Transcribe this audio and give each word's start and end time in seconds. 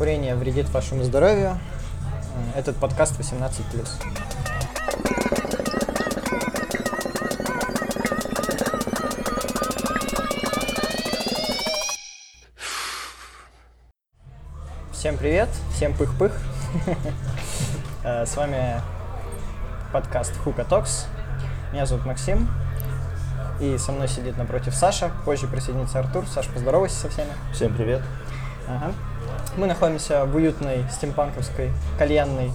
Курение 0.00 0.34
вредит 0.34 0.66
вашему 0.70 1.04
здоровью. 1.04 1.58
Этот 2.56 2.74
подкаст 2.76 3.20
18+. 3.20 3.86
Всем 14.90 15.18
привет, 15.18 15.50
всем 15.74 15.92
пых-пых. 15.92 16.32
С 18.02 18.34
вами 18.38 18.80
подкаст 19.92 20.34
Хука 20.38 20.64
Токс. 20.64 21.08
Меня 21.74 21.84
зовут 21.84 22.06
Максим. 22.06 22.48
И 23.60 23.76
со 23.76 23.92
мной 23.92 24.08
сидит 24.08 24.38
напротив 24.38 24.74
Саша. 24.74 25.10
Позже 25.26 25.46
присоединится 25.46 25.98
Артур. 25.98 26.26
Саш, 26.26 26.48
поздоровайся 26.48 26.96
со 26.96 27.10
всеми. 27.10 27.32
Всем 27.52 27.74
привет. 27.74 28.00
Ага. 28.66 28.94
Мы 29.56 29.66
находимся 29.66 30.24
в 30.24 30.36
уютной 30.36 30.84
стимпанковской 30.90 31.70
кальянной 31.98 32.52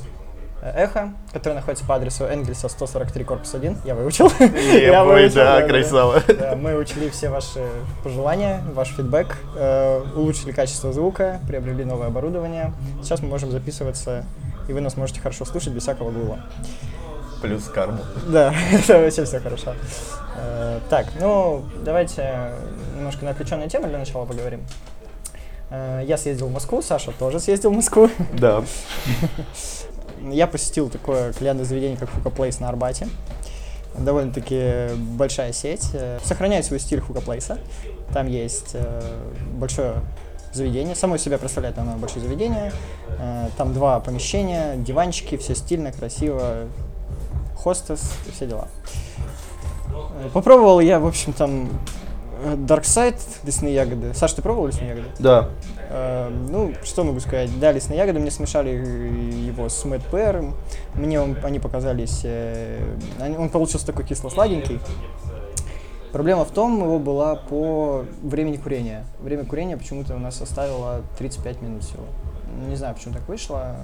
э, 0.61 0.83
Эхо, 0.85 1.13
которая 1.33 1.59
находится 1.59 1.85
по 1.85 1.95
адресу 1.95 2.23
Энгельса 2.23 2.69
143, 2.69 3.23
корпус 3.23 3.53
1. 3.53 3.77
Я 3.83 3.95
выучил. 3.95 4.31
Я 4.39 5.03
выучил, 5.03 5.35
да, 5.35 5.61
красава. 5.67 6.23
Да, 6.27 6.55
Мы 6.55 6.75
учли 6.77 7.09
все 7.09 7.29
ваши 7.29 7.67
пожелания, 8.03 8.61
ваш 8.73 8.89
фидбэк, 8.95 9.35
э, 9.55 10.03
улучшили 10.15 10.51
качество 10.51 10.93
звука, 10.93 11.39
приобрели 11.47 11.83
новое 11.83 12.07
оборудование. 12.07 12.73
Сейчас 13.03 13.21
мы 13.21 13.27
можем 13.27 13.51
записываться, 13.51 14.25
и 14.67 14.73
вы 14.73 14.81
нас 14.81 14.95
можете 14.95 15.19
хорошо 15.19 15.45
слушать 15.45 15.73
без 15.73 15.83
всякого 15.83 16.11
гула. 16.11 16.39
Плюс 17.41 17.65
карму. 17.65 17.99
Да, 18.27 18.53
это 18.71 18.99
вообще 18.99 19.25
все 19.25 19.39
хорошо. 19.39 19.75
Э, 20.37 20.79
Так, 20.89 21.07
ну, 21.19 21.65
давайте 21.83 22.51
немножко 22.95 23.25
на 23.25 23.31
отвлеченные 23.31 23.67
темы 23.69 23.87
для 23.89 23.97
начала 23.97 24.25
поговорим. 24.25 24.61
Э, 25.69 26.03
Я 26.05 26.17
съездил 26.17 26.47
в 26.47 26.51
Москву, 26.51 26.81
Саша 26.81 27.11
тоже 27.11 27.39
съездил 27.39 27.71
в 27.71 27.75
Москву. 27.75 28.09
Да. 28.33 28.63
Я 30.31 30.47
посетил 30.47 30.89
такое 30.89 31.33
кальянное 31.33 31.65
заведение, 31.65 31.97
как 31.97 32.09
Хука 32.09 32.29
Плейс 32.29 32.59
на 32.59 32.69
Арбате. 32.69 33.07
Довольно-таки 33.97 34.89
большая 34.97 35.53
сеть. 35.53 35.89
Э, 35.93 36.19
Сохраняет 36.23 36.65
свой 36.65 36.79
стиль 36.79 36.99
Хука 37.01 37.21
Плейса. 37.21 37.59
Там 38.13 38.27
есть 38.27 38.71
э, 38.73 39.01
большое 39.53 39.95
заведение. 40.53 40.95
Само 40.95 41.17
себя 41.17 41.37
представляет 41.37 41.77
оно 41.77 41.95
большое 41.97 42.21
заведение. 42.25 42.71
Там 43.57 43.73
два 43.73 43.99
помещения, 43.99 44.75
диванчики, 44.77 45.35
все 45.35 45.53
стильно, 45.53 45.91
красиво. 45.91 46.67
Хостес 47.57 47.99
все 48.33 48.47
дела. 48.47 48.69
Попробовал 50.33 50.79
я, 50.79 50.99
в 50.99 51.07
общем, 51.07 51.33
там 51.33 51.69
э, 52.43 52.55
Dark 52.55 52.81
Side, 52.81 53.19
лесные 53.43 53.73
ягоды. 53.73 54.13
Саш, 54.13 54.33
ты 54.33 54.41
пробовал 54.41 54.67
лесные 54.67 54.89
ягоды? 54.89 55.07
Да. 55.19 55.49
Э, 55.89 56.29
ну, 56.29 56.73
что 56.83 57.03
могу 57.03 57.19
сказать, 57.19 57.49
да, 57.59 57.71
лесные 57.71 57.97
ягоды, 57.97 58.19
мне 58.19 58.31
смешали 58.31 58.69
его 58.69 59.69
с 59.69 59.83
Мэтт 59.85 60.05
Пэром, 60.07 60.55
мне 60.93 61.19
он- 61.21 61.37
они 61.43 61.59
показались, 61.59 62.21
э, 62.23 62.79
он 63.37 63.49
получился 63.49 63.85
такой 63.85 64.05
кисло-сладенький. 64.05 64.79
Проблема 66.11 66.45
в 66.45 66.51
том, 66.51 66.79
его 66.81 66.97
была 66.97 67.35
по 67.35 68.05
времени 68.23 68.55
курения. 68.55 69.05
Время 69.19 69.43
курения 69.43 69.75
почему-то 69.75 70.15
у 70.15 70.19
нас 70.19 70.35
составило 70.37 71.01
35 71.17 71.61
минут 71.61 71.83
всего. 71.83 72.03
Не 72.69 72.75
знаю, 72.77 72.95
почему 72.95 73.13
так 73.13 73.27
вышло. 73.27 73.75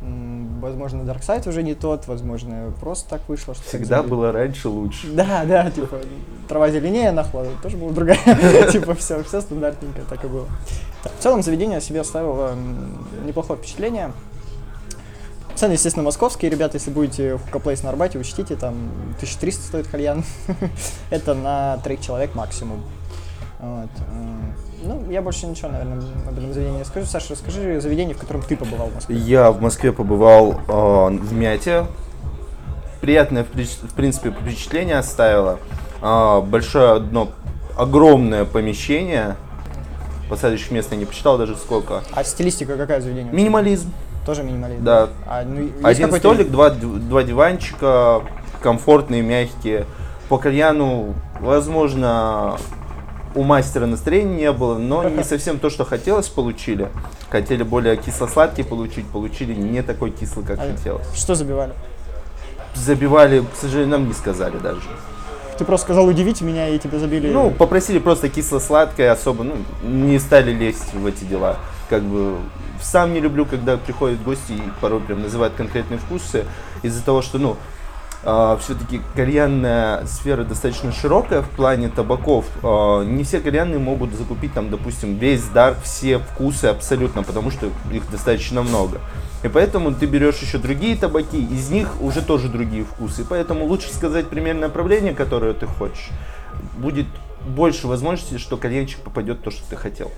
Возможно, 0.00 1.02
Dark 1.02 1.20
Side 1.20 1.46
уже 1.48 1.62
не 1.62 1.74
тот, 1.74 2.06
возможно, 2.06 2.72
просто 2.80 3.10
так 3.10 3.28
вышло. 3.28 3.54
Что 3.54 3.62
так 3.62 3.68
Всегда 3.68 3.96
завели. 3.98 4.10
было 4.10 4.32
раньше 4.32 4.68
лучше. 4.68 5.12
Да, 5.12 5.44
да, 5.44 5.70
типа, 5.70 5.98
трава 6.48 6.70
зеленее, 6.70 7.12
нахуй, 7.12 7.42
а 7.42 7.62
тоже 7.62 7.76
была 7.76 7.92
другая. 7.92 8.18
Типа, 8.72 8.94
все, 8.94 9.22
все 9.22 9.40
стандартненько, 9.42 10.00
так 10.08 10.24
и 10.24 10.28
было. 10.28 10.46
Так, 11.02 11.12
В 11.18 11.22
целом, 11.22 11.42
заведение 11.42 11.78
о 11.78 11.80
себе 11.82 12.00
оставило 12.00 12.54
неплохое 13.26 13.58
впечатление. 13.58 14.12
Цены, 15.54 15.72
естественно, 15.72 16.04
московские. 16.04 16.50
Ребята, 16.50 16.78
если 16.78 16.90
будете 16.90 17.34
в 17.36 17.44
Хукаплейс 17.44 17.82
на 17.82 17.90
Арбате, 17.90 18.18
учтите, 18.18 18.56
там 18.56 18.74
1300 19.16 19.62
стоит 19.62 19.86
кальян. 19.88 20.24
Это 21.10 21.34
на 21.34 21.76
троих 21.78 22.00
человек 22.00 22.34
максимум. 22.34 22.82
Вот. 23.58 23.90
Ну, 24.82 25.02
я 25.10 25.22
больше 25.22 25.46
ничего, 25.46 25.68
наверное, 25.68 25.98
об 26.26 26.38
этом 26.38 26.52
заведении 26.52 26.78
не 26.78 26.84
скажу. 26.84 27.06
Саша, 27.06 27.32
расскажи 27.32 27.80
заведение, 27.80 28.14
в 28.14 28.18
котором 28.18 28.42
ты 28.42 28.56
побывал 28.56 28.88
в 28.88 28.94
Москве. 28.94 29.16
Я 29.16 29.50
в 29.50 29.60
Москве 29.60 29.92
побывал 29.92 30.60
э, 30.66 31.16
в 31.16 31.32
Мяте. 31.32 31.86
Приятное, 33.00 33.44
в 33.44 33.94
принципе, 33.94 34.30
впечатление 34.30 34.98
оставило. 34.98 35.58
А, 36.02 36.40
большое 36.40 36.92
одно 36.92 37.28
огромное 37.76 38.44
помещение. 38.44 39.36
Посадочных 40.28 40.70
мест 40.70 40.88
я 40.92 40.96
не 40.96 41.06
посчитал 41.06 41.38
даже 41.38 41.56
сколько. 41.56 42.02
А 42.12 42.24
стилистика 42.24 42.76
какая 42.76 43.00
заведение? 43.00 43.32
Минимализм. 43.32 43.92
Тоже 44.24 44.42
минимализм? 44.42 44.84
Да. 44.84 45.08
А, 45.26 45.42
ну, 45.44 45.70
Один 45.82 46.12
столик, 46.12 46.50
два, 46.50 46.70
два 46.70 47.22
диванчика, 47.22 48.22
комфортные, 48.62 49.22
мягкие. 49.22 49.86
По 50.28 50.38
кальяну, 50.38 51.14
возможно, 51.40 52.58
у 53.34 53.42
мастера 53.42 53.86
настроения 53.86 54.36
не 54.36 54.52
было, 54.52 54.78
но 54.78 55.08
не 55.08 55.24
совсем 55.24 55.58
то, 55.58 55.70
что 55.70 55.84
хотелось, 55.84 56.28
получили. 56.28 56.88
Хотели 57.30 57.62
более 57.62 57.96
кисло-сладкий 57.96 58.64
получить, 58.64 59.06
получили 59.06 59.54
не 59.54 59.82
такой 59.82 60.10
кислый, 60.10 60.44
как 60.44 60.58
А 60.58 60.72
хотелось. 60.72 61.06
Что 61.14 61.34
забивали? 61.34 61.72
Забивали, 62.74 63.40
к 63.40 63.56
сожалению, 63.56 63.98
нам 63.98 64.08
не 64.08 64.14
сказали 64.14 64.58
даже. 64.58 64.82
Ты 65.58 65.64
просто 65.64 65.86
сказал, 65.86 66.06
удивите 66.06 66.44
меня, 66.44 66.68
и 66.68 66.78
тебя 66.78 66.98
забили. 66.98 67.30
Ну, 67.30 67.50
попросили 67.50 67.98
просто 67.98 68.28
кисло-сладкое, 68.28 69.12
особо, 69.12 69.44
ну, 69.44 69.56
не 69.82 70.18
стали 70.18 70.52
лезть 70.52 70.94
в 70.94 71.04
эти 71.04 71.24
дела. 71.24 71.56
Как 71.90 72.02
бы 72.02 72.36
сам 72.80 73.12
не 73.12 73.20
люблю, 73.20 73.44
когда 73.44 73.76
приходят 73.76 74.22
гости 74.22 74.52
и 74.52 74.62
порой 74.80 75.00
прям 75.00 75.22
называют 75.22 75.54
конкретные 75.54 75.98
вкусы, 75.98 76.46
из-за 76.82 77.04
того, 77.04 77.20
что, 77.20 77.38
ну, 77.38 77.56
все-таки 78.22 79.00
кальянная 79.14 80.04
сфера 80.06 80.44
достаточно 80.44 80.92
широкая 80.92 81.40
в 81.42 81.50
плане 81.50 81.88
табаков. 81.88 82.44
А, 82.62 83.02
не 83.02 83.24
все 83.24 83.40
кальянные 83.40 83.78
могут 83.78 84.12
закупить 84.12 84.52
там, 84.52 84.70
допустим, 84.70 85.16
весь 85.16 85.44
дар, 85.44 85.74
все 85.82 86.18
вкусы 86.18 86.66
абсолютно, 86.66 87.22
потому 87.22 87.50
что 87.50 87.70
их 87.90 88.10
достаточно 88.10 88.62
много. 88.62 89.00
И 89.42 89.48
поэтому 89.48 89.94
ты 89.94 90.04
берешь 90.04 90.38
еще 90.40 90.58
другие 90.58 90.96
табаки, 90.96 91.42
из 91.42 91.70
них 91.70 92.02
уже 92.02 92.20
тоже 92.20 92.48
другие 92.48 92.84
вкусы. 92.84 93.24
Поэтому 93.26 93.64
лучше 93.64 93.90
сказать 93.92 94.28
примерное 94.28 94.68
направление, 94.68 95.14
которое 95.14 95.54
ты 95.54 95.66
хочешь. 95.66 96.10
Будет 96.76 97.06
больше 97.46 97.86
возможностей, 97.86 98.36
что 98.36 98.58
кальянчик 98.58 99.00
попадет 99.00 99.38
в 99.38 99.42
то, 99.42 99.50
что 99.50 99.62
ты 99.70 99.76
хотел. 99.76 100.10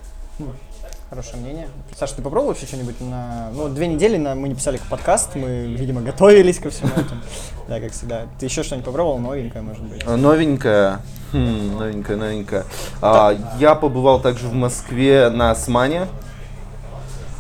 Хорошее 1.13 1.43
мнение. 1.43 1.69
Саша, 1.95 2.15
ты 2.15 2.23
попробовал 2.23 2.55
еще 2.55 2.65
что-нибудь 2.65 2.99
на... 3.03 3.51
Ну, 3.53 3.69
две 3.69 3.87
недели 3.87 4.17
на... 4.17 4.35
мы 4.35 4.49
не 4.49 4.55
писали 4.55 4.81
подкаст, 4.89 5.35
мы, 5.35 5.67
видимо, 5.67 6.01
готовились 6.01 6.59
ко 6.59 6.71
всему 6.71 6.89
этому. 6.89 7.21
Да, 7.69 7.81
как 7.81 7.93
всегда. 7.93 8.23
Ты 8.39 8.47
еще 8.47 8.63
что-нибудь 8.63 8.87
попробовал, 8.87 9.19
новенькое, 9.19 9.63
может 9.63 9.83
быть? 9.83 10.03
А, 10.07 10.17
Новенькая. 10.17 11.01
Хм, 11.35 11.77
новенькая, 11.77 12.17
новенькая. 12.17 12.65
А, 13.03 13.37
я 13.59 13.75
побывал 13.75 14.23
также 14.23 14.49
в 14.49 14.55
Москве 14.55 15.29
на 15.29 15.51
Османе. 15.51 16.07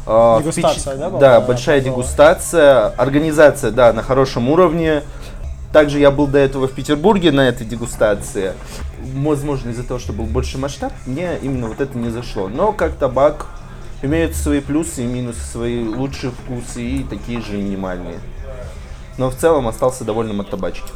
А, 0.07 0.41
Дегустация, 0.41 0.97
да, 0.97 1.09
была? 1.09 1.19
Да, 1.19 1.41
большая 1.41 1.81
дегустация. 1.81 2.89
Организация, 2.89 3.71
да, 3.71 3.95
на 3.95 4.03
хорошем 4.03 4.51
уровне. 4.51 5.03
Также 5.73 5.99
я 5.99 6.11
был 6.11 6.27
до 6.27 6.39
этого 6.39 6.69
в 6.69 6.73
Петербурге 6.73 7.33
на 7.33 7.49
этой 7.49 7.67
дегустации. 7.67 8.53
Возможно, 9.15 9.71
из-за 9.71 9.83
того, 9.83 9.99
что 9.99 10.13
был 10.13 10.27
больше 10.27 10.59
масштаб, 10.59 10.93
мне 11.07 11.39
именно 11.41 11.69
вот 11.69 11.81
это 11.81 11.97
не 11.97 12.11
зашло. 12.11 12.49
Но 12.49 12.73
как 12.73 12.97
табак 12.97 13.47
имеют 14.03 14.37
свои 14.37 14.61
плюсы 14.61 15.05
и 15.05 15.07
минусы, 15.07 15.41
свои 15.41 15.85
лучшие 15.85 16.33
вкусы 16.33 16.83
и 16.83 17.05
такие 17.05 17.41
же 17.41 17.57
минимальные. 17.57 18.21
Но 19.19 19.31
в 19.31 19.37
целом 19.37 19.69
остался 19.69 20.05
довольным 20.05 20.41
от 20.41 20.51
табачки. 20.51 20.91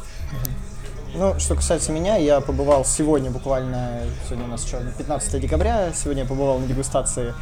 Ну, 1.14 1.38
что 1.38 1.54
касается 1.54 1.92
меня, 1.92 2.16
я 2.16 2.40
побывал 2.40 2.84
сегодня 2.84 3.30
буквально, 3.30 4.00
сегодня 4.26 4.44
у 4.44 4.48
нас 4.48 4.66
что, 4.66 4.82
15 4.98 5.40
декабря, 5.40 5.92
сегодня 5.94 6.24
я 6.24 6.28
побывал 6.28 6.58
на 6.58 6.66
дегустации 6.66 7.32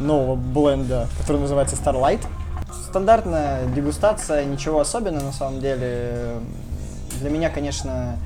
нового 0.00 0.34
бленда, 0.34 1.08
который 1.18 1.40
называется 1.40 1.76
Starlight. 1.76 2.20
Стандартная 2.88 3.66
дегустация, 3.66 4.44
ничего 4.44 4.80
особенного 4.80 5.26
на 5.26 5.32
самом 5.32 5.60
деле. 5.60 6.40
Для 7.20 7.30
меня, 7.30 7.50
конечно, 7.50 8.18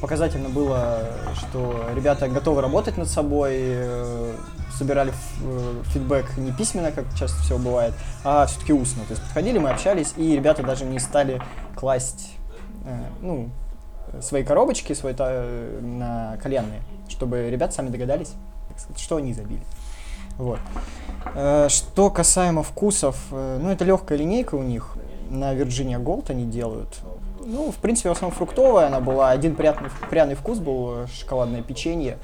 показательно 0.00 0.48
было, 0.48 1.00
что 1.34 1.86
ребята 1.94 2.28
готовы 2.28 2.62
работать 2.62 2.96
над 2.96 3.08
собой, 3.08 3.54
э, 3.54 4.34
собирали 4.76 5.12
э, 5.42 5.82
фидбэк 5.86 6.36
не 6.38 6.52
письменно, 6.52 6.92
как 6.92 7.04
часто 7.14 7.40
всего 7.42 7.58
бывает, 7.58 7.94
а 8.24 8.46
все-таки 8.46 8.72
устно. 8.72 9.04
То 9.04 9.12
есть 9.12 9.22
подходили, 9.22 9.58
мы 9.58 9.70
общались, 9.70 10.14
и 10.16 10.34
ребята 10.34 10.62
даже 10.62 10.84
не 10.84 10.98
стали 10.98 11.40
класть, 11.74 12.32
э, 12.84 13.04
ну, 13.20 13.50
свои 14.20 14.44
коробочки 14.44 14.96
э, 15.02 15.80
на 15.82 16.36
кальянные, 16.42 16.82
чтобы 17.08 17.50
ребята 17.50 17.74
сами 17.74 17.88
догадались, 17.88 18.32
что 18.96 19.16
они 19.16 19.32
забили. 19.32 19.62
Вот. 20.38 20.60
Э, 21.34 21.68
Что 21.68 22.10
касаемо 22.10 22.62
вкусов, 22.62 23.16
э, 23.30 23.58
ну 23.60 23.70
это 23.70 23.84
легкая 23.84 24.18
линейка 24.18 24.54
у 24.54 24.62
них. 24.62 24.96
На 25.28 25.54
Virginia 25.54 26.00
Gold 26.02 26.30
они 26.30 26.44
делают. 26.44 27.00
Ну, 27.46 27.70
в 27.70 27.76
принципе, 27.76 28.08
в 28.08 28.12
основном 28.12 28.36
фруктовая 28.36 28.88
она 28.88 29.00
была. 29.00 29.30
Один 29.30 29.54
приятный, 29.54 29.88
пряный 30.10 30.34
вкус 30.34 30.58
был, 30.58 31.04
э, 31.04 31.06
шоколадное 31.12 31.62
печенье. 31.62 32.18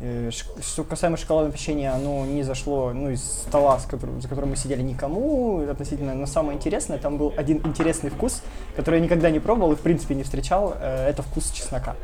Э, 0.00 0.30
Что 0.60 0.82
касаемо 0.82 1.16
шоколадного 1.16 1.56
печенья, 1.56 1.94
оно 1.94 2.26
не 2.26 2.42
зашло 2.42 2.92
ну, 2.92 3.10
из 3.10 3.22
стола, 3.22 3.78
с 3.78 3.84
которым, 3.86 4.20
за 4.20 4.28
которым 4.28 4.50
мы 4.50 4.56
сидели, 4.56 4.82
никому 4.82 5.64
относительно. 5.70 6.14
Но 6.14 6.26
самое 6.26 6.56
интересное, 6.56 6.98
там 6.98 7.16
был 7.16 7.32
один 7.36 7.58
интересный 7.64 8.10
вкус, 8.10 8.42
который 8.74 8.96
я 8.98 9.04
никогда 9.04 9.30
не 9.30 9.38
пробовал 9.38 9.72
и 9.72 9.76
в 9.76 9.80
принципе 9.80 10.16
не 10.16 10.24
встречал. 10.24 10.74
э, 10.80 11.08
Это 11.08 11.22
вкус 11.22 11.50
чеснока. 11.52 11.94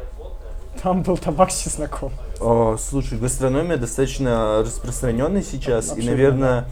Там 0.82 1.03
был 1.03 1.19
табак 1.19 1.50
с 1.50 1.65
чесноком. 1.65 2.12
О, 2.41 2.76
слушай, 2.79 3.19
гастрономия 3.19 3.76
достаточно 3.76 4.61
распространенная 4.61 5.43
сейчас, 5.43 5.88
и, 5.88 5.91
Абсолютно, 5.91 6.11
наверное, 6.11 6.65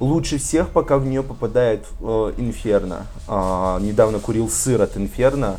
лучше 0.00 0.38
всех 0.38 0.70
пока 0.70 0.98
в 0.98 1.06
нее 1.06 1.22
попадает 1.22 1.84
э, 2.00 2.32
Инферно. 2.36 3.06
А, 3.28 3.78
недавно 3.80 4.18
курил 4.18 4.48
сыр 4.48 4.82
от 4.82 4.96
Инферно. 4.96 5.56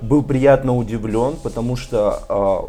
Был 0.00 0.22
приятно 0.22 0.76
удивлен, 0.76 1.36
потому 1.42 1.76
что 1.76 2.22
а, 2.28 2.68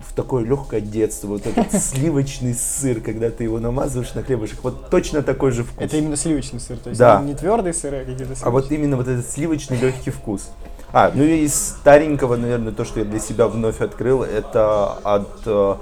в 0.00 0.14
такое 0.14 0.44
легкое 0.44 0.80
детство, 0.80 1.28
вот 1.28 1.46
этот 1.46 1.72
сливочный 1.82 2.54
сыр, 2.54 3.00
когда 3.00 3.30
ты 3.30 3.44
его 3.44 3.60
намазываешь 3.60 4.14
на 4.14 4.22
хлебушек, 4.22 4.58
вот 4.62 4.90
точно 4.90 5.22
такой 5.22 5.52
же 5.52 5.64
вкус. 5.64 5.84
Это 5.84 5.96
именно 5.96 6.16
сливочный 6.16 6.60
сыр, 6.60 6.76
то 6.76 6.90
есть 6.90 6.98
Да. 6.98 7.20
не, 7.20 7.28
не 7.28 7.34
твердый 7.34 7.72
сыр, 7.72 7.94
а 7.94 7.98
какие-то 8.00 8.24
сливочные. 8.24 8.46
А 8.46 8.50
вот 8.50 8.70
именно 8.70 8.96
вот 8.96 9.08
этот 9.08 9.28
сливочный 9.30 9.78
легкий 9.78 10.10
вкус. 10.10 10.50
А, 10.92 11.10
ну 11.14 11.22
и 11.22 11.44
из 11.44 11.54
старенького, 11.54 12.36
наверное, 12.36 12.72
то, 12.72 12.84
что 12.84 13.00
я 13.00 13.06
для 13.06 13.18
себя 13.18 13.48
вновь 13.48 13.80
открыл, 13.80 14.22
это 14.22 14.92
от 15.02 15.28
э, 15.46 15.76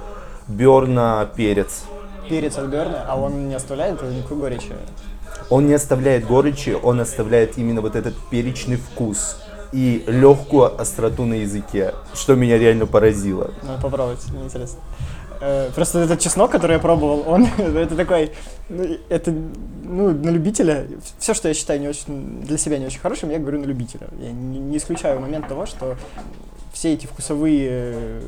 Берна 0.47 1.29
перец. 1.35 1.83
Перец 2.31 2.57
от 2.57 2.69
Берна, 2.69 3.05
а 3.07 3.21
он 3.21 3.49
не 3.49 3.55
оставляет 3.55 4.01
никакой 4.03 4.39
горечи. 4.39 4.73
Он 5.51 5.67
не 5.67 5.75
оставляет 5.75 6.27
горечи, 6.27 6.77
он 6.81 7.01
оставляет 7.01 7.59
именно 7.59 7.81
вот 7.81 7.97
этот 7.97 8.15
перечный 8.31 8.77
вкус 8.77 9.43
и 9.73 10.05
легкую 10.07 10.81
остроту 10.81 11.25
на 11.25 11.35
языке, 11.35 11.95
что 12.15 12.37
меня 12.37 12.57
реально 12.57 12.87
поразило. 12.87 13.51
Надо 13.63 13.83
попробовать, 13.83 14.25
мне 14.31 14.45
интересно. 14.45 14.79
Э, 15.41 15.71
Просто 15.75 16.01
этот 16.01 16.21
чеснок, 16.21 16.51
который 16.53 16.75
я 16.75 16.79
пробовал, 16.79 17.25
он 17.27 17.47
это 17.59 17.97
такой, 17.97 18.33
ну, 18.69 18.85
это 19.09 19.33
ну, 19.83 20.11
на 20.11 20.31
любителя. 20.31 20.87
Все, 21.19 21.35
что 21.35 21.49
я 21.49 21.55
считаю 21.55 21.81
не 21.81 21.89
очень 21.89 22.43
для 22.43 22.59
себя 22.59 22.79
не 22.79 22.87
очень 22.87 23.01
хорошим, 23.01 23.31
я 23.31 23.39
говорю 23.39 23.61
на 23.61 23.65
любителя. 23.65 24.09
Я 24.21 24.31
не, 24.31 24.59
не 24.59 24.77
исключаю 24.77 25.21
момент 25.21 25.49
того, 25.49 25.67
что 25.67 25.97
все 26.73 26.93
эти 26.95 27.07
вкусовые 27.07 28.21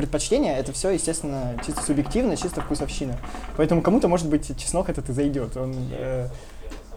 предпочтения, 0.00 0.56
это 0.56 0.72
все, 0.72 0.90
естественно, 0.90 1.60
чисто 1.64 1.82
субъективно, 1.82 2.34
чисто 2.34 2.62
вкусовщина. 2.62 3.18
Поэтому 3.58 3.82
кому-то, 3.82 4.08
может 4.08 4.28
быть, 4.28 4.58
чеснок 4.58 4.88
этот 4.88 5.10
и 5.10 5.12
зайдет. 5.12 5.58
Он, 5.58 5.74
э, 5.92 6.28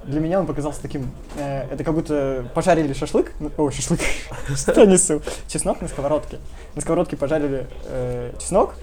для 0.06 0.22
меня 0.22 0.40
он 0.40 0.48
показался 0.48 0.82
таким, 0.82 1.12
э, 1.36 1.68
это 1.70 1.84
как 1.84 1.94
будто 1.94 2.46
пожарили 2.54 2.94
шашлык, 2.94 3.34
ну, 3.42 3.52
ой, 3.58 3.74
шашлык, 3.74 4.00
что 4.56 4.86
несу, 4.86 5.22
чеснок 5.50 5.82
на 5.82 5.90
сковородке. 5.90 6.38
На 6.76 6.82
сковородке 6.82 7.18
пожарили 7.18 7.68
э, 7.88 8.32
чеснок, 8.40 8.76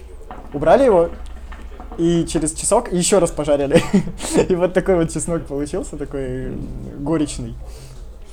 убрали 0.53 0.85
его, 0.85 1.09
и 1.97 2.25
через 2.27 2.53
часок 2.53 2.91
еще 2.91 3.17
раз 3.17 3.31
пожарили. 3.31 3.81
И 4.49 4.55
вот 4.55 4.73
такой 4.73 4.97
вот 4.97 5.11
чеснок 5.11 5.47
получился, 5.47 5.97
такой 5.97 6.53
горечный, 6.99 7.55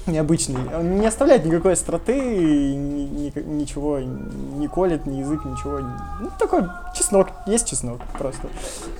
необычный. 0.09 0.57
Он 0.75 0.99
не 0.99 1.07
оставляет 1.07 1.45
никакой 1.45 1.73
остроты, 1.75 2.15
ни- 2.15 3.31
ни- 3.35 3.43
ничего 3.43 3.99
не 4.01 4.69
колет, 4.69 5.07
ни 5.07 5.19
язык, 5.19 5.45
ничего. 5.45 5.81
Ну, 6.21 6.31
такой 6.39 6.65
чеснок, 6.95 7.29
есть 7.47 7.69
чеснок 7.69 8.01
просто. 8.19 8.49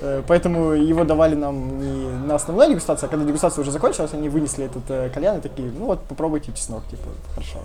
Э, 0.01 0.23
Поэтому 0.27 0.73
его 0.73 1.05
давали 1.05 1.35
нам 1.35 1.79
не 1.81 2.09
на 2.27 2.35
основной 2.35 2.69
дегустации, 2.69 3.07
а 3.07 3.09
когда 3.09 3.25
дегустация 3.25 3.63
уже 3.63 3.71
закончилась, 3.71 4.13
они 4.15 4.29
вынесли 4.29 4.65
этот 4.67 4.83
э, 4.91 5.11
кальян 5.13 5.39
и 5.39 5.41
такие, 5.41 5.71
ну 5.71 5.87
вот 5.87 6.03
попробуйте 6.03 6.53
чеснок, 6.53 6.83
типа, 6.91 7.09
хорошо, 7.35 7.59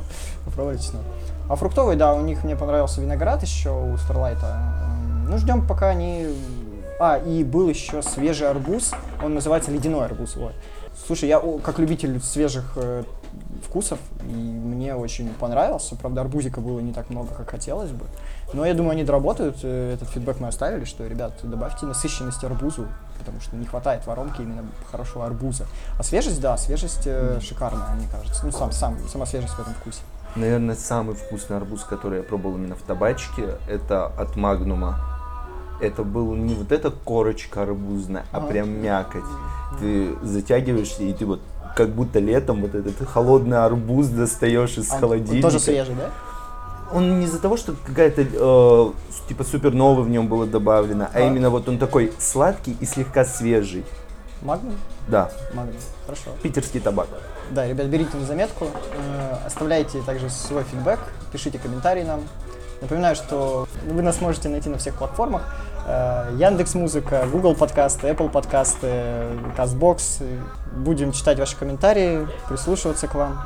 попробовали 0.45 0.77
чеснок. 0.77 1.03
А 1.49 1.55
фруктовый, 1.55 1.95
да, 1.95 2.13
у 2.13 2.21
них 2.21 2.43
мне 2.43 2.55
понравился 2.55 3.01
виноград 3.01 3.43
еще 3.43 3.69
у 3.69 3.97
Старлайта. 3.97 4.57
Ну, 5.29 5.37
ждем, 5.37 5.65
пока 5.67 5.89
они... 5.89 6.27
А, 6.99 7.17
и 7.17 7.43
был 7.43 7.67
еще 7.69 8.01
свежий 8.01 8.47
арбуз, 8.47 8.91
он 9.21 9.33
называется 9.33 9.71
ледяной 9.71 10.05
арбуз, 10.05 10.35
вот. 10.35 10.53
Слушай, 11.07 11.27
я 11.29 11.41
как 11.63 11.79
любитель 11.79 12.21
свежих 12.21 12.73
э, 12.75 13.03
вкусов, 13.63 13.99
и 14.21 14.33
мне 14.33 14.95
очень 14.95 15.29
понравился. 15.33 15.95
Правда, 15.95 16.21
арбузика 16.21 16.61
было 16.61 16.79
не 16.79 16.93
так 16.93 17.09
много, 17.09 17.29
как 17.33 17.49
хотелось 17.49 17.91
бы. 17.91 18.05
Но 18.53 18.65
я 18.65 18.73
думаю, 18.73 18.91
они 18.91 19.03
доработают. 19.03 19.57
э, 19.63 19.93
Этот 19.93 20.09
фидбэк 20.09 20.39
мы 20.39 20.47
оставили, 20.49 20.85
что, 20.85 21.05
ребят, 21.07 21.33
добавьте 21.43 21.85
насыщенность 21.85 22.43
арбузу, 22.43 22.87
потому 23.19 23.39
что 23.41 23.55
не 23.55 23.65
хватает 23.65 24.05
воронки 24.05 24.41
именно 24.41 24.63
хорошего 24.91 25.25
арбуза. 25.25 25.65
А 25.97 26.03
свежесть, 26.03 26.39
да, 26.41 26.57
свежесть 26.57 27.03
э, 27.05 27.39
шикарная, 27.41 27.93
мне 27.95 28.07
кажется. 28.11 28.45
Ну, 28.45 28.51
сам, 28.51 28.71
сам, 28.71 28.97
сама 29.11 29.25
свежесть 29.25 29.53
в 29.53 29.59
этом 29.59 29.73
вкусе. 29.73 30.01
Наверное, 30.35 30.75
самый 30.75 31.15
вкусный 31.15 31.57
арбуз, 31.57 31.83
который 31.83 32.17
я 32.19 32.23
пробовал 32.23 32.57
именно 32.57 32.75
в 32.75 32.81
табачке, 32.81 33.57
это 33.67 34.07
от 34.07 34.35
Магнума. 34.35 34.99
Это 35.81 36.03
был 36.03 36.33
не 36.35 36.53
вот 36.55 36.71
эта 36.71 36.91
корочка 36.91 37.63
арбузная, 37.63 38.25
а 38.31 38.37
Ага. 38.37 38.47
прям 38.47 38.69
мякоть. 38.69 39.23
Ты 39.79 40.15
затягиваешься, 40.23 41.03
и 41.03 41.13
ты 41.13 41.25
вот 41.25 41.39
как 41.75 41.89
будто 41.89 42.19
летом 42.19 42.61
вот 42.61 42.75
этот 42.75 43.07
холодный 43.07 43.57
арбуз 43.63 44.07
достаешь 44.07 44.77
из 44.77 44.89
А 44.91 44.95
он- 44.95 44.95
он 44.95 44.99
холодильника. 45.09 45.41
тоже 45.47 45.59
свежий, 45.59 45.95
да? 45.95 46.09
Он 46.93 47.19
не 47.19 47.25
из-за 47.25 47.39
того, 47.39 47.57
что 47.57 47.73
какая-то 47.85 48.21
э, 48.21 49.27
типа 49.27 49.43
Supernova 49.43 50.03
в 50.03 50.09
нем 50.09 50.27
было 50.27 50.45
добавлено, 50.45 51.07
а 51.11 51.17
Да. 51.19 51.21
именно 51.27 51.49
вот 51.49 51.67
он 51.67 51.77
такой 51.79 52.11
сладкий 52.19 52.77
и 52.79 52.85
слегка 52.85 53.25
свежий. 53.25 53.83
Магнум? 54.43 54.75
Да, 55.07 55.31
Магнум. 55.53 55.75
Хорошо. 56.05 56.29
питерский 56.43 56.79
табак. 56.79 57.07
Да, 57.51 57.67
ребят, 57.67 57.87
берите 57.87 58.15
на 58.17 58.25
заметку, 58.25 58.65
э, 58.65 59.35
оставляйте 59.45 60.01
также 60.05 60.29
свой 60.29 60.63
фидбэк, 60.63 60.99
пишите 61.31 61.57
комментарии 61.57 62.03
нам. 62.03 62.21
Напоминаю, 62.81 63.15
что 63.15 63.67
вы 63.87 64.01
нас 64.01 64.19
можете 64.21 64.49
найти 64.49 64.69
на 64.69 64.77
всех 64.77 64.95
платформах. 64.95 65.43
Яндекс 66.37 66.75
Музыка, 66.75 67.25
Google 67.31 67.55
подкасты, 67.55 68.07
Apple 68.07 68.29
подкасты, 68.29 68.87
Castbox. 69.57 70.23
Будем 70.75 71.11
читать 71.11 71.37
ваши 71.39 71.55
комментарии, 71.55 72.27
прислушиваться 72.49 73.07
к 73.07 73.15
вам. 73.15 73.39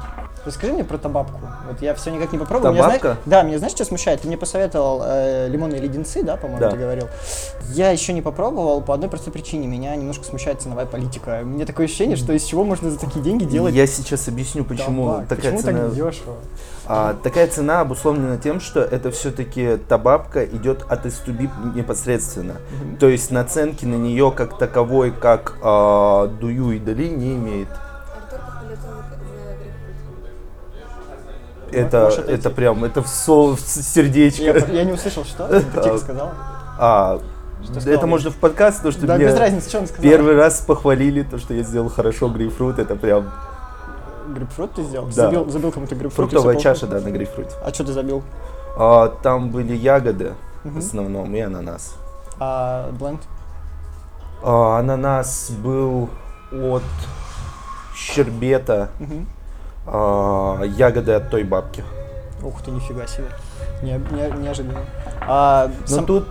Расскажи 0.45 0.71
мне 0.71 0.85
про 0.85 0.97
табабку. 0.97 1.41
Вот 1.69 1.81
я 1.81 1.93
все 1.93 2.09
никак 2.09 2.31
не 2.31 2.37
попробовал. 2.39 2.71
Меня, 2.73 2.83
Табабка? 2.83 3.07
знаешь- 3.07 3.19
да, 3.25 3.41
меня 3.41 3.57
знаешь, 3.57 3.73
что 3.73 3.83
смущает? 3.83 4.21
Ты 4.21 4.27
мне 4.29 4.37
посоветовал 4.37 5.01
э, 5.03 5.49
лимонные 5.49 5.81
леденцы, 5.81 6.23
да, 6.23 6.37
по-моему, 6.37 6.61
Да. 6.61 6.71
ты 6.71 6.77
говорил. 6.77 7.09
Я 7.73 7.91
еще 7.91 8.13
не 8.13 8.21
попробовал 8.21 8.79
по 8.81 8.93
одной 8.93 9.09
простой 9.09 9.33
причине. 9.33 9.67
Меня 9.67 9.93
немножко 9.97 10.23
смущает 10.23 10.61
ценовая 10.61 10.85
политика. 10.85 11.41
Мне 11.43 11.65
такое 11.65 11.87
ощущение, 11.87 12.15
что 12.15 12.31
из 12.31 12.45
чего 12.45 12.63
можно 12.63 12.89
за 12.89 12.97
такие 12.97 13.21
деньги 13.21 13.43
делать 13.43 13.75
Я 13.75 13.87
сейчас 13.87 14.29
объясню, 14.29 14.63
почему 14.63 15.07
Табак. 15.07 15.27
такая 15.27 15.51
Почему 15.51 15.61
цена. 15.61 15.79
так 15.89 15.93
дешево? 15.95 16.35
А, 16.89 17.15
такая 17.21 17.47
цена 17.47 17.81
обусловлена 17.81 18.37
тем, 18.37 18.59
что 18.61 18.79
это 18.79 19.11
все-таки 19.11 19.77
табабка 19.89 20.45
идет 20.45 20.85
от 20.89 21.05
истуби 21.05 21.49
непосредственно. 21.75 22.55
То 22.99 23.07
есть 23.09 23.29
наценки 23.31 23.83
на 23.85 23.95
нее 23.95 24.31
как 24.35 24.57
таковой, 24.57 25.11
как 25.11 25.55
а, 25.61 26.27
дую 26.27 26.71
и 26.71 26.79
дали, 26.79 27.07
не 27.09 27.33
имеет. 27.35 27.67
Грейпфрут. 31.71 32.19
Это, 32.25 32.31
это 32.31 32.49
прям, 32.49 32.83
это 32.85 33.03
в, 33.03 33.07
со- 33.07 33.55
в 33.55 33.59
сердечко. 33.59 34.43
Я, 34.43 34.55
я 34.67 34.83
не 34.85 34.93
услышал, 34.93 35.25
что? 35.25 35.47
Ты 35.73 35.81
тихо 35.83 35.97
сказал? 35.97 36.31
А, 36.79 37.19
Что 37.79 37.89
это 37.89 38.07
можно 38.07 38.31
в 38.31 38.35
подкаст, 38.37 38.83
то, 38.83 38.91
что 38.91 39.05
Да, 39.05 39.15
мне 39.17 39.25
без 39.25 39.37
разницы, 39.37 39.67
что 39.67 39.79
он 39.79 39.87
сказал. 39.87 40.03
первый 40.03 40.35
раз 40.35 40.61
похвалили, 40.61 41.23
то, 41.23 41.37
что 41.37 41.53
я 41.53 41.63
сделал 41.63 41.89
хорошо 41.89 42.29
грейпфрут, 42.29 42.79
это 42.79 42.95
прям 42.95 43.31
Грейпфрут 44.27 44.73
ты 44.73 44.83
сделал? 44.83 45.07
Да. 45.07 45.11
Забил, 45.13 45.49
забил 45.49 45.71
кому-то 45.71 45.95
грейпфрут. 45.95 46.29
фруктовая 46.31 46.57
чаша, 46.57 46.87
да, 46.87 46.99
на 46.99 47.09
грейпфруте. 47.11 47.51
А 47.63 47.73
что 47.73 47.83
ты 47.85 47.93
забил? 47.93 48.23
А, 48.77 49.07
там 49.23 49.49
были 49.49 49.73
ягоды 49.75 50.33
в 50.63 50.67
Мгм. 50.69 50.77
основном 50.79 51.33
и 51.35 51.39
ананас. 51.39 51.95
А 52.39 52.91
бленд? 52.91 53.21
А, 54.43 54.79
ананас 54.79 55.49
был 55.51 56.09
от 56.51 56.83
щербета, 57.95 58.89
Мгм. 58.99 59.27
а, 59.87 60.61
ягоды 60.63 61.13
от 61.13 61.29
той 61.29 61.43
бабки. 61.43 61.83
Ух 62.43 62.61
ты, 62.61 62.71
нифига 62.71 63.07
себе. 63.07 63.27
Не, 63.81 63.93
не- 64.11 64.41
неожиданно. 64.43 64.81
А, 65.21 65.69
Но 65.81 65.87
сам- 65.87 66.05
тут 66.05 66.27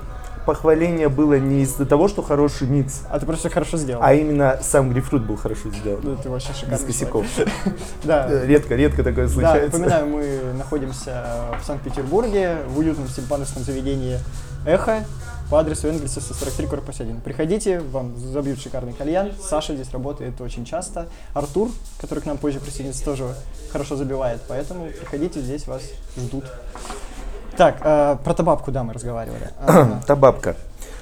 похваление 0.47 1.09
было 1.11 1.39
не 1.39 1.63
из-за 1.63 1.85
того, 1.85 2.09
что 2.09 2.23
хороший 2.23 2.67
микс, 2.69 3.03
а 3.11 3.19
ты 3.19 3.27
просто 3.27 3.51
хорошо 3.51 3.77
сделал. 3.77 4.01
а 4.03 4.15
именно 4.15 4.59
сам 4.63 4.91
грейпфрут 4.91 5.27
был 5.27 5.37
хорошо 5.37 5.71
сделан. 5.71 6.01
Ну, 6.03 6.17
ты 6.17 6.31
вообще 6.31 6.53
шикарный 6.55 6.79
Без 6.79 6.85
косяков. 6.85 7.27
Да. 8.05 8.27
Э, 8.31 8.47
Редко, 8.47 8.75
редко 8.77 9.03
такое 9.03 9.27
Да, 9.27 9.33
случается. 9.33 9.79
напоминаю, 9.79 10.07
мы 10.07 10.53
находимся 10.57 11.25
в 11.61 11.67
Санкт-Петербурге, 11.67 12.59
в 12.69 12.79
уютном 12.79 13.09
степановском 13.09 13.63
заведении 13.65 14.19
«Эхо» 14.65 15.05
по 15.51 15.61
адресу 15.61 15.87
Энгельса 15.89 16.21
143, 16.21 16.67
корпус 16.67 17.01
1. 17.01 17.21
Приходите, 17.21 17.79
вам 17.81 18.17
забьют 18.17 18.61
шикарный 18.61 18.93
кальян. 18.93 19.31
Саша 19.41 19.75
здесь 19.75 19.91
работает 19.93 20.41
очень 20.41 20.65
часто. 20.65 21.07
Артур, 21.35 21.71
который 22.01 22.21
к 22.21 22.27
нам 22.27 22.37
позже 22.39 22.59
присоединится, 22.61 23.05
тоже 23.05 23.25
хорошо 23.73 23.95
забивает. 23.97 24.41
Поэтому 24.49 24.87
приходите, 24.89 25.41
здесь 25.41 25.67
вас 25.69 25.83
ждут. 26.17 26.45
Так, 27.57 27.79
э, 27.83 28.17
про 28.23 28.35
табабку, 28.35 28.71
да, 28.71 28.85
мы 28.85 28.93
разговаривали. 28.93 29.51
А, 29.67 30.01
Табабка. 30.07 30.57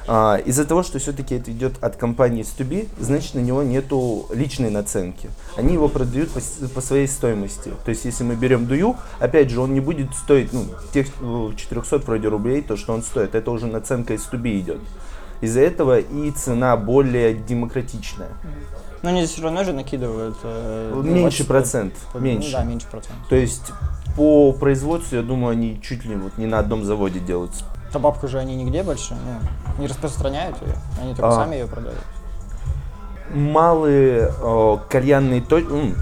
А, 0.07 0.37
из-за 0.45 0.67
того, 0.67 0.83
что 0.83 0.99
все-таки 0.99 1.35
это 1.37 1.51
идет 1.51 1.83
от 1.83 1.97
компании 1.97 2.45
S2B, 2.45 2.89
значит 3.01 3.35
на 3.35 3.41
него 3.41 3.63
нету 3.63 4.27
личной 4.35 4.71
наценки. 4.71 5.31
Они 5.57 5.73
его 5.73 5.89
продают 5.89 6.31
по, 6.31 6.41
по 6.69 6.81
своей 6.83 7.09
стоимости. 7.09 7.73
То 7.85 7.91
есть 7.91 8.05
если 8.05 8.23
мы 8.23 8.35
берем 8.37 8.67
дую, 8.67 8.97
опять 9.19 9.51
же, 9.51 9.61
он 9.61 9.73
не 9.73 9.81
будет 9.81 10.15
стоить 10.15 10.53
ну, 10.53 10.67
тех 10.93 11.07
э, 11.23 11.51
400 11.57 11.99
вроде 11.99 12.29
рублей, 12.29 12.61
то, 12.61 12.77
что 12.77 12.93
он 12.93 13.03
стоит. 13.03 13.35
Это 13.35 13.51
уже 13.51 13.67
наценка 13.67 14.15
S2B 14.15 14.61
идет. 14.61 14.81
Из-за 15.41 15.61
этого 15.61 15.99
и 15.99 16.31
цена 16.33 16.77
более 16.77 17.35
демократичная. 17.35 18.29
Но 19.03 19.11
они 19.11 19.27
все 19.27 19.43
равно 19.43 19.65
же 19.65 19.73
накидывают... 19.73 20.37
э, 20.43 21.01
Меньше 21.03 21.27
очень- 21.27 21.47
процент, 21.47 21.95
ну 22.15 22.21
меньше. 22.21 22.53
да, 22.53 22.63
меньше 22.65 22.87
процент. 22.91 23.17
То 23.29 23.37
есть 23.37 23.73
по 24.17 24.53
производству, 24.53 25.17
я 25.17 25.23
думаю, 25.23 25.53
они 25.53 25.81
чуть 25.83 26.05
ли 26.05 26.15
вот 26.17 26.39
не 26.39 26.47
на 26.47 26.59
одном 26.59 26.85
заводе 26.85 27.21
делаются. 27.21 27.65
Табабку 27.93 28.27
же 28.29 28.39
они 28.39 28.57
нигде 28.57 28.83
больше 28.83 29.15
ну, 29.15 29.83
не 29.83 29.87
распространяют 29.87 30.57
ее, 30.63 30.75
они 31.01 31.15
только 31.15 31.29
А. 31.29 31.33
сами 31.33 31.55
ее 31.57 31.67
продают. 31.67 31.99
Малые 33.33 34.31
э, 34.41 34.77
кальянные 34.89 35.41
то- 35.41 35.59
м, 35.59 35.95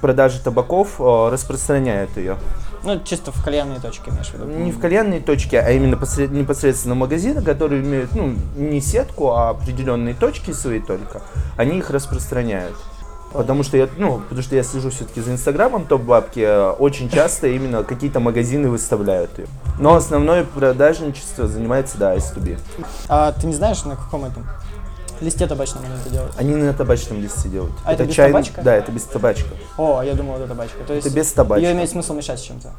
продажи 0.00 0.40
табаков 0.40 1.00
э, 1.00 1.28
распространяют 1.30 2.16
ее. 2.16 2.36
Ну, 2.82 3.00
чисто 3.02 3.32
в 3.32 3.42
кальянные 3.42 3.80
точки, 3.80 4.10
имеешь 4.10 4.28
в 4.28 4.34
виду? 4.34 4.44
Не 4.46 4.70
в 4.72 4.78
кальянные 4.78 5.20
точки, 5.20 5.56
а 5.56 5.70
именно 5.70 5.96
посред- 5.96 6.30
непосредственно 6.30 6.94
магазины, 6.94 7.42
которые 7.42 7.82
имеют, 7.82 8.14
ну, 8.14 8.34
не 8.56 8.80
сетку, 8.80 9.30
а 9.32 9.50
определенные 9.50 10.14
точки 10.14 10.50
свои 10.52 10.80
только, 10.80 11.22
они 11.56 11.78
их 11.78 11.90
распространяют. 11.90 12.76
Потому 13.34 13.64
что 13.64 13.76
я, 13.76 13.88
ну, 13.98 14.20
потому 14.20 14.42
что 14.42 14.54
я 14.54 14.62
слежу 14.62 14.90
все-таки 14.90 15.20
за 15.20 15.32
инстаграмом 15.32 15.86
топ 15.86 16.02
бабки, 16.02 16.38
э, 16.40 16.70
очень 16.70 17.10
часто 17.10 17.48
именно 17.48 17.82
какие-то 17.82 18.20
магазины 18.20 18.68
выставляют 18.70 19.36
ее. 19.38 19.46
Но 19.78 19.96
основное 19.96 20.44
продажничество 20.44 21.46
занимается, 21.48 21.98
да, 21.98 22.14
S2B. 22.14 22.58
А 23.08 23.32
ты 23.32 23.46
не 23.48 23.54
знаешь, 23.54 23.84
на 23.84 23.96
каком 23.96 24.24
этом 24.24 24.46
листе 25.20 25.46
табачном 25.48 25.84
они 25.84 25.94
это 26.00 26.10
делают? 26.10 26.32
Они 26.36 26.54
на 26.54 26.72
табачном 26.72 27.20
листе 27.20 27.48
делают. 27.48 27.72
А 27.84 27.92
это 27.92 28.04
без 28.04 28.14
чайный- 28.14 28.32
табачка? 28.34 28.62
Да, 28.62 28.74
это 28.76 28.92
без 28.92 29.02
табачка. 29.02 29.50
О, 29.76 30.00
я 30.02 30.14
думал, 30.14 30.36
это 30.36 30.46
табачка. 30.48 30.84
То 30.86 30.94
есть 30.94 31.06
Это 31.06 31.16
без 31.16 31.32
табачка. 31.32 31.66
ее 31.66 31.72
имеет 31.74 31.90
смысл 31.90 32.14
мешать 32.14 32.38
с 32.38 32.42
чем-то. 32.42 32.70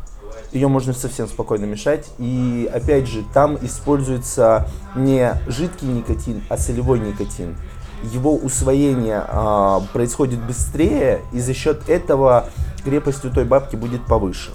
ее 0.52 0.70
можно 0.70 0.94
совсем 0.94 1.28
спокойно 1.28 1.66
мешать. 1.66 2.06
И 2.18 2.70
опять 2.74 3.08
же, 3.08 3.26
там 3.34 3.58
используется 3.62 4.68
не 4.96 5.34
жидкий 5.48 5.88
никотин, 5.88 6.44
а 6.50 6.58
солевой 6.58 7.00
никотин. 7.00 7.58
Его 8.04 8.36
усвоение 8.36 9.24
а, 9.28 9.82
происходит 9.94 10.40
быстрее, 10.40 11.22
и 11.32 11.40
за 11.40 11.54
счет 11.54 11.90
этого 11.90 12.48
крепость 12.84 13.25
у 13.25 13.30
той 13.32 13.46
бабки 13.46 13.75
будет 13.75 14.06
повыше, 14.06 14.52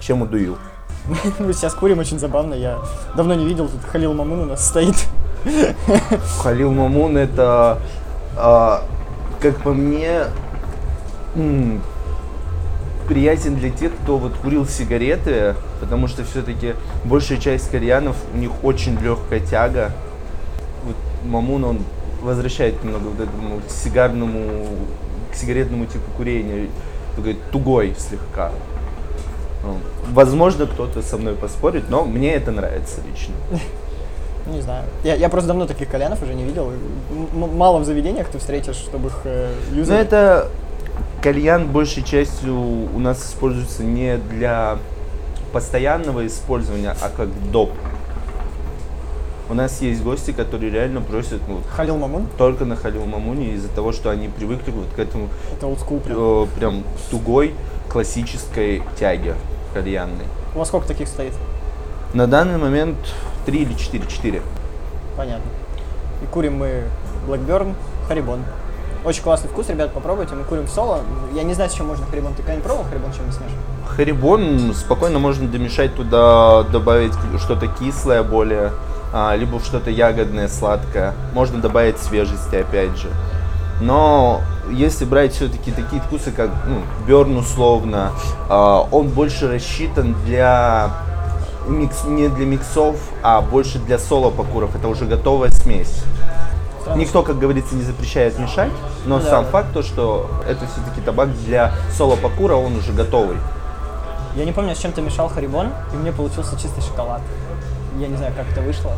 чем 0.00 0.22
у 0.22 0.26
дую. 0.26 0.56
Мы 1.38 1.52
сейчас 1.52 1.74
курим, 1.74 1.98
очень 1.98 2.18
забавно. 2.18 2.54
Я 2.54 2.78
давно 3.16 3.34
не 3.34 3.44
видел, 3.44 3.68
тут 3.68 3.82
Халил 3.84 4.14
Мамун 4.14 4.40
у 4.40 4.44
нас 4.44 4.66
стоит. 4.66 4.94
Халил 6.42 6.72
Мамун 6.72 7.16
это, 7.16 7.78
а, 8.36 8.84
как 9.40 9.56
по 9.62 9.72
мне, 9.72 10.26
приятен 13.08 13.56
для 13.56 13.70
тех, 13.70 13.92
кто 14.02 14.18
вот 14.18 14.34
курил 14.34 14.66
сигареты, 14.66 15.54
потому 15.80 16.08
что 16.08 16.24
все-таки 16.24 16.74
большая 17.04 17.38
часть 17.38 17.70
кальянов, 17.70 18.16
у 18.32 18.36
них 18.36 18.52
очень 18.62 18.98
легкая 19.00 19.40
тяга. 19.40 19.90
Вот 20.84 20.96
Мамун, 21.24 21.64
он 21.64 21.78
возвращает 22.22 22.82
немного 22.84 23.08
вот 23.08 23.20
этому 23.20 23.60
сигарному, 23.68 24.66
к 25.32 25.34
сигаретному 25.34 25.86
типу 25.86 26.10
курения, 26.16 26.68
такой 27.16 27.36
тугой 27.50 27.94
слегка. 27.98 28.52
Ну, 29.64 29.76
Возможно, 30.12 30.66
кто-то 30.66 31.02
со 31.02 31.16
мной 31.18 31.34
поспорит, 31.34 31.84
но 31.88 32.04
мне 32.04 32.34
это 32.34 32.50
нравится 32.50 33.00
лично. 33.10 33.34
Не 34.52 34.60
знаю. 34.60 34.84
Я, 35.04 35.14
я 35.14 35.28
просто 35.28 35.48
давно 35.48 35.66
таких 35.66 35.88
кальянов 35.88 36.20
уже 36.22 36.34
не 36.34 36.42
видел. 36.42 36.72
М- 37.12 37.56
мало 37.56 37.78
в 37.78 37.84
заведениях 37.84 38.26
ты 38.28 38.38
встретишь, 38.38 38.74
чтобы 38.74 39.08
их 39.08 39.20
э, 39.22 39.52
юзали. 39.72 40.00
это 40.00 40.48
кальян 41.22 41.68
большей 41.68 42.02
частью 42.02 42.58
у 42.58 42.98
нас 42.98 43.24
используется 43.24 43.84
не 43.84 44.16
для 44.16 44.78
постоянного 45.52 46.26
использования, 46.26 46.96
а 47.00 47.08
как 47.16 47.28
доп. 47.52 47.70
У 49.52 49.54
нас 49.54 49.82
есть 49.82 50.02
гости, 50.02 50.30
которые 50.30 50.72
реально 50.72 51.02
просят 51.02 51.42
ну, 51.46 51.56
вот, 51.56 51.64
Халил 51.66 51.98
Мамун, 51.98 52.26
только 52.38 52.64
на 52.64 52.74
Халил 52.74 53.04
Мамуне 53.04 53.50
из-за 53.50 53.68
того, 53.68 53.92
что 53.92 54.08
они 54.08 54.28
привыкли 54.28 54.70
вот 54.70 54.86
к 54.96 54.98
этому 54.98 55.28
это 55.54 55.66
олдскул 55.66 56.00
прям. 56.00 56.16
э, 56.18 56.46
прям 56.56 56.84
тугой 57.10 57.54
классической 57.90 58.82
тяге 58.98 59.34
кальянной. 59.74 60.24
У 60.54 60.58
вас 60.58 60.68
сколько 60.68 60.88
таких 60.88 61.06
стоит? 61.06 61.34
На 62.14 62.26
данный 62.26 62.56
момент 62.56 62.96
3 63.44 63.58
или 63.60 63.74
4, 63.74 64.06
4. 64.06 64.40
Понятно. 65.18 65.50
И 66.22 66.26
курим 66.32 66.56
мы 66.56 66.84
Blackburn, 67.28 67.74
Харибон. 68.08 68.40
Очень 69.04 69.22
классный 69.22 69.50
вкус, 69.50 69.68
ребят, 69.68 69.92
попробуйте. 69.92 70.34
Мы 70.34 70.44
курим 70.44 70.66
соло. 70.66 71.00
Я 71.34 71.42
не 71.42 71.52
знаю, 71.52 71.68
с 71.68 71.74
чем 71.74 71.88
можно 71.88 72.06
Харибон. 72.06 72.32
Ты 72.32 72.38
когда-нибудь 72.38 72.64
пробовал 72.64 72.88
Харибон, 72.88 73.12
чем 73.12 73.26
не 73.26 73.32
смешивать? 73.32 73.58
Харибон 73.86 74.72
спокойно 74.74 75.18
можно 75.18 75.46
домешать 75.46 75.94
туда, 75.94 76.62
добавить 76.62 77.12
что-то 77.38 77.66
кислое 77.66 78.22
более, 78.22 78.72
а, 79.12 79.34
либо 79.36 79.60
что-то 79.60 79.90
ягодное, 79.90 80.48
сладкое. 80.48 81.14
Можно 81.34 81.60
добавить 81.60 81.98
свежести, 81.98 82.56
опять 82.56 82.96
же. 82.96 83.08
Но 83.80 84.40
если 84.70 85.04
брать 85.04 85.34
все-таки 85.34 85.72
такие 85.72 86.00
вкусы, 86.00 86.30
как 86.30 86.50
ну, 86.66 86.82
Берн 87.06 87.36
условно, 87.36 88.12
а, 88.48 88.86
он 88.90 89.08
больше 89.08 89.52
рассчитан 89.52 90.14
для 90.24 90.90
микс, 91.66 92.04
не 92.04 92.28
для 92.28 92.46
миксов, 92.46 92.96
а 93.22 93.40
больше 93.40 93.78
для 93.78 93.98
соло-покуров. 93.98 94.74
Это 94.76 94.88
уже 94.88 95.04
готовая 95.04 95.50
смесь. 95.50 96.02
Никто, 96.96 97.22
как 97.22 97.38
говорится, 97.38 97.74
не 97.74 97.82
запрещает 97.82 98.38
мешать, 98.38 98.72
но 99.06 99.20
Да, 99.20 99.30
сам 99.30 99.44
факт 99.46 99.72
то, 99.72 99.82
что 99.82 100.28
это 100.48 100.66
все-таки 100.66 101.00
табак 101.00 101.28
для 101.44 101.72
соло-покура, 101.96 102.54
он 102.54 102.76
уже 102.76 102.92
готовый. 102.92 103.36
Я 104.34 104.44
не 104.44 104.52
помню, 104.52 104.74
с 104.74 104.78
чем 104.78 104.92
ты 104.92 105.00
мешал 105.00 105.28
Харибон, 105.28 105.68
и 105.92 105.96
мне 105.96 106.10
получился 106.10 106.56
чистый 106.56 106.80
шоколад. 106.82 107.20
Я 107.98 108.08
не 108.08 108.16
знаю, 108.16 108.32
как 108.36 108.50
это 108.50 108.60
вышло. 108.62 108.92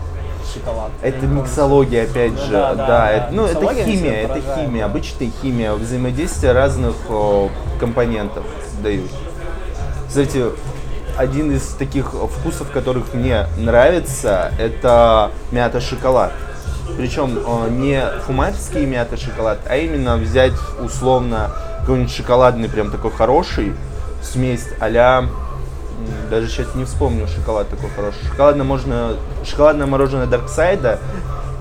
Шоколад. 0.53 0.91
Это 1.01 1.27
миксология, 1.27 2.05
опять 2.05 2.39
же, 2.39 2.53
да, 2.53 2.75
да, 2.75 2.87
да, 2.87 3.11
это, 3.11 3.29
ну 3.33 3.47
это 3.47 3.61
химия, 3.75 4.13
это 4.13 4.35
поражает, 4.35 4.59
химия, 4.59 4.81
да. 4.81 4.91
обычная 4.91 5.31
химия, 5.41 5.73
взаимодействие 5.73 6.53
разных 6.53 6.95
о, 7.09 7.49
компонентов 7.81 8.45
дают. 8.83 9.11
Кстати, 10.07 10.45
один 11.17 11.51
из 11.51 11.63
таких 11.69 12.13
вкусов, 12.13 12.71
которых 12.73 13.15
мне 13.15 13.47
нравится, 13.57 14.53
это 14.59 15.31
мята-шоколад. 15.51 16.33
Причем 16.99 17.39
не 17.81 18.03
фумательский 18.27 18.85
мята-шоколад, 18.85 19.61
а 19.67 19.77
именно 19.77 20.17
взять 20.19 20.53
условно 20.79 21.51
какой-нибудь 21.81 22.13
шоколадный, 22.13 22.69
прям 22.69 22.91
такой 22.91 23.11
хороший, 23.11 23.75
смесь 24.23 24.67
а-ля, 24.79 25.21
м, 25.21 25.31
даже 26.31 26.49
сейчас 26.49 26.75
не 26.75 26.85
вспомню 26.85 27.27
шоколад 27.27 27.69
такой 27.69 27.91
хороший. 27.91 28.25
Шоколадное 28.31 28.65
можно, 28.65 29.17
шоколадное 29.45 29.87
мороженое 29.87 30.27
Дарксайда 30.27 30.99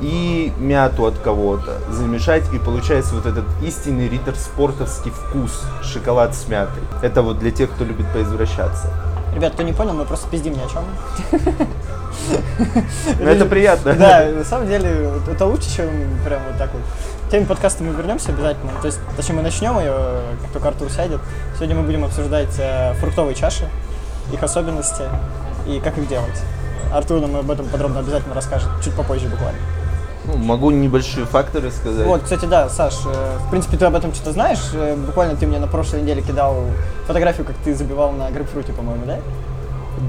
и 0.02 0.52
мяту 0.58 1.06
от 1.06 1.18
кого-то 1.18 1.80
замешать, 1.90 2.44
и 2.54 2.60
получается 2.60 3.16
вот 3.16 3.26
этот 3.26 3.46
истинный 3.64 4.10
риттер-спортовский 4.10 5.12
вкус 5.12 5.64
шоколад 5.82 6.36
с 6.36 6.48
мятой. 6.48 6.84
Это 7.02 7.22
вот 7.22 7.40
для 7.40 7.52
тех, 7.52 7.72
кто 7.72 7.86
любит 7.86 8.06
поизвращаться. 8.12 8.90
Ребят, 9.34 9.54
кто 9.54 9.64
не 9.64 9.74
понял, 9.74 9.94
мы 9.94 10.06
просто 10.06 10.30
пиздим 10.30 10.54
ни 10.54 10.60
о 10.60 10.68
чем. 10.68 10.84
Но 13.20 13.30
это 13.30 13.46
приятно. 13.46 13.94
Да, 13.94 14.26
на 14.30 14.44
самом 14.44 14.68
деле 14.68 15.12
это 15.32 15.46
лучше, 15.46 15.76
чем 15.76 15.88
прям 16.24 16.42
вот 16.48 16.58
так 16.58 16.70
вот. 16.74 16.82
К 17.28 17.32
теме 17.32 17.46
подкаста 17.46 17.84
мы 17.84 17.94
вернемся 17.94 18.32
обязательно. 18.32 18.72
То 18.82 18.88
есть, 18.88 19.00
точнее, 19.18 19.36
мы 19.36 19.42
начнем 19.42 19.80
ее, 19.80 20.22
как 20.44 20.52
только 20.52 20.68
Артур 20.68 20.90
сядет. 20.92 21.20
Сегодня 21.56 21.76
мы 21.76 21.84
будем 21.84 22.06
обсуждать 22.06 22.54
э, 22.60 22.94
фруктовые 23.00 23.34
чаши, 23.34 23.68
их 24.32 24.42
особенности 24.44 25.04
и 25.68 25.80
как 25.80 25.98
их 25.98 26.08
делать. 26.08 26.42
Артур 26.94 27.20
нам 27.22 27.36
об 27.36 27.50
этом 27.50 27.66
подробно 27.68 28.00
обязательно 28.00 28.36
расскажет, 28.36 28.70
чуть 28.84 28.94
попозже 28.94 29.28
буквально. 29.28 29.58
Ну, 30.26 30.38
могу 30.38 30.72
небольшие 30.72 31.26
факты 31.26 31.60
рассказать. 31.60 32.06
Вот, 32.08 32.22
кстати, 32.24 32.46
да, 32.46 32.70
Саш, 32.70 32.94
э, 33.06 33.38
в 33.46 33.50
принципе, 33.50 33.76
ты 33.76 33.86
об 33.86 33.96
этом 33.96 34.14
что-то 34.14 34.32
знаешь. 34.32 34.60
Э, 34.74 34.96
Буквально 34.96 35.36
ты 35.36 35.46
мне 35.48 35.60
на 35.60 35.68
прошлой 35.68 36.02
неделе 36.02 36.22
кидал 36.22 36.56
фотографию, 37.08 37.46
как 37.46 37.58
ты 37.58 37.76
забивал 37.76 38.12
на 38.12 38.30
грейпфруте, 38.32 38.72
по-моему, 38.72 39.06
да? 39.06 39.18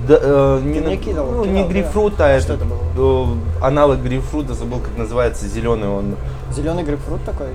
Да, 0.09 0.19
э, 0.21 0.61
не, 0.63 0.75
Ты 0.75 0.81
на- 0.83 0.87
мне 0.87 0.97
кидал, 0.99 1.27
ну, 1.27 1.43
кидал, 1.43 1.55
не 1.57 1.63
да. 1.65 1.69
грейпфрут, 1.69 2.21
а 2.21 2.41
Что 2.41 2.53
это, 2.55 2.65
это 2.65 2.75
э, 2.97 3.25
аналог 3.61 4.03
грейпфрута, 4.03 4.55
забыл, 4.55 4.79
как 4.79 4.97
называется, 4.97 5.49
зеленый 5.49 5.89
он. 5.89 6.15
Зеленый 6.53 6.85
грейпфрут 6.85 7.25
такой. 7.25 7.49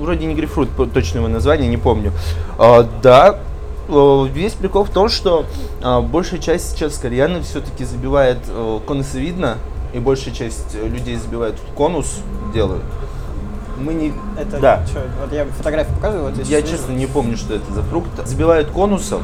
Вроде 0.00 0.24
не 0.26 0.34
грейпфрут, 0.34 0.70
по- 0.70 0.86
точно 0.86 1.18
его 1.18 1.28
название, 1.28 1.68
не 1.68 1.76
помню. 1.76 2.12
А, 2.58 2.86
да, 3.02 3.38
весь 3.88 4.52
прикол 4.52 4.84
в 4.84 4.90
том, 4.90 5.08
что 5.08 5.46
а, 5.82 6.00
большая 6.00 6.40
часть 6.40 6.70
сейчас 6.70 6.98
кальяна 6.98 7.42
все-таки 7.42 7.84
забивает 7.84 8.38
э, 8.48 8.80
конусовидно, 8.86 9.56
и 9.92 9.98
большая 9.98 10.34
часть 10.34 10.74
э, 10.74 10.86
людей 10.86 11.16
забивает 11.16 11.54
конус, 11.74 12.20
делают. 12.52 12.84
Мы 13.78 13.94
не... 13.94 14.12
Это 14.38 14.58
да. 14.58 14.84
чё, 14.92 15.00
вот 15.20 15.32
я 15.32 15.46
фотографию 15.46 15.94
показываю, 15.96 16.30
вот 16.30 16.46
я, 16.46 16.58
Я 16.58 16.62
честно 16.62 16.92
не 16.92 17.06
помню, 17.06 17.36
что 17.36 17.54
это 17.54 17.72
за 17.72 17.82
фрукт. 17.82 18.10
Забивают 18.26 18.70
конусом. 18.70 19.22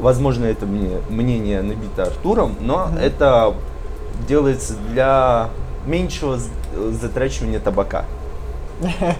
Возможно, 0.00 0.46
это 0.46 0.64
мне 0.64 0.98
мнение 1.10 1.60
набито 1.60 2.04
Артуром, 2.04 2.56
но 2.60 2.90
это 3.00 3.54
делается 4.26 4.74
для 4.90 5.50
меньшего 5.86 6.38
затрачивания 6.90 7.60
табака. 7.60 8.04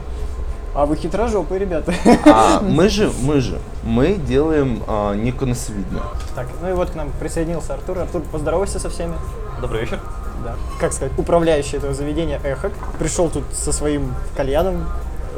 А 0.74 0.86
вы 0.86 0.96
хитрожопые, 0.96 1.58
ребята. 1.58 1.92
А 2.26 2.60
мы 2.62 2.88
же, 2.88 3.10
мы 3.22 3.40
же, 3.40 3.58
мы 3.82 4.14
делаем 4.14 4.82
а, 4.86 5.14
неконосовидно. 5.14 6.02
Так, 6.34 6.46
ну 6.62 6.70
и 6.70 6.72
вот 6.72 6.90
к 6.90 6.94
нам 6.94 7.10
присоединился 7.18 7.74
Артур. 7.74 7.98
Артур, 7.98 8.22
поздоровайся 8.30 8.78
со 8.78 8.88
всеми. 8.90 9.14
Добрый 9.60 9.80
вечер. 9.80 9.98
Да. 10.44 10.54
Как 10.78 10.92
сказать, 10.92 11.12
управляющий 11.18 11.78
этого 11.78 11.94
заведения 11.94 12.40
Эхок. 12.44 12.72
Пришел 12.98 13.28
тут 13.28 13.44
со 13.52 13.72
своим 13.72 14.14
кальяном. 14.36 14.86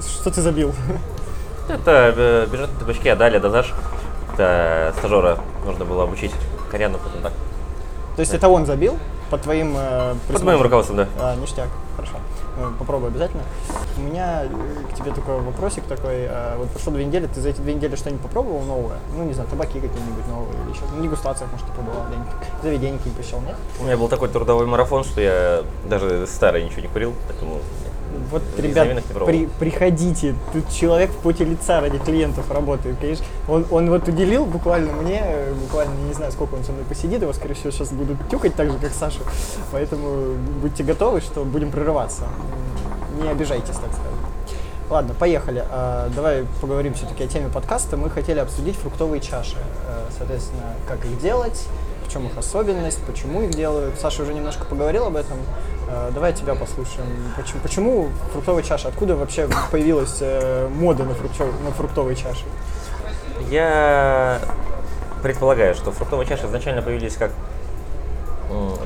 Что 0.00 0.30
ты 0.30 0.42
забил? 0.42 0.74
Это 1.68 2.12
э, 2.16 2.46
бюджетные 2.50 2.78
табачки 2.78 3.08
отдали 3.08 3.38
дозаж. 3.38 3.72
Это 4.34 4.92
стажера 4.98 5.38
нужно 5.64 5.84
было 5.84 6.04
обучить 6.04 6.32
кореяну, 6.70 6.98
потом 6.98 7.22
так. 7.22 7.32
То 8.16 8.20
есть 8.20 8.34
это 8.34 8.48
он 8.48 8.66
забил? 8.66 8.98
Под 9.30 9.42
твоим... 9.42 9.74
э, 9.78 10.14
Под 10.32 10.42
моим 10.42 10.60
руководством, 10.62 10.98
да. 10.98 11.08
А, 11.18 11.36
ништяк, 11.36 11.68
Ну, 12.60 12.72
Попробую 12.78 13.08
обязательно. 13.08 13.42
У 13.96 14.00
меня 14.02 14.44
э, 14.44 14.48
к 14.92 14.96
тебе 14.96 15.12
такой 15.12 15.40
вопросик 15.40 15.84
такой. 15.84 16.26
а, 16.28 16.56
Вот 16.58 16.68
прошло 16.70 16.92
две 16.92 17.04
недели, 17.04 17.26
ты 17.26 17.40
за 17.40 17.48
эти 17.50 17.60
две 17.60 17.74
недели 17.74 17.96
что-нибудь 17.96 18.22
попробовал 18.22 18.60
новое? 18.62 18.98
Ну, 19.16 19.24
не 19.24 19.32
знаю, 19.32 19.48
табаки 19.48 19.80
какие-нибудь 19.80 20.26
новые 20.28 20.52
или 20.64 20.70
еще. 20.70 20.82
Ну, 20.94 21.02
дегустациях, 21.02 21.50
может, 21.50 21.66
ты 21.66 21.72
побывал 21.72 22.04
где-нибудь. 22.08 22.32
Заведение 22.62 22.98
какие-нибудь 22.98 23.22
посещал, 23.24 23.40
нет? 23.40 23.56
У 23.80 23.84
меня 23.84 23.96
был 23.96 24.08
такой 24.08 24.28
трудовой 24.28 24.66
марафон, 24.66 25.04
что 25.04 25.20
я 25.20 25.62
даже 25.88 26.26
старый 26.26 26.64
ничего 26.64 26.82
не 26.82 26.88
курил, 26.88 27.14
поэтому 27.28 27.58
Вот, 28.30 28.42
Из 28.56 28.64
ребят, 28.64 29.02
при- 29.26 29.46
приходите. 29.58 30.34
Тут 30.52 30.68
человек 30.70 31.10
в 31.10 31.16
поте 31.16 31.44
лица 31.44 31.80
ради 31.80 31.98
клиентов 31.98 32.50
работает, 32.50 32.96
конечно. 33.00 33.24
Он, 33.48 33.66
он 33.70 33.90
вот 33.90 34.06
уделил 34.08 34.44
буквально 34.46 34.92
мне, 34.92 35.20
э, 35.24 35.52
буквально 35.54 35.94
не 36.06 36.12
знаю, 36.14 36.30
сколько 36.32 36.54
он 36.54 36.64
со 36.64 36.72
мной 36.72 36.84
посидит, 36.84 37.22
его, 37.22 37.32
скорее 37.32 37.54
всего, 37.54 37.70
сейчас 37.70 37.90
будут 37.92 38.16
тюкать 38.28 38.54
так 38.54 38.70
же, 38.70 38.78
как 38.78 38.92
Саша. 38.92 39.20
Поэтому 39.72 40.34
будьте 40.62 40.82
готовы, 40.84 41.20
что 41.20 41.44
будем 41.44 41.70
прерываться. 41.70 42.24
Не 43.22 43.28
обижайтесь, 43.28 43.74
так 43.76 43.90
скажем. 43.92 44.18
Ладно, 44.88 45.14
поехали. 45.14 45.64
А, 45.70 46.08
давай 46.16 46.44
поговорим 46.60 46.94
все-таки 46.94 47.22
о 47.24 47.26
теме 47.28 47.48
подкаста. 47.48 47.96
Мы 47.96 48.10
хотели 48.10 48.40
обсудить 48.40 48.76
фруктовые 48.76 49.20
чаши. 49.20 49.56
Э, 49.86 50.08
Соответственно, 50.18 50.62
как 50.88 51.04
их 51.04 51.20
делать, 51.20 51.64
в 52.10 52.12
чем 52.12 52.26
их 52.26 52.36
особенность, 52.36 52.98
почему 53.04 53.42
их 53.42 53.50
делают. 53.50 53.94
Саша 54.00 54.22
уже 54.22 54.34
немножко 54.34 54.64
поговорил 54.64 55.06
об 55.06 55.14
этом. 55.16 55.38
Э, 55.88 56.10
Давай 56.12 56.32
тебя 56.32 56.56
послушаем. 56.56 57.06
Почему, 57.36 57.60
почему 57.62 58.08
фруктовая 58.32 58.64
чаша? 58.64 58.88
Откуда 58.88 59.14
вообще 59.14 59.48
появилась 59.70 60.18
э, 60.20 60.68
мода 60.74 61.04
на, 61.04 61.14
фруктов- 61.14 61.54
на 61.64 61.70
фруктовые 61.70 62.16
чаши? 62.16 62.44
я 63.50 64.38
предполагаю, 65.22 65.74
что 65.74 65.92
фруктовые 65.92 66.26
чаши 66.26 66.46
изначально 66.46 66.82
появились 66.82 67.16
как 67.16 67.30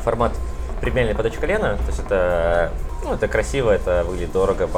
формат 0.04 0.32
премиальной 0.80 1.14
подачи 1.14 1.38
колена. 1.38 1.76
То 1.78 1.86
есть 1.88 2.00
это, 2.00 2.70
ну, 3.04 3.14
это 3.14 3.26
красиво, 3.26 3.70
это 3.70 4.04
выглядит 4.06 4.32
дорого, 4.32 4.68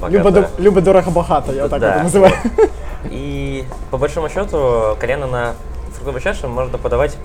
богато. 0.00 0.48
Любо, 0.58 0.80
дорого 0.82 1.10
богато, 1.10 1.52
я 1.52 1.68
так 1.68 1.80
Да. 1.80 1.94
это 1.94 2.02
называю. 2.04 2.34
И 3.04 3.64
по 3.90 3.96
большому 3.98 4.28
счету 4.28 4.96
колено 5.00 5.26
на 5.26 5.54
фруктовой 5.94 6.20
чаше 6.20 6.46
можно 6.46 6.76
подавать 6.78 7.16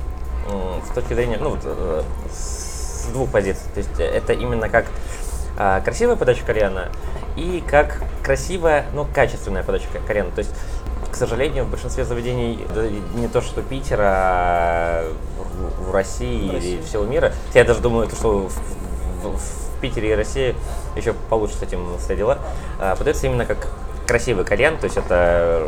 с 0.90 0.94
точки 0.94 1.14
зрения, 1.14 1.38
ну, 1.40 1.50
вот, 1.52 1.60
э, 1.64 2.04
с 2.32 3.06
двух 3.14 3.30
позиций. 3.30 3.64
То 3.74 3.80
есть 3.80 4.00
это 4.00 4.34
именно 4.34 4.70
как 4.70 4.86
а, 5.58 5.82
красивая 5.82 6.16
подача 6.16 6.46
кальяна 6.46 6.90
и 7.36 7.64
как 7.68 8.02
красивая, 8.24 8.86
но 8.94 9.06
качественная 9.06 9.64
подача 9.64 9.88
кальяна. 10.08 10.32
То 10.32 10.40
есть, 10.40 10.52
к 11.12 11.16
сожалению, 11.16 11.66
в 11.66 11.70
большинстве 11.70 12.06
заведений, 12.06 12.66
и 12.76 13.20
не 13.20 13.28
то 13.28 13.42
что 13.42 13.62
Питера, 13.62 14.04
а 14.06 15.14
в, 15.80 15.94
России 15.94 16.50
В 16.50 16.54
России. 16.54 16.76
или 16.76 16.82
всего 16.84 17.04
мира, 17.06 17.34
я 17.54 17.64
даже 17.64 17.82
думаю, 17.82 18.08
то, 18.08 18.16
что 18.16 18.48
в, 18.48 18.54
в- 19.24 19.38
в 19.38 19.82
Питере 19.82 20.12
и 20.12 20.16
России 20.16 20.56
еще 20.96 21.14
получше 21.14 21.56
с 21.56 21.64
этим 21.64 21.98
все 21.98 22.16
дела, 22.16 22.38
а, 22.80 22.96
подается 22.96 23.28
именно 23.28 23.46
как 23.46 23.68
красивый 24.08 24.46
кальян, 24.46 24.78
то 24.78 24.86
есть 24.86 24.98
это 24.98 25.68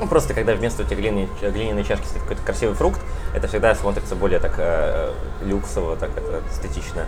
ну, 0.00 0.06
просто 0.08 0.34
когда 0.34 0.54
вместо 0.54 0.82
этой 0.82 0.96
глиняной, 0.96 1.28
глиняной 1.40 1.84
чашки 1.84 2.04
стоит 2.06 2.22
какой-то 2.22 2.42
красивый 2.42 2.74
фрукт, 2.74 3.00
это 3.34 3.48
всегда 3.48 3.74
смотрится 3.74 4.14
более 4.14 4.38
так 4.38 4.54
э, 4.58 5.12
люксово, 5.42 5.96
так 5.96 6.10
это 6.16 6.42
эстетично. 6.50 7.06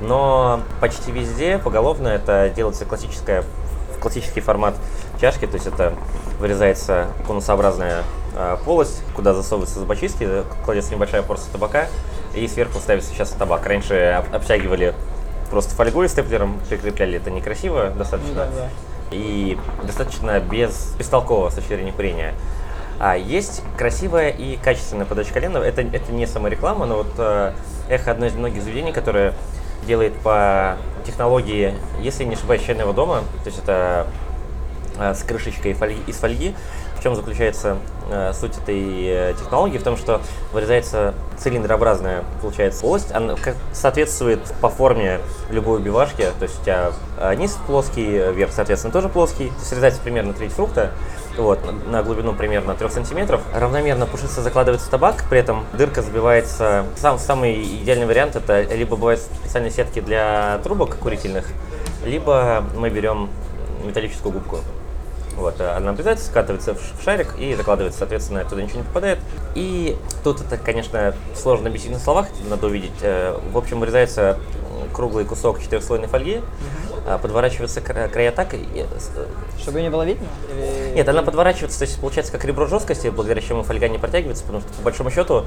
Но 0.00 0.60
почти 0.80 1.12
везде 1.12 1.58
поголовно 1.58 2.08
это 2.08 2.50
делается 2.54 2.84
классическая, 2.84 3.42
в 3.96 4.00
классический 4.00 4.40
формат 4.40 4.74
чашки, 5.20 5.46
то 5.46 5.54
есть 5.54 5.66
это 5.66 5.94
вырезается 6.38 7.06
конусообразная 7.26 8.02
э, 8.34 8.56
полость, 8.64 9.02
куда 9.14 9.32
засовываются 9.34 9.78
зубочистки, 9.80 10.28
кладется 10.64 10.92
небольшая 10.92 11.22
порция 11.22 11.50
табака, 11.52 11.86
и 12.34 12.46
сверху 12.48 12.78
ставится 12.78 13.10
сейчас 13.10 13.30
табак. 13.30 13.64
Раньше 13.66 13.94
об- 13.94 14.34
обтягивали 14.34 14.94
просто 15.50 15.74
фольгой 15.74 16.08
степлером, 16.08 16.60
прикрепляли, 16.68 17.18
это 17.18 17.30
некрасиво 17.30 17.90
достаточно 17.90 18.34
Да, 18.34 18.46
да. 18.54 18.68
и 19.10 19.56
достаточно 19.84 20.40
без, 20.40 20.94
бестолково 20.98 21.50
с 21.50 21.54
точки 21.54 21.68
зрения 21.68 21.92
курения. 21.92 22.34
А 22.98 23.16
есть 23.16 23.62
красивая 23.76 24.30
и 24.30 24.56
качественная 24.56 25.06
подача 25.06 25.32
колена. 25.32 25.58
Это, 25.58 25.82
это 25.82 26.12
не 26.12 26.26
самореклама, 26.26 26.86
но 26.86 26.98
вот 26.98 27.12
э, 27.18 27.52
эхо 27.88 28.10
одно 28.10 28.26
из 28.26 28.34
многих 28.34 28.62
заведений, 28.62 28.92
которое 28.92 29.34
делает 29.86 30.14
по 30.20 30.76
технологии, 31.04 31.74
если 32.00 32.24
не 32.24 32.34
ошибаюсь, 32.34 32.62
чайного 32.62 32.92
дома. 32.92 33.20
То 33.44 33.46
есть 33.46 33.58
это 33.58 34.06
э, 34.98 35.14
с 35.14 35.22
крышечкой 35.22 35.76
из 36.06 36.16
фольги. 36.16 36.54
В 36.98 37.02
чем 37.02 37.14
заключается 37.14 37.76
суть 38.32 38.56
этой 38.58 39.06
э, 39.06 39.34
технологии? 39.38 39.78
В 39.78 39.82
том, 39.82 39.96
что 39.96 40.20
вырезается 40.52 41.14
цилиндрообразная, 41.38 42.24
получается, 42.40 42.82
полость. 42.82 43.12
Она 43.12 43.34
соответствует 43.72 44.40
по 44.60 44.68
форме 44.68 45.20
любой 45.50 45.78
убивашки. 45.78 46.26
То 46.38 46.44
есть 46.44 46.60
у 46.60 46.62
тебя 46.62 46.92
э, 47.18 47.34
низ 47.34 47.58
плоский, 47.66 48.16
э, 48.16 48.32
верх, 48.32 48.52
соответственно, 48.52 48.92
тоже 48.92 49.08
плоский. 49.08 49.48
То 49.48 49.64
срезается 49.64 50.00
примерно 50.00 50.32
треть 50.32 50.52
фрукта. 50.52 50.92
Вот, 51.36 51.60
на 51.86 52.02
глубину 52.02 52.32
примерно 52.32 52.74
3 52.74 52.88
сантиметров. 52.88 53.42
Равномерно 53.54 54.06
пушится 54.06 54.40
закладывается 54.40 54.90
табак, 54.90 55.24
при 55.28 55.38
этом 55.38 55.66
дырка 55.74 56.00
забивается. 56.00 56.86
Сам, 56.96 57.18
самый 57.18 57.62
идеальный 57.62 58.06
вариант 58.06 58.36
это 58.36 58.62
либо 58.62 58.96
бывают 58.96 59.20
специальные 59.20 59.70
сетки 59.70 60.00
для 60.00 60.58
трубок 60.64 60.96
курительных, 60.96 61.46
либо 62.06 62.64
мы 62.74 62.88
берем 62.88 63.28
металлическую 63.84 64.32
губку. 64.32 64.60
Вот, 65.36 65.60
э, 65.60 65.68
она 65.68 65.90
обрезается, 65.90 66.26
скатывается 66.26 66.74
в 66.74 67.02
шарик 67.04 67.34
и 67.38 67.54
закладывается, 67.54 67.98
соответственно, 68.00 68.44
туда 68.44 68.62
ничего 68.62 68.78
не 68.78 68.84
попадает. 68.84 69.18
И 69.54 69.96
тут 70.24 70.40
это, 70.40 70.56
конечно, 70.56 71.14
сложно 71.34 71.68
объяснить 71.68 71.92
на 71.92 71.98
словах, 71.98 72.28
это 72.40 72.48
надо 72.48 72.66
увидеть. 72.66 72.92
Э, 73.02 73.38
В 73.52 73.58
общем, 73.58 73.80
вырезается 73.80 74.38
круглый 74.94 75.24
кусок 75.26 75.60
четырехслойной 75.60 76.08
фольги, 76.08 76.40
а, 77.06 77.18
подворачиваются 77.18 77.80
кра- 77.82 78.08
края 78.08 78.32
так, 78.32 78.54
э, 78.54 78.86
Чтобы 79.60 79.78
ее 79.78 79.84
не 79.84 79.90
было 79.90 80.02
видно? 80.06 80.26
Или- 80.50 80.94
нет, 80.94 81.08
она 81.08 81.22
подворачивается, 81.22 81.78
то 81.80 81.84
есть 81.84 82.00
получается 82.00 82.32
как 82.32 82.44
ребро 82.44 82.66
жесткости, 82.66 83.08
благодаря 83.08 83.42
чему 83.42 83.62
фольга 83.62 83.88
не 83.88 83.98
протягивается, 83.98 84.42
потому 84.44 84.62
что 84.62 84.72
по 84.74 84.82
большому 84.82 85.10
счету, 85.10 85.44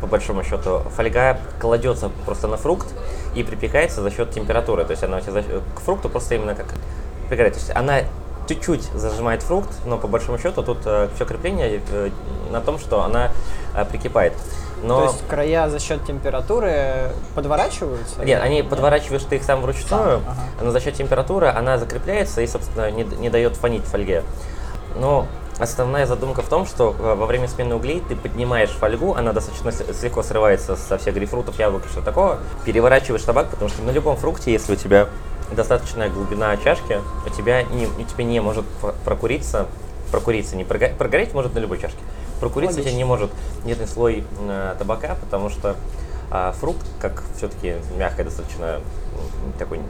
по 0.00 0.06
большому 0.06 0.44
счету, 0.44 0.80
фольга 0.94 1.38
кладется 1.60 2.10
просто 2.26 2.46
на 2.46 2.58
фрукт 2.58 2.88
и 3.34 3.42
припекается 3.42 4.02
за 4.02 4.10
счет 4.10 4.32
температуры. 4.32 4.84
То 4.84 4.90
есть 4.90 5.02
она 5.02 5.16
у 5.16 5.20
тебя 5.20 5.32
за 5.32 5.42
счет- 5.42 5.62
к 5.74 5.80
фрукту 5.80 6.08
просто 6.10 6.34
именно 6.34 6.54
как 6.54 6.66
пригорает. 7.28 7.54
То 7.54 7.60
есть 7.60 7.70
она 7.74 8.00
чуть-чуть 8.48 8.82
зажимает 8.94 9.42
фрукт, 9.42 9.70
но 9.86 9.98
по 9.98 10.08
большому 10.08 10.38
счету 10.38 10.62
тут 10.62 10.78
все 10.80 11.24
крепление 11.24 11.80
э, 11.90 12.10
на 12.50 12.60
том, 12.60 12.78
что 12.78 13.02
она 13.02 13.30
э, 13.74 13.84
прикипает. 13.84 14.32
Но... 14.82 14.98
То 14.98 15.04
есть 15.12 15.26
края 15.28 15.68
за 15.70 15.78
счет 15.78 16.04
температуры 16.04 17.10
подворачиваются? 17.34 18.24
Нет, 18.24 18.42
они 18.42 18.62
подворачиваешь 18.62 19.22
ты 19.22 19.36
их 19.36 19.42
сам 19.44 19.62
вручную, 19.62 20.20
Сам, 20.20 20.22
ага. 20.26 20.40
но 20.62 20.70
за 20.70 20.80
счет 20.80 20.94
температуры 20.94 21.48
она 21.48 21.78
закрепляется 21.78 22.42
и, 22.42 22.46
собственно, 22.46 22.90
не, 22.90 23.04
не 23.04 23.30
дает 23.30 23.56
фонить 23.56 23.84
фольге. 23.84 24.22
Но 24.96 25.26
основная 25.58 26.04
задумка 26.06 26.42
в 26.42 26.48
том, 26.48 26.66
что 26.66 26.94
э, 26.98 27.14
во 27.14 27.26
время 27.26 27.48
смены 27.48 27.76
углей 27.76 28.02
ты 28.06 28.14
поднимаешь 28.16 28.70
фольгу, 28.70 29.14
она 29.14 29.32
достаточно 29.32 29.72
с- 29.72 30.02
легко 30.02 30.22
срывается 30.22 30.76
со 30.76 30.98
всех 30.98 31.14
грейпфрутов, 31.14 31.58
яблок 31.58 31.86
и 31.86 31.88
что 31.88 32.02
такого, 32.02 32.38
переворачиваешь 32.64 33.22
табак, 33.22 33.48
потому 33.48 33.70
что 33.70 33.82
на 33.82 33.90
любом 33.90 34.16
фрукте, 34.16 34.52
если 34.52 34.72
у 34.74 34.76
тебя 34.76 35.08
достаточная 35.52 36.08
глубина 36.08 36.56
чашки, 36.56 37.00
у 37.26 37.30
тебя 37.30 37.62
не, 37.62 37.86
у 37.86 38.02
тебя 38.04 38.24
не 38.24 38.40
может 38.40 38.64
пр- 38.80 38.94
прокуриться, 39.04 39.66
прокуриться, 40.10 40.56
не 40.56 40.64
прога- 40.64 40.94
прогореть 40.96 41.34
может 41.34 41.54
на 41.54 41.58
любой 41.58 41.78
чашке. 41.78 41.98
Прокуриться 42.40 42.78
у 42.78 42.82
тебя 42.82 42.92
Логично. 42.92 42.98
не 42.98 43.04
может 43.04 43.30
нежный 43.64 43.86
слой 43.86 44.24
э, 44.40 44.74
табака, 44.78 45.16
потому 45.20 45.50
что 45.50 45.76
а, 46.30 46.52
фрукт, 46.52 46.84
как 47.00 47.22
все-таки 47.36 47.76
мягкая 47.96 48.24
достаточно 48.24 48.80
такой 49.58 49.80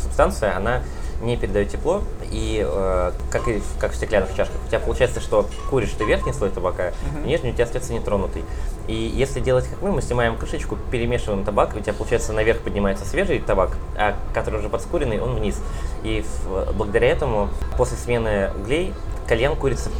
субстанция, 0.00 0.56
она 0.56 0.82
не 1.20 1.36
передает 1.36 1.68
тепло, 1.68 2.02
и 2.30 2.64
э, 2.66 3.12
как 3.30 3.46
и 3.48 3.62
как 3.78 3.92
в 3.92 3.96
стеклянных 3.96 4.34
чашках, 4.34 4.56
у 4.64 4.68
тебя 4.68 4.80
получается, 4.80 5.20
что 5.20 5.46
куришь 5.68 5.90
ты 5.98 6.04
верхний 6.04 6.32
слой 6.32 6.50
табака, 6.50 6.92
а 7.24 7.26
нижний 7.26 7.50
у 7.50 7.52
тебя 7.52 7.64
остается 7.64 7.92
нетронутый. 7.92 8.44
И 8.88 8.94
если 8.94 9.40
делать 9.40 9.66
как 9.68 9.80
мы, 9.82 9.92
мы 9.92 10.02
снимаем 10.02 10.36
крышечку, 10.36 10.76
перемешиваем 10.90 11.44
табак, 11.44 11.76
у 11.76 11.80
тебя 11.80 11.92
получается 11.92 12.32
наверх 12.32 12.60
поднимается 12.60 13.04
свежий 13.04 13.38
табак, 13.40 13.76
а 13.96 14.14
который 14.34 14.60
уже 14.60 14.68
подскуренный, 14.68 15.20
он 15.20 15.34
вниз. 15.36 15.60
И 16.02 16.24
в- 16.46 16.72
благодаря 16.72 17.08
этому 17.08 17.50
после 17.76 17.96
смены 17.98 18.50
углей 18.58 18.94
кальян 19.28 19.54
курится 19.56 19.90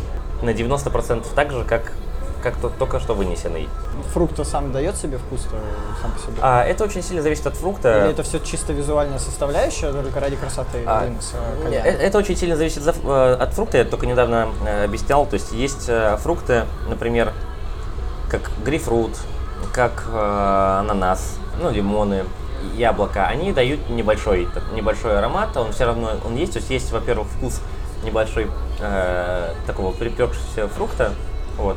на 0.42 0.50
90% 0.50 1.26
так 1.34 1.52
же, 1.52 1.64
как 1.64 1.92
как 2.42 2.56
то, 2.56 2.68
только 2.70 3.00
что 3.00 3.14
вынесенный. 3.14 3.68
Фрукт 4.12 4.44
сам 4.46 4.72
дает 4.72 4.96
себе 4.96 5.18
вкус 5.18 5.46
сам 6.00 6.10
по 6.12 6.18
себе? 6.18 6.36
А, 6.40 6.64
это 6.64 6.84
очень 6.84 7.02
сильно 7.02 7.22
зависит 7.22 7.46
от 7.46 7.54
фрукта. 7.56 8.04
Или 8.04 8.10
это 8.12 8.22
все 8.22 8.38
чисто 8.40 8.72
визуальная 8.72 9.18
составляющая, 9.18 9.92
только 9.92 10.20
ради 10.20 10.36
красоты 10.36 10.82
А, 10.86 11.04
выноса 11.04 11.36
не, 11.58 11.64
кальяна? 11.64 11.86
э- 11.86 11.90
Это 12.06 12.18
очень 12.18 12.36
сильно 12.36 12.56
зависит 12.56 12.82
за- 12.82 12.94
э, 13.02 13.36
от 13.40 13.54
фрукта. 13.54 13.78
Я 13.78 13.84
только 13.84 14.06
недавно 14.06 14.48
э, 14.66 14.84
объяснял. 14.84 15.26
То 15.26 15.34
есть 15.34 15.52
есть 15.52 15.86
э, 15.88 16.16
фрукты, 16.18 16.64
например, 16.88 17.32
как 18.30 18.50
грейпфрут, 18.64 19.12
как 19.72 20.04
э, 20.12 20.76
ананас, 20.80 21.36
ну, 21.62 21.70
лимоны, 21.70 22.24
яблоко. 22.76 23.26
Они 23.26 23.52
дают 23.52 23.88
небольшой, 23.90 24.48
небольшой 24.74 25.18
аромат, 25.18 25.56
он 25.56 25.72
все 25.72 25.84
равно 25.86 26.12
он 26.24 26.36
есть. 26.36 26.52
То 26.54 26.58
есть 26.58 26.70
есть, 26.70 26.90
во-первых, 26.92 27.28
вкус 27.28 27.60
небольшой 28.04 28.50
э, 28.80 29.54
такого 29.66 29.92
припекшегося 29.92 30.68
фрукта. 30.68 31.12
Вот. 31.58 31.76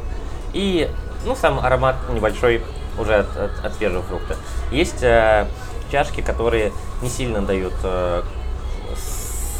И 0.53 0.89
ну, 1.25 1.35
сам 1.35 1.59
аромат 1.59 1.95
небольшой 2.09 2.63
уже 2.97 3.15
от, 3.15 3.35
от- 3.37 3.65
от 3.65 3.73
свежего 3.75 4.03
фрукта. 4.03 4.35
Есть 4.71 5.01
э, 5.01 5.47
чашки, 5.91 6.21
которые 6.21 6.71
не 7.01 7.09
сильно 7.09 7.41
дают 7.41 7.73
э, 7.83 8.23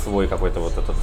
свой 0.03 0.27
какой-то 0.27 0.59
вот 0.59 0.73
этот 0.77 0.95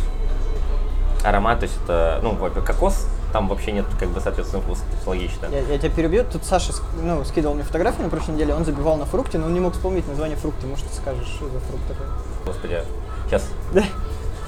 аромат, 1.25 1.61
то 1.61 1.65
есть 1.65 1.77
это, 1.85 2.21
ну, 2.23 2.35
кокос, 2.37 3.07
там 3.33 3.49
вообще 3.49 3.73
нет, 3.73 3.85
как 3.99 4.09
бы, 4.09 4.21
соответственно, 4.21 4.63
есть 4.69 4.83
логично. 5.07 5.47
Я, 5.47 5.61
я 5.61 5.79
тебя 5.79 5.91
перебью. 5.91 6.25
Тут 6.25 6.45
Саша 6.45 6.73
ну, 7.01 7.25
скидывал 7.25 7.55
мне 7.55 7.63
фотографии 7.65 8.03
на 8.03 8.09
прошлой 8.09 8.35
неделе, 8.35 8.55
он 8.55 8.65
забивал 8.65 8.97
на 8.97 9.05
фрукте, 9.07 9.39
но 9.39 9.47
он 9.47 9.55
не 9.55 9.61
мог 9.61 9.75
вспомнить 9.75 10.07
название 10.09 10.37
фрукта. 10.37 10.67
Может, 10.67 10.87
ты 10.87 10.95
скажешь, 10.97 11.27
что 11.29 11.49
за 11.49 11.61
фрукт 11.61 11.87
такой? 11.89 12.07
Господи, 12.47 12.83
сейчас. 13.27 13.45
Да. 13.73 13.85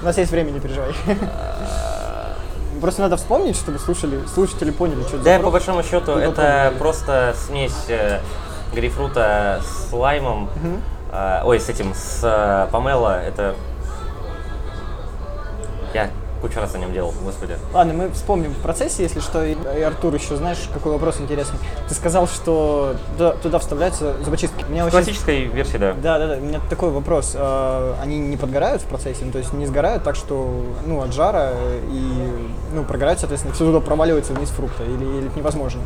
У 0.01 0.05
нас 0.05 0.19
есть 0.19 0.33
время, 0.33 0.51
не 0.51 0.61
переживай. 0.61 0.93
Просто 2.83 3.03
надо 3.03 3.17
вспомнить, 3.17 3.55
чтобы 3.55 3.79
слушали, 3.79 4.19
слушатели 4.27 4.73
поняли, 4.73 5.03
что 5.03 5.15
это 5.15 5.25
Да, 5.25 5.39
по 5.39 5.53
большому 5.53 5.85
счету, 5.85 6.13
это 6.13 6.75
просто 6.81 7.33
смесь 7.47 7.85
э, 7.87 8.19
грейпфрута 8.75 9.63
с 9.63 9.93
лаймом, 9.93 10.51
э, 11.13 11.43
ой, 11.45 11.61
с 11.61 11.69
этим, 11.69 11.95
с 11.95 12.23
э, 12.25 12.67
помело, 12.73 13.23
это... 13.23 13.55
Кучу 16.43 16.59
раз 16.59 16.75
о 16.75 16.79
нем 16.79 16.93
делал, 16.93 17.15
господи. 17.23 17.57
Ладно, 17.73 17.95
мы 17.95 18.11
вспомним 18.11 18.51
в 18.51 18.57
процессе, 18.59 19.05
если 19.05 19.21
что. 19.21 19.45
И, 19.45 19.55
и 19.55 19.81
Артур, 19.81 20.13
еще 20.13 20.35
знаешь, 20.35 20.59
какой 20.75 20.91
вопрос 20.91 21.21
интересный. 21.21 21.57
Ты 21.89 21.95
сказал, 21.95 22.27
что 22.27 22.97
туда, 23.17 23.33
туда 23.35 23.59
вставляются 23.61 24.17
зубочистки. 24.25 24.65
У 24.69 24.73
меня 24.73 24.83
В 24.83 24.87
вообще... 24.87 24.99
классической 24.99 25.45
версии, 25.45 25.77
да. 25.77 25.93
Да, 25.95 26.19
да, 26.19 26.27
да. 26.27 26.35
У 26.39 26.41
меня 26.41 26.61
такой 26.69 26.91
вопрос. 26.91 27.35
А, 27.39 27.97
Они 28.03 28.19
не 28.19 28.37
подгорают 28.37 28.83
в 28.83 28.87
процессе, 28.87 29.25
ну, 29.25 29.31
то 29.31 29.39
есть 29.39 29.53
не 29.53 29.67
сгорают 29.67 30.03
так, 30.03 30.17
что 30.17 30.65
ну, 30.85 31.01
от 31.01 31.15
жара 31.15 31.53
и 31.93 32.13
ну, 32.75 32.83
прогорают, 32.83 33.21
соответственно, 33.21 33.55
все 33.55 33.65
туда 33.65 33.79
проваливается 33.79 34.33
вниз 34.33 34.49
фрукта, 34.49 34.83
или, 34.83 35.05
или 35.05 35.27
это 35.29 35.39
невозможно. 35.39 35.81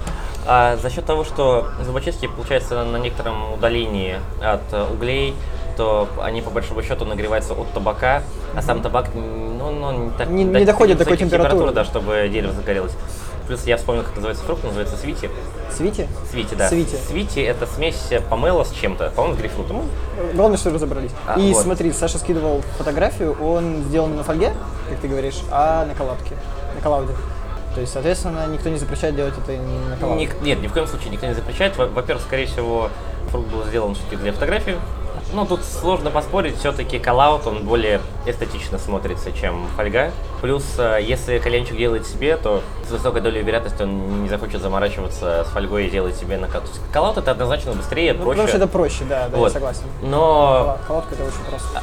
А 0.46 0.78
за 0.78 0.88
счет 0.88 1.04
того, 1.04 1.24
что 1.24 1.68
зубочистки, 1.84 2.28
получается, 2.28 2.82
на 2.82 2.96
некотором 2.96 3.52
удалении 3.52 4.16
от 4.42 4.62
углей, 4.90 5.34
то 5.76 6.08
они 6.22 6.42
по 6.42 6.50
большому 6.50 6.82
счету 6.82 7.04
нагреваются 7.04 7.52
от 7.54 7.70
табака, 7.72 8.22
а 8.54 8.62
сам 8.62 8.80
табак, 8.82 9.10
ну, 9.14 9.70
ну, 9.70 9.92
не, 9.92 10.10
так, 10.10 10.28
Не- 10.28 10.44
не 10.44 10.64
доходит 10.64 10.98
до 10.98 11.04
такой 11.04 11.16
температуры. 11.18 11.50
температур, 11.52 11.74
да, 11.74 11.84
чтобы 11.84 12.28
дерево 12.32 12.52
загорелось. 12.52 12.92
Плюс 13.46 13.64
я 13.64 13.76
вспомнил, 13.76 14.02
как 14.02 14.14
называется 14.16 14.42
фрукт, 14.44 14.64
называется 14.64 14.96
свити. 14.96 15.30
Свити? 15.70 16.08
Свити, 16.30 16.54
да. 16.56 16.68
Свити. 16.68 16.96
Свити 16.96 17.38
это 17.40 17.66
смесь 17.66 18.10
помела 18.28 18.64
с 18.64 18.72
чем-то, 18.72 19.10
по-моему, 19.14 19.36
с 19.36 19.38
грейпфрутом. 19.38 19.82
Главное, 20.34 20.58
что 20.58 20.70
разобрались. 20.70 21.12
А, 21.26 21.38
и 21.38 21.52
вот. 21.52 21.62
смотри, 21.62 21.92
Саша 21.92 22.18
скидывал 22.18 22.62
фотографию, 22.78 23.36
он 23.40 23.84
сделан 23.84 24.12
не 24.12 24.16
на 24.16 24.24
фольге, 24.24 24.52
как 24.90 24.98
ты 24.98 25.06
говоришь, 25.06 25.40
а 25.52 25.84
на 25.86 25.94
колладке, 25.94 26.34
на 26.74 26.80
коллауде. 26.80 27.12
То 27.74 27.80
есть, 27.82 27.92
соответственно, 27.92 28.46
никто 28.48 28.68
не 28.70 28.78
запрещает 28.78 29.14
делать 29.14 29.34
это 29.38 29.52
не 29.56 29.78
на 29.90 29.96
коллауде. 29.96 30.24
Ник- 30.24 30.40
нет, 30.42 30.60
ни 30.62 30.66
в 30.66 30.72
коем 30.72 30.86
случае 30.88 31.10
никто 31.10 31.26
не 31.26 31.34
запрещает. 31.34 31.76
Во- 31.76 31.86
Во-первых, 31.86 32.24
скорее 32.24 32.46
всего, 32.46 32.88
фрукт 33.30 33.46
был 33.48 33.62
сделан 33.64 33.94
все-таки 33.94 34.16
для 34.16 34.32
фотографии. 34.32 34.76
Ну, 35.32 35.46
тут 35.46 35.64
сложно 35.64 36.10
поспорить, 36.10 36.58
все-таки 36.58 36.98
коллаут, 36.98 37.46
он 37.46 37.64
более 37.64 38.00
эстетично 38.26 38.78
смотрится, 38.78 39.32
чем 39.32 39.66
фольга. 39.76 40.10
Плюс, 40.40 40.64
э, 40.78 40.98
если 41.02 41.38
коленчик 41.38 41.76
делает 41.76 42.06
себе, 42.06 42.36
то 42.36 42.62
с 42.86 42.90
высокой 42.90 43.20
долей 43.20 43.42
вероятности 43.42 43.82
он 43.82 44.22
не 44.22 44.28
захочет 44.28 44.60
заморачиваться 44.62 45.44
с 45.44 45.48
фольгой 45.52 45.86
и 45.86 45.90
делать 45.90 46.16
себе 46.16 46.36
на 46.36 46.46
коллаут. 46.46 46.70
Коллаут 46.92 47.18
это 47.18 47.30
однозначно 47.32 47.72
быстрее, 47.72 48.12
Ну, 48.12 48.22
проще. 48.22 48.30
потому 48.30 48.48
что 48.48 48.56
это 48.58 48.66
проще, 48.68 49.04
да, 49.04 49.28
да, 49.28 49.36
я 49.36 49.42
Вот. 49.42 49.52
согласен. 49.52 49.82
Но 50.02 50.78
Колодка 50.86 51.14
это 51.14 51.24
очень 51.24 51.44
просто. 51.50 51.82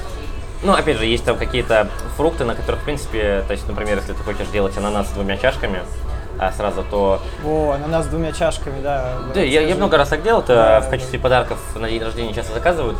Ну, 0.64 0.74
опять 0.74 0.98
же, 0.98 1.06
есть 1.06 1.26
там 1.26 1.36
какие-то 1.38 1.90
фрукты, 2.16 2.46
на 2.46 2.56
которых, 2.56 2.80
в 2.82 2.84
принципе, 2.86 3.44
то 3.48 3.52
есть, 3.52 3.68
например, 3.68 3.98
если 3.98 4.14
ты 4.14 4.24
хочешь 4.24 4.48
делать 4.48 4.78
ананас 4.78 5.08
с 5.10 5.12
двумя 5.12 5.36
чашками 5.38 5.80
а, 6.40 6.52
сразу, 6.52 6.84
то... 6.90 7.22
О, 7.46 7.72
ананас 7.72 8.06
с 8.06 8.10
двумя 8.10 8.32
чашками, 8.32 8.82
да. 8.82 9.14
Да, 9.34 9.42
я, 9.42 9.62
я 9.62 9.76
много 9.76 9.98
раз 9.98 10.10
так 10.10 10.24
делал, 10.24 10.42
это 10.42 10.56
Да, 10.56 10.80
в 10.82 10.86
да, 10.86 10.90
качестве 10.90 11.20
подарков 11.20 11.60
на 11.76 11.90
день 11.90 12.02
рождения 12.04 12.34
часто 12.34 12.54
заказывают. 12.54 12.98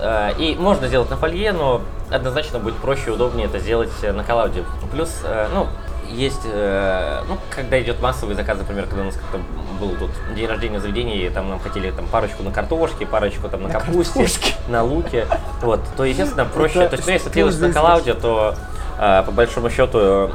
А, 0.00 0.30
И 0.38 0.54
можно 0.54 0.86
сделать 0.88 1.10
на 1.10 1.16
фольге, 1.16 1.52
но 1.52 1.82
однозначно 2.10 2.58
будет 2.58 2.76
проще 2.76 3.08
и 3.08 3.10
удобнее 3.10 3.46
это 3.46 3.58
сделать 3.58 3.90
э, 4.02 4.12
на 4.12 4.24
коллауде. 4.24 4.64
Плюс, 4.92 5.10
э, 5.24 5.48
ну, 5.52 5.66
есть, 6.10 6.40
э, 6.44 7.20
ну, 7.28 7.36
когда 7.50 7.80
идет 7.82 8.00
массовый 8.00 8.34
заказ, 8.34 8.58
например, 8.58 8.86
когда 8.86 9.02
у 9.02 9.04
нас 9.06 9.14
как-то 9.14 9.38
был 9.78 9.90
тут 9.98 10.10
день 10.34 10.46
рождения 10.46 10.78
в 10.78 10.82
заведении, 10.82 11.26
и 11.26 11.28
там 11.28 11.48
нам 11.50 11.60
хотели 11.60 11.90
там 11.90 12.06
парочку 12.06 12.42
на 12.42 12.50
картошке, 12.50 13.04
парочку 13.06 13.48
там 13.48 13.62
на, 13.62 13.68
На 13.68 13.74
капусте, 13.74 14.14
картошке. 14.14 14.54
на 14.68 14.82
луке, 14.82 15.26
вот, 15.60 15.80
то, 15.96 16.04
естественно, 16.04 16.44
проще, 16.46 16.80
Это 16.80 16.90
то 16.90 16.96
есть, 16.96 17.06
ну, 17.08 17.12
если 17.12 17.28
ты 17.28 17.34
делаешь 17.34 17.56
на 17.56 17.72
коллауде, 17.72 18.14
то, 18.14 18.54
э, 18.98 19.22
по 19.26 19.32
большому 19.32 19.68
счету, 19.68 19.98
э, 20.00 20.28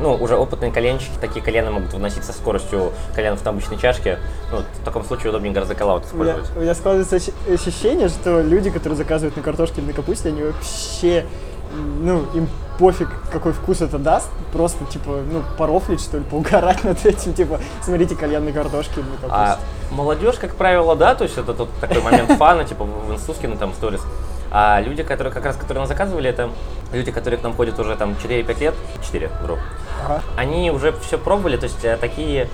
ну, 0.00 0.14
уже 0.14 0.36
опытные 0.36 0.72
коленчики, 0.72 1.12
такие 1.20 1.44
колены 1.44 1.70
могут 1.70 1.92
выносить 1.92 2.24
со 2.24 2.32
скоростью 2.32 2.92
коленов 3.14 3.44
на 3.44 3.50
обычной 3.50 3.78
чашке. 3.78 4.18
Ну, 4.50 4.58
в 4.80 4.84
таком 4.84 5.04
случае 5.04 5.30
удобнее 5.30 5.52
гораздо 5.52 5.74
коллаут 5.74 6.04
У 6.12 6.16
меня, 6.16 6.30
использовать. 6.32 6.56
у 6.56 6.60
меня 6.60 6.74
складывается 6.74 7.16
ощ- 7.16 7.52
ощущение, 7.52 8.08
что 8.08 8.40
люди, 8.40 8.70
которые 8.70 8.96
заказывают 8.96 9.36
на 9.36 9.42
картошке 9.42 9.80
или 9.80 9.88
на 9.88 9.92
капусте, 9.92 10.28
они 10.30 10.42
вообще, 10.42 11.26
ну, 12.00 12.24
им 12.34 12.48
пофиг, 12.78 13.08
какой 13.30 13.52
вкус 13.52 13.82
это 13.82 13.98
даст, 13.98 14.28
просто, 14.54 14.84
типа, 14.86 15.20
ну, 15.30 15.42
порофлить, 15.58 16.00
что 16.00 16.16
ли, 16.16 16.24
поугарать 16.24 16.82
над 16.84 17.04
этим, 17.04 17.34
типа, 17.34 17.60
смотрите, 17.82 18.16
кальян 18.16 18.44
на 18.44 18.52
картошке 18.52 19.00
или 19.00 19.08
на 19.08 19.16
капусте. 19.16 19.34
А 19.36 19.58
молодежь, 19.90 20.36
как 20.36 20.54
правило, 20.54 20.96
да, 20.96 21.14
то 21.14 21.24
есть 21.24 21.36
это 21.36 21.52
тот 21.52 21.68
такой 21.80 22.00
момент 22.00 22.30
фана, 22.38 22.64
типа 22.64 22.84
в 22.84 23.12
инстускино 23.12 23.56
там 23.56 23.74
сторис. 23.74 24.00
А 24.52 24.80
люди, 24.80 25.02
которые 25.04 25.32
как 25.32 25.44
раз, 25.44 25.56
которые 25.56 25.80
нас 25.82 25.88
заказывали, 25.88 26.28
это 26.28 26.50
люди, 26.92 27.10
которые 27.12 27.38
к 27.38 27.42
нам 27.42 27.54
ходят 27.54 27.78
уже 27.78 27.96
там 27.96 28.16
4-5 28.22 28.60
лет, 28.60 28.74
4, 29.04 29.30
вру, 29.42 29.58
Ага. 30.04 30.22
они 30.36 30.70
уже 30.70 30.92
все 30.92 31.18
пробовали, 31.18 31.56
то 31.56 31.64
есть 31.64 31.84
э, 31.84 31.96
такие 31.96 32.48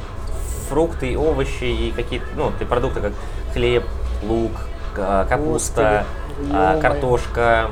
фрукты, 0.68 1.12
и 1.12 1.16
овощи 1.16 1.64
и 1.64 1.92
какие-то, 1.92 2.26
ну, 2.36 2.52
и 2.60 2.64
продукты, 2.64 3.00
как 3.00 3.12
хлеб, 3.52 3.84
лук, 4.22 4.52
к- 4.94 5.26
капуста, 5.28 6.04
Господи, 6.28 6.50
а, 6.54 6.80
картошка, 6.80 7.70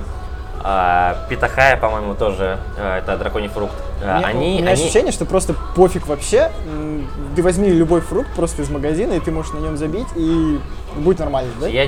а, 0.62 1.26
питахая, 1.28 1.76
по-моему, 1.76 2.14
тоже, 2.14 2.58
а, 2.78 2.98
это 2.98 3.16
драконий 3.18 3.48
фрукт. 3.48 3.74
У 4.00 4.04
меня- 4.04 4.18
они, 4.26 4.38
у 4.38 4.58
меня 4.60 4.70
они- 4.70 4.82
ощущение, 4.82 5.12
что 5.12 5.24
просто 5.26 5.54
пофиг 5.74 6.06
вообще. 6.06 6.50
Ты 7.36 7.42
возьми 7.42 7.68
любой 7.70 8.00
фрукт 8.00 8.28
просто 8.34 8.62
из 8.62 8.70
магазина, 8.70 9.14
и 9.14 9.20
ты 9.20 9.30
можешь 9.32 9.52
на 9.52 9.58
нем 9.58 9.76
забить, 9.76 10.06
и 10.16 10.60
будет 10.96 11.18
нормально, 11.18 11.50
да? 11.60 11.66
Я 11.68 11.86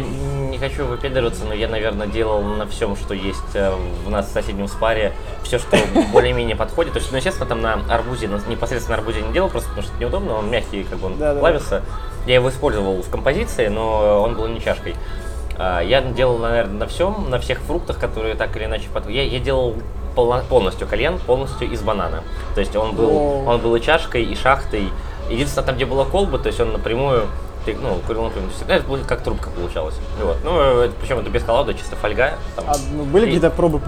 не 0.57 0.69
хочу 0.69 0.87
выпендриваться, 0.87 1.45
но 1.45 1.53
я, 1.55 1.69
наверное, 1.69 2.07
делал 2.07 2.41
на 2.43 2.67
всем, 2.67 2.97
что 2.97 3.13
есть 3.15 3.55
э, 3.55 3.73
в 4.07 4.11
нас 4.11 4.27
в 4.29 4.33
соседнем 4.33 4.69
спаре, 4.69 5.13
все, 5.43 5.59
что 5.59 5.77
более-менее 6.13 6.57
подходит. 6.57 6.95
То 6.95 6.99
есть, 6.99 7.11
ну, 7.13 7.19
естественно, 7.19 7.47
там 7.47 7.61
на 7.61 7.75
арбузе, 7.91 8.29
непосредственно 8.49 8.97
на 8.97 9.03
арбузе 9.03 9.21
не 9.23 9.33
делал, 9.33 9.51
просто 9.51 9.69
потому 9.69 9.85
что 9.87 9.93
это 9.95 10.03
неудобно, 10.03 10.35
он 10.39 10.51
мягкий, 10.51 10.85
как 10.85 10.99
бы 10.99 11.07
он 11.09 11.19
Да-да-да. 11.19 11.41
плавится. 11.41 11.83
Я 12.27 12.37
его 12.37 12.49
использовал 12.49 13.03
в 13.03 13.11
композиции, 13.11 13.69
но 13.69 14.23
он 14.23 14.35
был 14.35 14.47
не 14.49 14.61
чашкой. 14.61 14.95
А, 15.59 15.81
Я 15.81 16.01
делал, 16.01 16.39
наверное, 16.39 16.79
на 16.81 16.87
всем, 16.87 17.27
на 17.29 17.39
всех 17.39 17.59
фруктах, 17.61 17.99
которые 17.99 18.35
так 18.35 18.57
или 18.57 18.65
иначе 18.65 18.89
под... 18.93 19.09
Я, 19.11 19.23
я 19.25 19.39
делал 19.39 19.75
полно- 20.17 20.43
полностью 20.49 20.87
кальян, 20.89 21.19
полностью 21.19 21.71
из 21.71 21.83
банана. 21.83 22.23
То 22.55 22.61
есть 22.61 22.75
он 22.75 22.97
был, 22.97 23.11
О. 23.11 23.45
он 23.47 23.61
был 23.61 23.77
и 23.77 23.81
чашкой, 23.83 24.25
и 24.25 24.35
шахтой. 24.35 24.89
Единственное, 25.31 25.67
там, 25.67 25.77
где 25.77 25.85
была 25.85 26.05
колба, 26.07 26.39
то 26.39 26.47
есть 26.47 26.61
он 26.61 26.73
напрямую 26.73 27.27
ну, 27.75 27.99
курил 28.07 28.25
напрямую. 28.25 28.53
Всегда 28.53 28.77
это 28.77 28.87
как 29.07 29.23
трубка 29.23 29.51
получалась. 29.51 29.95
Вот. 30.23 30.37
Ну, 30.45 30.61
это, 30.61 30.95
причем 31.01 31.19
это 31.19 31.31
без 31.31 31.43
коллауда, 31.43 31.75
чисто 31.75 31.97
фольга. 31.97 32.35
Там. 32.55 32.65
А 32.69 32.75
ну, 32.93 33.05
были 33.05 33.25
И- 33.25 33.27
какие-то 33.27 33.51
пробы 33.51 33.79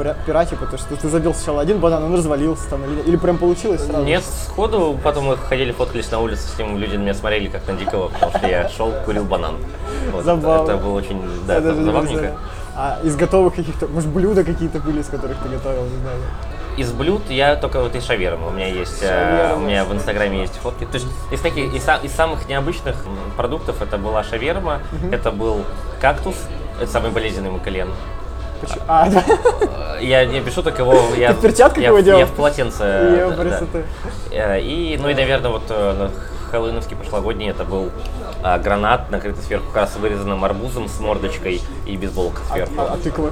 типа, 0.45 0.67
то, 0.67 0.79
что 0.79 0.97
ты 0.97 1.09
забил 1.09 1.35
сначала 1.35 1.61
один 1.61 1.79
банан, 1.79 2.03
он 2.05 2.15
развалился 2.15 2.69
там, 2.71 2.85
или, 2.85 3.01
или 3.03 3.17
прям 3.17 3.39
получилось 3.39 3.85
сразу? 3.85 4.05
Нет, 4.05 4.23
сходу 4.25 4.99
потом 5.03 5.27
мы 5.27 5.37
ходили, 5.37 5.73
фоткались 5.73 6.11
на 6.11 6.21
улице 6.21 6.49
с 6.49 6.59
ним, 6.59 6.79
люди 6.79 6.97
на 6.97 7.01
меня 7.01 7.15
смотрели 7.15 7.49
как 7.49 7.67
на 7.67 7.75
дикого, 7.75 8.09
потому 8.09 8.33
что 8.33 8.47
я 8.47 8.69
шел, 8.69 8.93
курил 9.05 9.25
банан. 9.25 9.57
Вот. 10.13 10.25
Забавно. 10.25 10.71
Это 10.73 10.83
было 10.83 10.93
очень, 10.95 11.23
да, 11.47 11.61
забавненько. 11.61 12.37
А 12.77 13.01
из 13.03 13.17
готовых 13.17 13.57
каких-то, 13.57 13.89
может, 13.89 14.09
блюда 14.09 14.45
какие-то 14.45 14.79
были, 14.79 15.01
из 15.01 15.07
которых 15.07 15.37
ты 15.43 15.49
готовил, 15.49 15.83
не 15.83 15.97
знаю. 15.97 16.21
Из 16.79 16.93
блюд 16.93 17.23
я 17.29 17.57
только 17.57 17.81
вот 17.81 17.95
из 17.97 18.05
шавермы. 18.05 18.47
У 18.49 18.51
меня 18.51 18.69
есть, 18.69 19.03
э, 19.03 19.09
Шаверма. 19.09 19.57
у 19.57 19.67
меня 19.67 19.85
в 19.85 19.93
инстаграме 19.93 20.43
есть 20.43 20.55
фотки. 20.63 20.85
То 20.85 20.95
есть 20.95 21.09
из 21.33 21.41
таких, 21.41 21.75
из, 21.75 21.85
из 22.05 22.13
самых 22.13 22.49
необычных 22.49 22.95
продуктов 23.37 23.83
это 23.83 23.99
была 23.99 24.23
шаверма, 24.23 24.81
это 25.11 25.33
был 25.33 25.65
кактус, 26.01 26.37
это 26.81 26.89
самый 26.91 27.11
болезненный 27.11 27.51
мой 27.51 27.59
колен. 27.61 27.89
Почему? 28.61 28.81
А, 28.87 29.09
да. 29.11 29.25
Я 30.01 30.25
не 30.25 30.39
без 30.41 30.55
шуток 30.55 30.79
его, 30.79 30.95
я, 31.17 31.33
в 31.33 31.41
перчатках 31.41 31.79
я, 31.83 31.89
его 31.89 31.99
делал? 31.99 32.21
я 32.21 32.27
в 32.27 32.33
полотенце. 32.33 32.79
Да, 32.79 33.45
да. 33.45 33.83
Э, 34.31 34.61
И, 34.61 34.97
ну 35.01 35.09
и, 35.09 35.15
наверное, 35.15 35.51
вот 35.51 35.63
э, 35.71 36.11
хэллоуиновский 36.51 36.97
прошлогодний, 36.97 37.51
это 37.51 37.65
был 37.65 37.91
а, 38.43 38.59
гранат, 38.59 39.11
накрытый 39.11 39.43
сверху 39.43 39.67
как 39.69 39.77
раз 39.77 39.97
вырезанным 39.97 40.45
арбузом 40.45 40.89
с 40.89 41.01
мордочкой 41.01 41.61
и 41.87 41.97
бейсболка 41.97 42.41
сверху. 42.53 42.73
А, 42.79 42.95
а 42.95 42.97
тыква? 42.97 43.31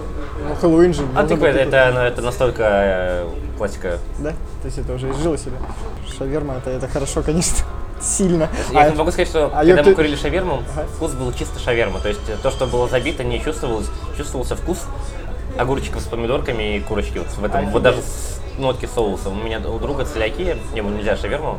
Ну, 0.49 0.55
Хэллоуин 0.57 0.93
же. 0.95 1.03
А 1.17 1.25
тыква, 1.27 1.47
это, 1.47 1.59
тыкву. 1.71 1.95
ну, 2.01 2.07
это 2.07 2.23
настолько 2.23 2.63
э, 2.65 3.29
классика. 3.57 3.99
Да? 4.19 4.31
То 4.31 4.67
есть 4.67 4.79
это 4.79 4.93
уже 4.95 5.11
изжило 5.11 5.39
себе. 5.39 5.57
Шаверма, 6.19 6.55
это, 6.57 6.71
это 6.71 6.89
хорошо, 6.89 7.23
конечно. 7.23 7.65
Сильно. 8.01 8.49
Я 8.73 8.89
А, 8.89 8.95
могу 8.95 9.11
сказать, 9.11 9.29
что 9.29 9.47
а 9.47 9.61
когда 9.65 9.77
мы 9.77 9.83
ты- 9.85 9.95
курили 9.95 10.17
шаверму, 10.17 10.63
Ага. 10.75 10.87
вкус 10.97 11.13
был 11.13 11.33
чисто 11.33 11.59
шаверма. 11.59 11.99
То 12.01 12.09
есть 12.09 12.21
то, 12.43 12.51
что 12.51 12.67
было 12.67 12.89
забито, 12.89 13.25
не 13.25 13.41
чувствовалось. 13.43 13.87
Чувствовался 14.17 14.55
вкус 14.57 14.85
огурчиков 15.59 16.03
с 16.03 16.05
помидорками 16.05 16.77
и 16.77 16.81
курочки. 16.81 17.19
Вот 17.19 17.29
в 17.29 17.45
этом, 17.45 17.71
вот 17.71 17.77
Офигеть. 17.77 17.83
даже 17.83 18.03
с 18.03 18.41
нотки 18.59 18.87
соуса. 18.87 19.31
У 19.31 19.35
меня 19.35 19.61
у 19.61 19.79
друга 19.79 20.05
целиакия, 20.05 20.59
ему 20.75 20.91
нельзя 20.91 21.17
шаверму, 21.17 21.59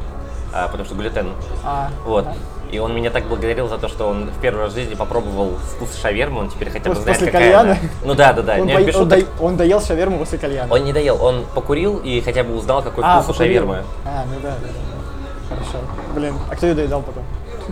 а, 0.53 0.67
потому 0.67 0.85
что 0.85 0.95
глютен. 0.95 1.31
а, 1.63 1.89
Вот. 2.05 2.25
И 2.71 2.79
он 2.79 2.93
меня 2.93 3.09
так 3.11 3.23
благодарил 3.27 3.69
за 3.69 3.77
то, 3.77 3.87
что 3.87 4.07
он 4.09 4.29
в 4.29 4.41
первый 4.41 4.63
раз 4.65 4.73
в 4.73 4.75
жизни 4.75 4.93
попробовал 4.95 5.51
вкус 5.75 5.95
шавермы, 6.01 6.41
он 6.41 6.49
теперь 6.49 6.69
хотя 6.69 6.89
бы 6.89 6.95
После- 6.95 7.03
знает, 7.03 7.19
после 7.19 7.31
какая 7.31 7.51
кальяна? 7.53 7.71
она. 7.71 7.79
Ну 8.03 8.13
да, 8.13 8.33
да, 8.33 8.41
да. 8.41 8.53
он, 8.59 8.67
бо- 8.67 8.81
без 8.81 8.95
он 8.95 9.03
шуток. 9.03 9.19
до- 9.37 9.43
он 9.43 9.55
доел 9.57 9.81
шаверму 9.81 10.19
после 10.19 10.37
кальяна. 10.37 10.73
Он 10.73 10.83
не 10.83 10.91
доел, 10.91 11.23
он 11.23 11.45
покурил 11.55 11.99
и 11.99 12.19
хотя 12.19 12.43
бы 12.43 12.55
узнал, 12.57 12.81
какой 12.83 13.05
а, 13.05 13.21
вкус 13.21 13.29
у 13.29 13.31
покурил. 13.33 13.47
шавермы. 13.53 13.83
А, 14.05 14.25
ну 14.25 14.39
да, 14.43 14.49
да, 14.61 14.67
да. 14.67 15.55
Хорошо. 15.55 15.77
Блин, 16.13 16.35
а 16.51 16.55
кто 16.57 16.67
ее 16.67 16.73
доедал 16.75 17.01
потом? 17.03 17.23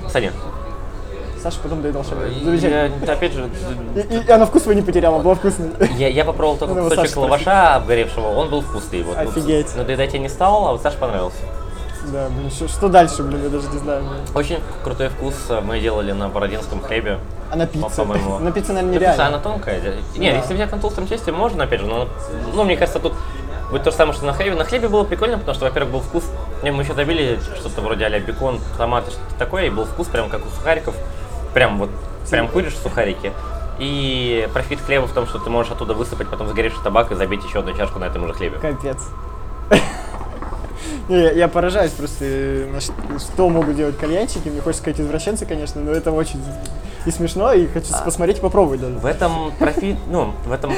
Саня, 0.10 0.32
Саша 1.44 1.60
потом 1.62 1.82
доедал 1.82 2.06
шаверму. 2.06 2.34
Замечательно. 2.46 3.06
я, 3.06 3.14
опять 3.14 3.34
же, 3.34 3.50
И, 3.96 4.16
и 4.28 4.32
она 4.32 4.46
вкус 4.46 4.64
свой 4.64 4.76
не 4.76 4.82
потеряла, 4.82 5.22
была 5.22 5.36
вкусной. 5.36 5.72
Я, 5.98 6.08
я 6.08 6.24
попробовал 6.24 6.58
только 6.58 6.76
кусочек 6.76 7.08
Саше 7.10 7.20
лаваша 7.20 7.76
обгоревшего, 7.76 8.28
он 8.30 8.50
был 8.50 8.62
вкусный. 8.62 9.04
Вот. 9.04 9.18
Офигеть. 9.18 9.76
Но 9.76 9.84
доедать 9.84 10.14
я 10.14 10.20
не 10.20 10.30
стал, 10.30 10.70
а 10.70 10.72
вот 10.72 10.82
Саше 10.82 10.98
понравился. 10.98 11.38
Да, 12.12 12.28
блин, 12.30 12.52
что, 12.52 12.68
что 12.68 12.90
дальше, 12.90 13.24
блин, 13.24 13.44
я 13.44 13.50
даже 13.50 13.68
не 13.70 13.78
знаю. 13.80 14.04
блин. 14.04 14.22
Очень 14.34 14.60
крутой 14.84 15.10
вкус 15.10 15.36
э, 15.50 15.62
мы 15.62 15.80
делали 15.80 16.12
на 16.12 16.30
бородинском 16.30 16.82
хлебе. 16.82 17.20
А 17.52 17.56
на 17.56 17.66
пицце? 17.68 17.96
по-моему. 17.96 18.40
На 18.40 18.52
пицце, 18.52 18.74
наверное, 18.74 19.00
Да, 19.00 19.00
пицца, 19.00 19.14
нереально. 19.14 19.36
она 19.36 19.44
тонкая. 19.44 19.82
Не, 20.16 20.32
Да. 20.32 20.38
если 20.38 20.54
взять 20.54 20.72
на 20.72 20.78
толстом 20.78 21.08
тесте, 21.08 21.32
можно, 21.32 21.64
опять 21.64 21.80
же, 21.82 21.88
но, 21.88 22.08
ну, 22.54 22.64
мне 22.64 22.76
кажется, 22.78 23.00
тут 23.00 23.14
будет 23.70 23.84
то 23.84 23.92
же 23.92 23.98
самое, 23.98 24.16
что 24.16 24.26
на 24.26 24.34
хлебе. 24.34 24.56
На 24.56 24.64
хлебе 24.66 24.88
было 24.88 25.04
прикольно, 25.04 25.38
потому 25.38 25.56
что, 25.56 25.66
во-первых, 25.66 25.92
был 25.94 26.00
вкус, 26.02 26.24
не, 26.64 26.72
мы 26.72 26.84
еще 26.84 26.94
забили 26.94 27.40
что-то 27.60 27.82
вроде 27.82 28.06
а 28.06 28.20
бекон, 28.20 28.60
томаты, 28.78 29.12
что-то 29.12 29.36
такое, 29.40 29.66
и 29.66 29.70
был 29.70 29.86
вкус 29.86 30.08
прям 30.08 30.30
как 30.30 30.46
у 30.46 30.50
сухариков, 30.50 30.96
прям 31.54 31.78
вот, 31.80 31.90
прям 32.30 32.48
куришь 32.48 32.76
сухарики. 32.78 33.32
И 33.78 34.48
профит 34.54 34.80
хлеба 34.80 35.06
в 35.06 35.12
том, 35.12 35.28
что 35.28 35.40
ты 35.40 35.50
можешь 35.50 35.72
оттуда 35.72 35.94
высыпать 35.94 36.30
потом 36.30 36.48
сгоревший 36.48 36.82
табак 36.84 37.12
и 37.12 37.16
забить 37.16 37.44
еще 37.44 37.60
одну 37.60 37.76
чашку 37.76 38.00
на 38.00 38.06
этом 38.06 38.26
же 38.28 38.34
хлебе. 38.34 38.58
Капец. 38.58 38.98
Не, 41.10 41.22
я, 41.22 41.32
я 41.32 41.48
поражаюсь 41.48 41.92
просто, 41.92 42.26
э, 42.26 42.80
что 43.20 43.50
могут 43.50 43.76
делать 43.76 43.98
кальянщики. 43.98 44.50
Мне 44.50 44.62
хочется 44.62 44.82
сказать 44.82 45.00
извращенцы, 45.02 45.46
конечно, 45.46 45.82
но 45.82 45.92
это 45.92 46.12
очень 46.12 46.42
и 47.06 47.12
смешно, 47.12 47.54
и 47.54 47.68
хочу 47.68 47.88
А. 47.94 48.04
посмотреть 48.04 48.40
и 48.40 48.42
попробовать 48.42 48.82
даже. 48.82 48.96
В 48.96 49.06
этом 49.06 49.52
профит, 49.60 49.98
ну, 50.10 50.34
в 50.46 50.52
этом 50.52 50.74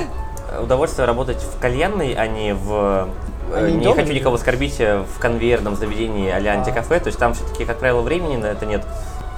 удовольствие 0.61 1.05
работать 1.05 1.37
в 1.41 1.59
кальянной, 1.59 2.13
а 2.13 2.27
не 2.27 2.53
в... 2.53 2.69
А 2.69 3.09
э, 3.53 3.71
не 3.71 3.83
дома, 3.83 3.95
хочу 3.95 4.11
никого 4.13 4.35
оскорбить 4.35 4.75
э, 4.79 5.03
в 5.03 5.19
конвейерном 5.19 5.75
заведении 5.77 6.29
а-ля 6.29 6.53
А. 6.53 6.55
антикафе, 6.55 6.99
то 6.99 7.07
есть 7.07 7.19
там 7.19 7.33
все-таки, 7.33 7.63
как 7.63 7.79
правило, 7.79 8.01
времени 8.01 8.35
на 8.35 8.47
это 8.47 8.65
нет. 8.65 8.85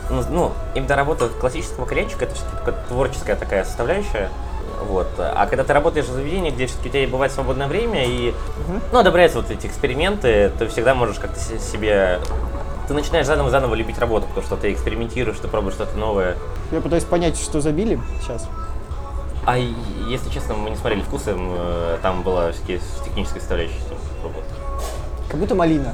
Ну, 0.10 0.24
Ну, 0.32 0.52
именно 0.74 0.96
работа 0.96 1.30
классического 1.30 1.86
кальянщика, 1.86 2.26
это 2.26 2.34
все-таки 2.34 2.72
творческая 2.88 3.36
такая 3.36 3.64
составляющая. 3.64 4.30
Вот. 4.82 5.08
А 5.18 5.46
когда 5.48 5.64
ты 5.64 5.74
работаешь 5.74 6.06
в 6.06 6.12
заведении, 6.14 6.52
где 6.52 6.66
все-таки 6.68 6.90
у 6.90 6.92
тебя 6.92 7.08
бывает 7.08 7.32
свободное 7.32 7.68
время, 7.68 8.06
и 8.06 8.34
ну, 8.92 9.00
одобряются 9.00 9.40
вот 9.42 9.52
эти 9.52 9.68
эксперименты, 9.68 10.52
ты 10.58 10.68
всегда 10.68 10.96
можешь 10.96 11.20
как-то 11.20 11.40
се- 11.40 11.60
себе... 11.60 12.20
Ты 12.88 12.94
начинаешь 12.94 13.28
заново-заново 13.28 13.76
любить 13.76 14.00
работу, 14.00 14.26
потому 14.28 14.46
что 14.46 14.56
ты 14.56 14.72
экспериментируешь, 14.74 15.38
ты 15.40 15.48
пробуешь 15.48 15.76
что-то 15.76 15.96
новое. 15.98 16.38
Я 16.72 16.82
пытаюсь 16.82 17.04
понять, 17.04 17.38
что 17.40 17.62
забили 17.62 18.00
сейчас. 18.22 18.48
А 19.46 19.58
если 19.58 20.30
честно, 20.32 20.56
мы 20.56 20.70
не 20.72 20.76
смотрели 20.76 21.02
вкусы, 21.02 21.34
э, 21.36 21.98
там 22.02 22.24
была 22.24 22.52
все-таки 22.52 22.80
с 22.80 23.04
технической 23.04 23.42
составляющей 23.42 23.76
пробовать. 24.22 24.46
Как 25.30 25.40
будто 25.40 25.56
малина. 25.56 25.94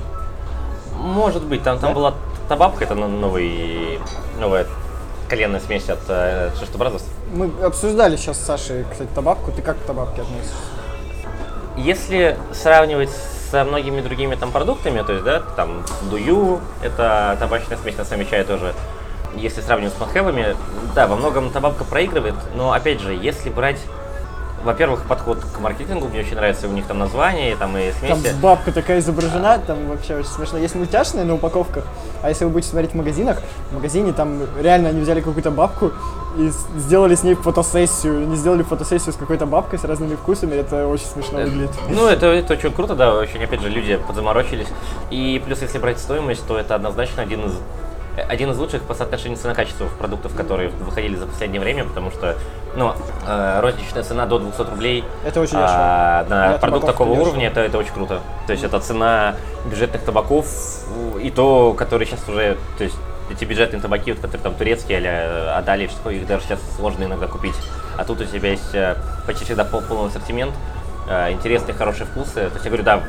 Может 0.97 1.43
быть, 1.43 1.63
там, 1.63 1.79
там 1.79 1.89
Да? 1.89 1.95
была 1.95 2.13
табабка, 2.47 2.85
это 2.85 2.95
но- 2.95 3.07
новый, 3.07 3.99
новая 4.39 4.65
коленная 5.29 5.59
смесь 5.59 5.89
от 5.89 5.99
э, 6.07 6.51
Шесту 6.59 6.77
Бразерс. 6.77 7.05
Мы 7.33 7.51
обсуждали 7.63 8.15
сейчас 8.17 8.37
с 8.37 8.45
Сашей, 8.45 8.85
кстати, 8.89 9.09
табабку. 9.15 9.51
Ты 9.51 9.61
как 9.61 9.77
к 9.77 9.85
табабке 9.85 10.21
относишься? 10.21 10.53
Если 11.77 12.37
сравнивать 12.53 13.09
со 13.51 13.63
многими 13.63 14.01
другими 14.01 14.35
там 14.35 14.51
продуктами, 14.51 15.01
то 15.01 15.13
есть, 15.13 15.25
да, 15.25 15.39
там 15.39 15.83
дую, 16.09 16.61
это 16.81 17.35
табачная 17.39 17.77
смесь 17.77 17.97
на 17.97 18.05
самом 18.05 18.27
чае 18.27 18.43
тоже. 18.43 18.73
Если 19.35 19.61
сравнивать 19.61 19.93
с 19.93 19.99
махевами, 19.99 20.55
да, 20.93 21.07
во 21.07 21.15
многом 21.15 21.49
табабка 21.51 21.83
проигрывает, 21.83 22.35
но 22.55 22.71
опять 22.71 23.01
же, 23.01 23.13
если 23.13 23.49
брать 23.49 23.79
во-первых, 24.65 25.03
подход 25.03 25.37
к 25.39 25.59
маркетингу 25.59 26.07
мне 26.07 26.19
очень 26.19 26.35
нравится, 26.35 26.67
у 26.67 26.71
них 26.71 26.85
там 26.85 26.99
название, 26.99 27.55
там 27.55 27.77
и 27.77 27.91
Там 28.07 28.19
смеси. 28.19 28.35
бабка 28.41 28.71
такая 28.71 28.99
изображена, 28.99 29.59
там 29.59 29.87
вообще 29.87 30.15
очень 30.15 30.29
смешно. 30.29 30.57
Есть 30.57 30.75
мультяшные 30.75 31.23
на 31.23 31.35
упаковках, 31.35 31.85
а 32.21 32.29
если 32.29 32.45
вы 32.45 32.51
будете 32.51 32.69
смотреть 32.71 32.91
в 32.91 32.95
магазинах, 32.95 33.41
в 33.71 33.75
магазине 33.75 34.11
там 34.11 34.41
реально 34.61 34.89
они 34.89 35.01
взяли 35.01 35.21
какую-то 35.21 35.51
бабку 35.51 35.91
и 36.37 36.51
сделали 36.77 37.15
с 37.15 37.23
ней 37.23 37.35
фотосессию. 37.35 38.23
Они 38.23 38.35
сделали 38.35 38.63
фотосессию 38.63 39.13
с 39.13 39.15
какой-то 39.15 39.45
бабкой 39.45 39.79
с 39.79 39.83
разными 39.85 40.15
вкусами, 40.15 40.55
это 40.55 40.87
очень 40.87 41.05
смешно 41.05 41.39
выглядит. 41.39 41.71
Ну, 41.87 42.07
это, 42.07 42.25
это 42.27 42.53
очень 42.53 42.71
круто, 42.73 42.95
да, 42.95 43.13
очень, 43.13 43.41
опять 43.43 43.61
же, 43.61 43.69
люди 43.69 43.97
подзаморочились. 44.07 44.67
И 45.11 45.41
плюс, 45.45 45.61
если 45.61 45.77
брать 45.77 45.99
стоимость, 45.99 46.45
то 46.47 46.57
это 46.57 46.75
однозначно 46.75 47.21
один 47.21 47.45
из 47.45 47.53
один 48.21 48.51
из 48.51 48.57
лучших 48.57 48.83
по 48.83 48.93
соотношению 48.93 49.37
цена-качество 49.37 49.87
продуктов, 49.99 50.35
которые 50.35 50.69
выходили 50.69 51.15
за 51.15 51.25
последнее 51.27 51.59
время, 51.61 51.85
потому 51.85 52.11
что, 52.11 52.35
ну, 52.75 52.93
э, 53.27 53.59
розничная 53.61 54.03
цена 54.03 54.25
до 54.25 54.39
200 54.39 54.61
рублей 54.69 55.03
Это 55.25 55.41
очень 55.41 55.57
а, 55.57 56.23
дешево. 56.23 56.35
на 56.35 56.47
Для 56.49 56.57
продукт 56.57 56.61
табаков 56.61 56.85
такого 56.85 57.09
дешево. 57.09 57.27
уровня, 57.29 57.47
это, 57.47 57.59
это 57.61 57.77
очень 57.77 57.93
круто. 57.93 58.19
То 58.47 58.53
есть 58.53 58.63
это 58.63 58.79
цена 58.79 59.35
бюджетных 59.65 60.03
табаков, 60.03 60.45
и 61.21 61.29
то, 61.31 61.73
которые 61.73 62.07
сейчас 62.07 62.27
уже, 62.27 62.57
то 62.77 62.83
есть 62.83 62.95
эти 63.31 63.43
бюджетные 63.45 63.81
табаки, 63.81 64.11
вот, 64.11 64.21
которые 64.21 64.43
там 64.43 64.53
турецкие, 64.55 64.99
а 65.03 65.57
Адали, 65.57 65.87
что 65.87 66.09
их 66.11 66.27
даже 66.27 66.45
сейчас 66.45 66.59
сложно 66.77 67.05
иногда 67.05 67.27
купить. 67.27 67.55
А 67.97 68.03
тут 68.03 68.21
у 68.21 68.25
тебя 68.25 68.51
есть 68.51 68.73
э, 68.75 68.95
почти 69.25 69.45
всегда 69.45 69.63
пол- 69.65 69.81
полный 69.81 70.09
ассортимент, 70.09 70.53
э, 71.09 71.31
интересные, 71.31 71.73
хорошие 71.73 72.05
вкусы. 72.05 72.33
То 72.35 72.41
есть 72.53 72.65
я 72.65 72.69
говорю, 72.69 72.83
да, 72.83 73.01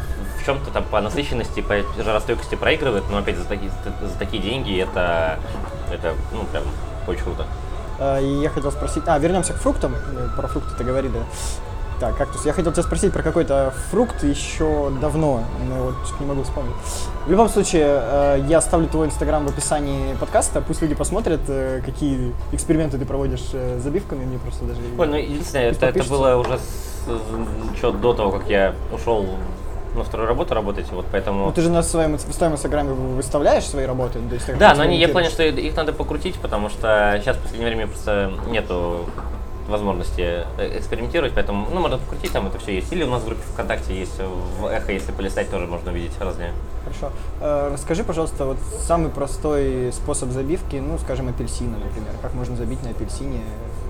в 0.47 0.49
чем-то 0.49 0.71
там 0.71 0.85
по 0.85 1.01
насыщенности, 1.01 1.61
по 1.61 1.75
жаростойкости 2.01 2.55
проигрывает, 2.55 3.03
но 3.11 3.19
опять 3.19 3.37
за 3.37 3.45
такие, 3.45 3.69
за 4.01 4.17
такие 4.17 4.41
деньги 4.41 4.81
это, 4.81 5.41
это 5.93 6.15
ну, 6.33 6.45
прям 6.45 6.63
очень 7.09 7.25
круто. 7.25 7.47
А, 7.99 8.21
И 8.21 8.43
я 8.43 8.49
хотел 8.49 8.71
спросить... 8.71 9.03
А, 9.07 9.19
вернемся 9.19 9.55
к 9.55 9.57
фруктам. 9.57 9.97
Про 10.37 10.47
фрукты 10.47 10.71
ты 10.79 10.85
говорили. 10.85 11.19
Так, 11.99 12.17
кактус. 12.17 12.45
Я 12.45 12.53
хотел 12.53 12.71
тебя 12.71 12.85
спросить 12.85 13.13
про 13.13 13.25
какой-то 13.25 13.75
фрукт 13.91 14.23
еще 14.23 14.93
давно, 15.01 15.43
но 15.69 15.85
вот 15.87 16.21
не 16.21 16.27
могу 16.27 16.45
вспомнить. 16.45 16.77
В 17.27 17.31
любом 17.31 17.49
случае, 17.49 17.87
э, 17.89 18.45
я 18.47 18.59
оставлю 18.59 18.87
твой 18.87 19.09
инстаграм 19.09 19.45
в 19.45 19.49
описании 19.49 20.15
подкаста, 20.15 20.61
пусть 20.61 20.81
люди 20.81 20.95
посмотрят, 20.95 21.41
э, 21.49 21.81
какие 21.85 22.35
эксперименты 22.53 22.99
ты 22.99 23.07
проводишь 23.07 23.49
э, 23.55 23.79
с 23.81 23.83
забивками, 23.83 24.27
мне 24.27 24.39
просто 24.39 24.65
даже... 24.67 24.79
Ой, 24.97 25.07
ну 25.09 25.17
единственное, 25.17 25.71
это, 25.71 25.87
это 25.87 26.05
было 26.05 26.37
уже 26.37 26.61
еще 27.75 27.93
до 27.93 28.13
того, 28.13 28.31
как 28.31 28.49
я 28.49 28.75
ушел 28.93 29.27
на 29.99 30.05
вторую 30.05 30.29
работу 30.29 30.55
работать, 30.55 30.91
вот 30.93 31.07
поэтому... 31.11 31.47
Ну 31.47 31.53
ты 31.53 31.63
же 31.63 31.71
на 31.71 31.83
своем, 31.83 32.17
в 32.17 32.33
своем 32.33 32.53
инстаграме 32.53 32.93
выставляешь 32.93 33.65
свои 33.65 33.85
работы, 33.87 34.21
то 34.29 34.35
есть... 34.35 34.59
Да, 34.59 34.75
но 34.75 34.83
они, 34.83 34.97
я 34.99 35.09
понял, 35.09 35.31
что 35.31 35.43
их 35.43 35.77
надо 35.77 35.93
покрутить, 35.93 36.37
потому 36.37 36.69
что 36.69 37.19
сейчас 37.23 37.37
в 37.37 37.41
последнее 37.43 37.69
время 37.69 37.87
просто 37.87 38.33
нету 38.49 39.07
возможности 39.69 40.45
э, 40.59 40.79
экспериментировать, 40.79 41.33
поэтому, 41.35 41.67
ну, 41.73 41.81
можно 41.81 41.99
покрутить, 41.99 42.31
там 42.33 42.47
это 42.47 42.59
все 42.59 42.77
есть. 42.77 42.93
Или 42.93 43.03
у 43.03 43.11
нас 43.11 43.23
в 43.23 43.27
группе 43.27 43.43
ВКонтакте 43.53 43.99
есть, 43.99 44.15
э, 44.19 44.27
в 44.61 44.67
Эхо, 44.67 44.93
если 44.93 45.13
полистать, 45.13 45.51
тоже 45.51 45.67
можно 45.67 45.91
увидеть 45.91 46.13
разные. 46.21 46.53
Хорошо. 46.85 47.13
Э, 47.41 47.71
Расскажи, 47.73 48.05
пожалуйста, 48.05 48.45
вот 48.45 48.59
самый 48.87 49.11
простой 49.11 49.93
способ 49.93 50.31
забивки, 50.31 50.77
ну, 50.77 50.99
скажем, 50.99 51.29
апельсина, 51.29 51.79
например. 51.79 52.13
Как 52.23 52.35
можно 52.35 52.57
забить 52.57 52.83
на 52.85 52.91
апельсине? 52.91 53.41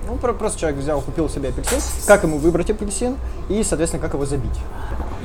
Ну, 0.07 0.15
про- 0.15 0.33
просто 0.33 0.59
человек 0.59 0.79
взял, 0.79 1.01
купил 1.01 1.29
себе 1.29 1.49
апельсин. 1.49 1.79
Как 2.07 2.23
ему 2.23 2.37
выбрать 2.37 2.69
апельсин 2.69 3.15
и, 3.49 3.61
соответственно, 3.63 4.01
как 4.01 4.13
его 4.13 4.25
забить? 4.25 4.57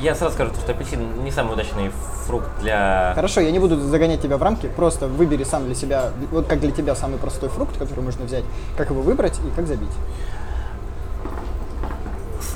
Я 0.01 0.15
сразу 0.15 0.35
скажу, 0.35 0.51
что 0.55 0.73
апельсин 0.73 1.23
не 1.25 1.31
самый 1.31 1.53
удачный 1.55 1.91
фрукт 2.27 2.49
для... 2.61 3.13
Хорошо, 3.15 3.41
я 3.41 3.51
не 3.51 3.59
буду 3.59 3.79
загонять 3.79 4.21
тебя 4.23 4.37
в 4.37 4.43
рамки, 4.43 4.67
просто 4.69 5.07
выбери 5.07 5.45
сам 5.45 5.67
для 5.67 5.75
себя, 5.75 6.11
вот 6.31 6.47
как 6.47 6.61
для 6.61 6.71
тебя 6.73 6.95
самый 6.95 7.19
простой 7.19 7.49
фрукт, 7.49 7.77
который 7.79 8.01
можно 8.01 8.25
взять, 8.25 8.45
как 8.77 8.91
его 8.91 9.03
выбрать 9.03 9.39
и 9.39 9.55
как 9.55 9.67
забить. 9.67 9.91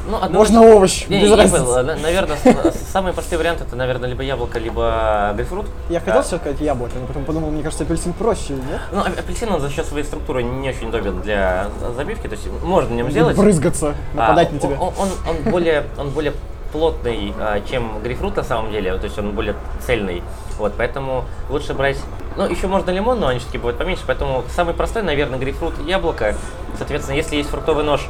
Ну, 0.08 0.18
одно- 0.22 0.38
Можно 0.38 0.62
овощ, 0.62 1.06
Не, 1.08 1.20
без 1.20 1.30
не, 1.30 1.34
разницы. 1.36 1.82
На- 1.82 1.96
Наверное, 1.96 2.36
самый 2.92 3.12
простой 3.12 3.38
вариант 3.38 3.60
это, 3.60 3.74
наверное, 3.74 4.08
либо 4.08 4.22
яблоко, 4.22 4.58
либо 4.60 5.32
грейпфрут. 5.34 5.66
Я 5.90 5.98
хотел 5.98 6.20
А, 6.20 6.22
сейчас 6.22 6.40
сказать 6.40 6.60
яблоко, 6.60 6.92
но 7.00 7.06
потом 7.08 7.24
подумал, 7.24 7.50
мне 7.50 7.64
кажется, 7.64 7.82
апельсин 7.82 8.12
проще, 8.12 8.52
нет? 8.54 8.80
Ну, 8.92 9.00
а- 9.00 9.06
апельсин 9.18 9.52
он 9.52 9.60
за 9.60 9.68
счет 9.68 9.84
своей 9.84 10.04
структуры 10.04 10.44
не 10.44 10.68
очень 10.68 10.88
удобен 10.88 11.20
для 11.22 11.66
забивки, 11.96 12.28
то 12.28 12.34
есть 12.36 12.46
можно 12.62 12.90
на 12.90 12.94
нем 12.98 13.10
сделать. 13.10 13.36
Брызгаться, 13.36 13.94
нападать 14.14 14.50
А, 14.50 14.54
на 14.54 14.60
тебя. 14.60 14.76
Он, 14.80 14.92
он, 14.96 15.08
он 15.28 15.50
более, 15.50 15.84
он 15.98 16.10
более 16.10 16.34
плотный, 16.72 17.34
а, 17.38 17.60
чем 17.68 18.02
грейпфрут 18.02 18.36
на 18.36 18.42
самом 18.42 18.70
деле, 18.70 18.96
то 18.96 19.04
есть 19.04 19.18
он 19.18 19.32
более 19.32 19.54
цельный. 19.80 20.22
Вот, 20.58 20.74
поэтому 20.76 21.24
лучше 21.50 21.74
брать, 21.74 21.98
ну, 22.36 22.46
еще 22.46 22.66
можно 22.66 22.90
лимон, 22.90 23.20
но 23.20 23.28
они 23.28 23.38
все-таки 23.38 23.58
бывают 23.58 23.78
поменьше, 23.78 24.02
поэтому 24.06 24.44
самый 24.54 24.74
простой, 24.74 25.02
наверное, 25.02 25.38
грейпфрут, 25.38 25.74
яблоко. 25.86 26.34
Соответственно, 26.78 27.16
если 27.16 27.36
есть 27.36 27.50
фруктовый 27.50 27.84
нож, 27.84 28.06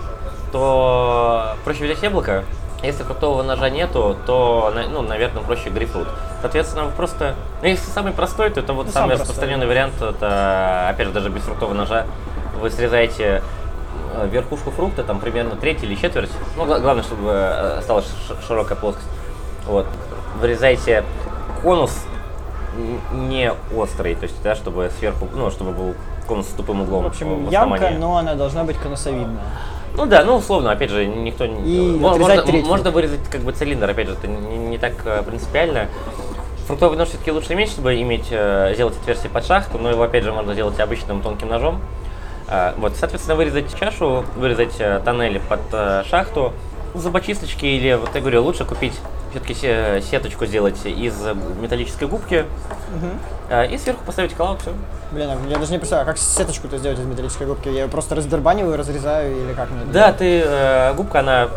то 0.53 1.57
проще 1.65 1.85
взять 1.85 2.03
яблоко. 2.03 2.45
Если 2.83 3.03
фруктового 3.03 3.43
ножа 3.43 3.71
нету, 3.71 4.17
то, 4.27 4.73
ну, 4.91 5.03
наверное, 5.03 5.43
проще 5.43 5.71
грейпфрут. 5.71 6.07
Соответственно, 6.41 6.85
вы 6.85 6.93
просто, 6.93 7.35
ну, 7.63 7.69
если 7.69 7.91
самый 7.91 8.13
простой, 8.13 8.51
то 8.51 8.61
это 8.61 8.75
вот 8.75 8.87
Ну, 8.87 8.93
самый 8.93 9.17
самый 9.17 9.21
распространенный 9.21 9.67
вариант, 9.67 9.95
это, 10.01 10.89
опять 10.91 11.09
же, 11.09 11.13
даже 11.13 11.31
без 11.31 11.43
фруктового 11.43 11.75
ножа, 11.75 12.07
вы 12.61 12.71
срезаете 12.71 13.43
верхушку 14.25 14.71
фрукта, 14.71 15.03
там 15.03 15.21
примерно 15.21 15.57
треть 15.57 15.83
или 15.83 15.95
четверть. 15.95 16.31
Ну, 16.57 16.65
гла- 16.65 16.81
главное, 16.81 17.05
чтобы 17.05 17.31
э, 17.31 17.79
осталась 17.79 18.07
широкая 18.47 18.77
плоскость. 18.77 19.09
Вот. 19.67 19.87
Вырезаете 20.41 21.05
конус 21.63 21.93
не 23.13 23.53
острый, 23.75 24.15
то 24.15 24.25
есть, 24.25 24.41
да, 24.43 24.55
чтобы 24.55 24.91
сверху, 24.99 25.29
ну, 25.35 25.51
чтобы 25.51 25.73
был 25.73 25.95
конус 26.27 26.47
с 26.47 26.51
тупым 26.51 26.83
углом. 26.83 27.05
В 27.05 27.07
общем, 27.07 27.47
в 27.47 27.51
ямка, 27.51 27.91
но 27.91 28.17
она 28.17 28.35
должна 28.35 28.65
быть 28.65 28.77
конусовидная. 28.77 29.45
Ну 29.97 30.05
да, 30.05 30.25
ну 30.25 30.37
условно, 30.37 30.73
опять 30.73 30.91
же, 30.91 31.07
никто 31.07 31.47
не... 31.47 31.95
И 31.95 31.99
можно, 31.99 32.43
треть 32.43 32.67
можно 32.67 32.91
вырезать 32.91 33.21
как 33.31 33.41
бы 33.41 33.53
цилиндр, 33.53 33.89
опять 33.89 34.09
же, 34.09 34.15
это 34.15 34.29
не, 34.29 34.57
не 34.57 34.79
так 34.79 34.93
э, 35.07 35.23
принципиально. 35.23 35.89
Фруктовый 36.67 36.99
нож 36.99 37.09
все-таки 37.09 37.31
лучше 37.31 37.55
иметь, 37.55 37.71
чтобы 37.71 37.99
иметь, 38.03 38.27
э, 38.31 38.73
сделать 38.75 38.95
отверстие 38.99 39.31
под 39.31 39.47
шахту, 39.47 39.79
но 39.79 39.89
его 39.89 40.03
опять 40.03 40.25
же 40.25 40.33
можно 40.33 40.53
сделать 40.53 40.79
обычным 40.81 41.23
тонким 41.23 41.49
ножом. 41.49 41.81
Э, 42.49 42.73
вот, 42.77 42.95
соответственно, 42.97 43.37
вырезать 43.37 43.77
чашу, 43.79 44.25
вырезать 44.37 44.75
э, 44.79 45.01
тоннели 45.05 45.39
под 45.39 45.61
э, 45.73 46.05
шахту, 46.09 46.53
зубочисточки 46.95 47.67
или, 47.67 47.95
вот 47.95 48.11
я 48.15 48.21
говорю, 48.21 48.43
лучше 48.43 48.65
купить 48.65 48.95
все-таки 49.31 49.55
сеточку 50.09 50.47
сделать 50.47 50.79
из 50.87 51.15
металлической 51.61 52.07
губки 52.07 52.45
э, 53.51 53.67
и 53.67 53.77
сверху 53.79 54.05
поставить 54.05 54.35
коллап, 54.35 54.61
все. 54.63 54.73
Блин, 55.11 55.31
я 55.49 55.59
даже 55.59 55.73
не 55.73 55.79
представляю, 55.79 56.07
как 56.07 56.19
сеточку-то 56.19 56.79
сделать 56.79 56.99
из 56.99 57.05
металлической 57.05 57.47
губки? 57.47 57.69
Я 57.69 57.83
ее 57.83 57.89
просто 57.89 58.15
раздербаниваю, 58.15 58.77
разрезаю 58.77 59.37
или 59.37 59.53
как 59.53 59.71
мне 59.71 59.85
Да, 59.93 60.13
ты 60.13 60.43
э, 60.45 60.95
губка, 60.95 61.21
она 61.21 61.49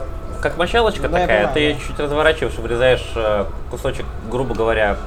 как 0.42 0.58
мочалочка 0.58 1.08
Да, 1.08 1.20
я 1.20 1.28
такая, 1.28 1.38
понимаю, 1.38 1.54
ты 1.54 1.60
ее 1.60 1.74
да. 1.76 1.80
чуть 1.88 2.00
разворачиваешь, 2.00 2.56
вырезаешь 2.56 3.14
кусочек, 3.70 4.06
грубо 4.32 4.56
говоря, 4.56 4.98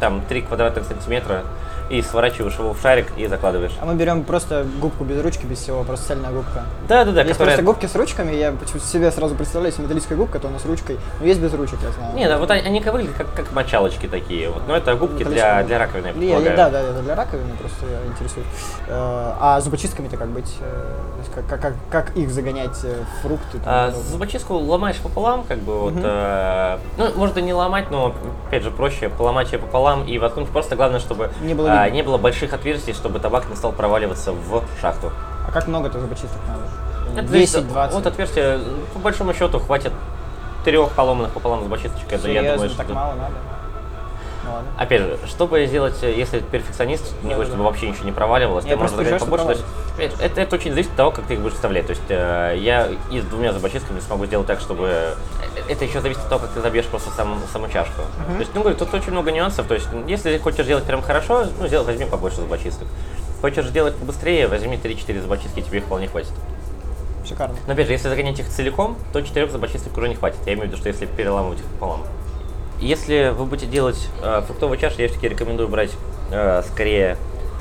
там 0.00 0.22
3 0.28 0.42
квадратных 0.42 0.84
сантиметра 0.84 1.44
и 1.90 2.02
сворачиваешь 2.02 2.54
его 2.58 2.72
в 2.72 2.80
шарик 2.80 3.06
и 3.16 3.26
закладываешь. 3.26 3.72
А 3.80 3.84
мы 3.84 3.94
берем 3.94 4.22
просто 4.24 4.64
губку 4.80 5.04
без 5.04 5.20
ручки, 5.22 5.44
без 5.44 5.58
всего, 5.58 5.82
просто 5.82 6.06
цельная 6.08 6.30
губка. 6.30 6.62
Да, 6.88 7.04
да, 7.04 7.12
да, 7.12 7.20
есть 7.22 7.32
которая... 7.32 7.56
просто 7.56 7.62
губки 7.62 7.86
с 7.86 7.94
ручками, 7.96 8.32
я 8.34 8.54
себе 8.82 9.10
сразу 9.10 9.34
представляю, 9.34 9.72
если 9.72 9.82
металлическая 9.82 10.16
губка, 10.16 10.38
то 10.38 10.48
она 10.48 10.58
с 10.58 10.64
ручкой. 10.64 10.98
Но 11.18 11.26
есть 11.26 11.40
без 11.40 11.52
ручек, 11.52 11.78
я 11.82 11.90
знаю. 11.90 12.14
Не, 12.14 12.28
да, 12.28 12.38
вот 12.38 12.50
они, 12.50 12.62
они 12.62 12.80
как 12.80 12.92
выглядят 12.92 13.16
как, 13.16 13.34
как 13.34 13.52
мочалочки 13.52 14.06
такие. 14.06 14.50
Вот. 14.50 14.62
Но 14.68 14.76
это 14.76 14.94
губки 14.94 15.24
для, 15.24 15.62
для 15.64 15.78
раковины, 15.78 16.06
я 16.06 16.12
я- 16.12 16.16
предполагаю. 16.18 16.56
да, 16.56 16.70
да, 16.70 16.80
это 16.80 17.02
для 17.02 17.14
раковины 17.16 17.52
просто 17.58 17.86
я 17.86 18.06
интересуюсь. 18.10 18.46
Э, 18.86 19.32
А 19.40 19.60
зубочистками-то 19.60 20.16
как 20.16 20.28
быть? 20.28 20.56
Э, 20.60 20.94
то 21.14 21.18
есть 21.18 21.34
Как, 21.34 21.46
как, 21.46 21.60
как, 21.60 21.74
как 21.90 22.16
их 22.16 22.30
загонять 22.30 22.78
э, 22.84 23.02
в 23.02 23.22
фрукты? 23.22 23.58
А, 23.66 23.90
зубочистку 23.90 24.54
ломаешь 24.54 24.98
пополам, 24.98 25.44
как 25.44 25.58
бы 25.58 25.80
вот, 25.80 25.94
э, 25.96 26.78
ну, 26.98 27.10
может 27.16 27.36
и 27.36 27.42
не 27.42 27.52
ломать, 27.52 27.90
но 27.90 28.14
опять 28.46 28.62
же 28.62 28.70
проще 28.70 29.08
поломать 29.08 29.52
ее 29.52 29.58
пополам 29.58 30.06
и 30.06 30.18
воткнуть. 30.18 30.48
Просто 30.48 30.76
главное, 30.76 31.00
чтобы 31.00 31.30
Не 31.42 31.54
было 31.54 31.79
не 31.88 32.02
было 32.02 32.18
больших 32.18 32.52
отверстий, 32.52 32.92
чтобы 32.92 33.20
табак 33.20 33.48
не 33.48 33.56
стал 33.56 33.72
проваливаться 33.72 34.32
в 34.32 34.62
шахту. 34.80 35.12
А 35.46 35.52
как 35.52 35.68
много-то 35.68 36.00
зубочисток 36.00 36.40
надо? 36.46 37.20
Это 37.20 37.28
зависит 37.28 37.64
10-20? 37.64 37.90
Вот 37.92 38.06
отверстие, 38.06 38.60
по 38.92 38.98
большому 38.98 39.34
счету, 39.34 39.58
хватит 39.58 39.92
трех 40.64 40.90
поломанных 40.90 41.32
пополам 41.32 41.62
зубочисточек. 41.62 42.12
Это, 42.12 42.28
я 42.28 42.54
думаю, 42.54 42.70
так 42.70 42.86
что... 42.86 42.94
мало 42.94 43.14
надо? 43.14 43.34
Ну. 44.50 44.82
Опять 44.82 45.02
же, 45.02 45.18
чтобы 45.26 45.66
сделать, 45.66 46.02
э, 46.02 46.12
если 46.12 46.40
ты 46.40 46.44
перфекционист, 46.44 47.04
не 47.22 47.30
Да, 47.30 47.36
хочешь, 47.36 47.50
да, 47.50 47.54
чтобы 47.54 47.64
вообще 47.64 47.88
ничего 47.88 48.04
не 48.04 48.12
проваливалось, 48.12 48.64
Я 48.64 48.72
ты 48.72 48.76
можешь 48.76 48.94
что 48.94 49.26
побольше. 49.26 49.62
То 49.96 50.02
есть, 50.02 50.14
это, 50.20 50.40
это 50.40 50.56
очень 50.56 50.72
зависит 50.72 50.90
от 50.90 50.96
того, 50.96 51.10
как 51.10 51.26
ты 51.26 51.34
их 51.34 51.40
будешь 51.40 51.54
вставлять. 51.54 51.86
То 51.86 51.90
есть 51.90 52.02
э, 52.08 52.56
я 52.58 52.88
и 53.10 53.20
с 53.20 53.24
двумя 53.24 53.52
зубочистками 53.52 54.00
смогу 54.00 54.26
сделать 54.26 54.46
так, 54.46 54.60
чтобы... 54.60 54.88
э, 54.88 55.14
Это 55.68 55.84
еще 55.84 56.00
зависит 56.00 56.22
от 56.22 56.28
того, 56.28 56.40
как 56.42 56.50
ты 56.50 56.60
забьешь 56.60 56.86
просто 56.86 57.10
сам, 57.10 57.40
саму 57.52 57.68
чашку. 57.68 58.02
То 58.26 58.38
есть, 58.38 58.50
ну, 58.54 58.60
говорю, 58.60 58.76
тут 58.76 58.92
очень 58.94 59.12
много 59.12 59.30
нюансов. 59.32 59.66
То 59.66 59.74
есть, 59.74 59.88
если 60.06 60.38
хочешь 60.38 60.66
делать 60.66 60.84
прям 60.84 61.02
хорошо, 61.02 61.46
ну, 61.58 61.66
сделай, 61.66 61.84
возьми 61.84 62.06
побольше 62.06 62.36
зубочисток. 62.36 62.88
Хочешь 63.40 63.66
сделать 63.66 63.94
побыстрее, 63.96 64.48
возьми 64.48 64.78
3-4 64.82 65.22
зубочистки, 65.22 65.60
тебе 65.60 65.78
их 65.78 65.84
вполне 65.84 66.08
хватит. 66.08 66.32
Шикарно. 67.26 67.56
Но 67.66 67.72
опять 67.72 67.86
же, 67.86 67.92
если 67.92 68.08
загонять 68.08 68.38
их 68.38 68.48
целиком, 68.48 68.96
то 69.12 69.22
четырех 69.22 69.50
зубочисток 69.50 69.96
уже 69.96 70.08
не 70.08 70.14
хватит. 70.14 70.38
Я 70.46 70.54
имею 70.54 70.66
в 70.66 70.70
виду, 70.70 70.76
что 70.78 70.88
если 70.88 71.06
переламывать 71.06 71.60
их 71.60 71.64
пополам. 71.66 72.02
Если 72.80 73.28
вы 73.36 73.44
будете 73.44 73.66
делать 73.66 74.08
э, 74.22 74.42
фруктовую 74.46 74.78
чашу, 74.78 75.02
я 75.02 75.08
все-таки 75.08 75.28
рекомендую 75.28 75.68
брать 75.68 75.90
э, 76.30 76.62
скорее 76.62 77.18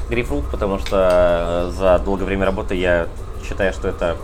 грейпфрут, 0.09 0.49
потому 0.49 0.79
что 0.79 1.67
э, 1.69 1.71
за 1.71 1.99
долгое 1.99 2.23
время 2.23 2.45
работы 2.45 2.75
я 2.75 3.07
считаю, 3.45 3.73
что 3.73 3.89
это 3.89 4.15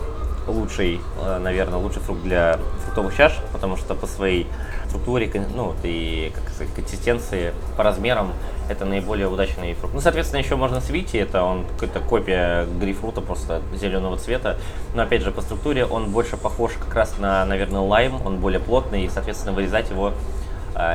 лучший, 0.46 1.00
э, 1.22 1.38
наверное, 1.38 1.78
лучший 1.78 2.00
фрукт 2.00 2.22
для 2.22 2.58
фруктовых 2.84 3.14
чаш, 3.14 3.38
потому 3.52 3.76
что 3.76 3.94
по 3.94 4.06
своей 4.06 4.46
структуре, 4.88 5.30
ну, 5.54 5.74
и 5.82 6.32
как 6.34 6.48
сказать, 6.48 6.74
консистенции, 6.74 7.52
по 7.76 7.82
размерам, 7.82 8.32
это 8.70 8.86
наиболее 8.86 9.28
удачный 9.28 9.74
фрукт. 9.74 9.94
Ну, 9.94 10.00
соответственно, 10.00 10.40
еще 10.40 10.56
можно 10.56 10.80
свити, 10.80 11.18
это 11.18 11.42
он 11.42 11.66
какая-то 11.78 12.00
копия 12.00 12.66
грейпфрута, 12.80 13.20
просто 13.20 13.60
зеленого 13.74 14.16
цвета. 14.16 14.56
Но, 14.94 15.02
опять 15.02 15.22
же, 15.22 15.30
по 15.30 15.42
структуре 15.42 15.84
он 15.84 16.10
больше 16.10 16.38
похож 16.38 16.72
как 16.72 16.94
раз 16.94 17.18
на, 17.18 17.44
наверное, 17.44 17.82
лайм, 17.82 18.24
он 18.24 18.38
более 18.38 18.60
плотный, 18.60 19.04
и, 19.04 19.10
соответственно, 19.10 19.52
вырезать 19.52 19.90
его, 19.90 20.12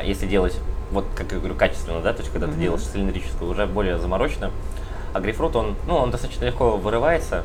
если 0.04 0.28
делать, 0.28 0.56
вот, 0.91 1.06
как 1.15 1.32
я 1.32 1.39
говорю, 1.39 1.56
качественно, 1.56 2.02
да, 2.02 2.13
то 2.13 2.20
есть, 2.20 2.32
когда 2.32 2.48
ты 2.48 2.54
делаешь 2.54 2.84
цилиндрическую, 2.84 3.50
уже 3.50 3.65
более 3.65 3.98
заморочно. 3.98 4.52
А 5.13 5.20
грейпфрут, 5.20 5.56
он, 5.56 5.76
ну, 5.88 5.96
он 5.96 6.12
достаточно 6.12 6.46
легко 6.46 6.78
вырывается. 6.78 7.44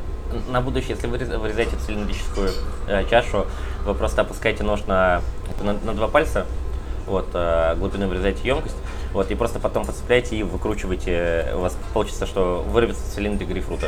На 0.49 0.61
будущее, 0.61 0.95
если 0.95 1.07
вы 1.07 1.17
рез- 1.17 1.37
вырезаете 1.37 1.75
цилиндрическую 1.85 2.51
э, 2.87 3.05
чашу, 3.09 3.45
вы 3.85 3.93
просто 3.93 4.21
опускаете 4.21 4.63
нож 4.63 4.85
на, 4.85 5.21
на, 5.61 5.73
на 5.73 5.93
два 5.93 6.07
пальца, 6.07 6.45
вот, 7.05 7.27
э, 7.33 7.75
глубины 7.75 8.07
вырезаете 8.07 8.47
емкость, 8.47 8.75
вот, 9.13 9.31
и 9.31 9.35
просто 9.35 9.59
потом 9.59 9.85
подцепляете 9.85 10.35
и 10.35 10.43
выкручиваете, 10.43 11.53
у 11.55 11.59
вас 11.59 11.77
получится, 11.93 12.25
что 12.25 12.63
вырвется 12.67 13.01
цилиндр 13.13 13.45
грейпфрута. 13.45 13.87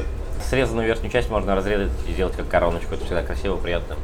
Срезанную 0.49 0.87
верхнюю 0.87 1.11
часть 1.11 1.29
можно 1.29 1.55
разрезать 1.55 1.91
и 2.07 2.13
сделать 2.13 2.35
как 2.35 2.47
короночку, 2.47 2.95
это 2.95 3.05
всегда 3.05 3.21
красиво, 3.21 3.57
приятно. 3.57 3.95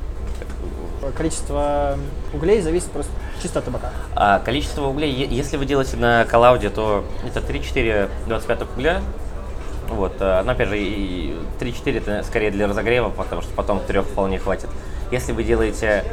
Так, 1.06 1.14
Количество 1.14 1.98
углей 2.34 2.62
зависит 2.62 2.90
просто 2.92 3.12
чисто 3.42 3.60
от 3.60 3.66
табака. 3.66 3.92
А 4.16 4.40
количество 4.40 4.88
углей, 4.88 5.12
если 5.12 5.58
вы 5.58 5.66
делаете 5.66 5.98
на 5.98 6.26
коллауде, 6.26 6.70
то 6.70 7.06
это 7.24 7.42
3-4 7.42 8.10
25 8.28 8.62
угля. 8.64 9.02
Вот, 9.88 10.14
а, 10.20 10.42
но 10.44 10.54
опять 10.54 10.70
же, 10.70 10.80
и 10.80 11.38
3-4 11.60 11.98
это 11.98 12.24
скорее 12.24 12.50
для 12.50 12.68
разогрева, 12.68 13.10
потому 13.10 13.44
что 13.44 13.54
потом 13.54 13.82
трех 13.82 14.06
вполне 14.06 14.40
хватит. 14.40 14.70
Если 15.12 15.32
вы 15.32 15.44
делаете 15.44 16.04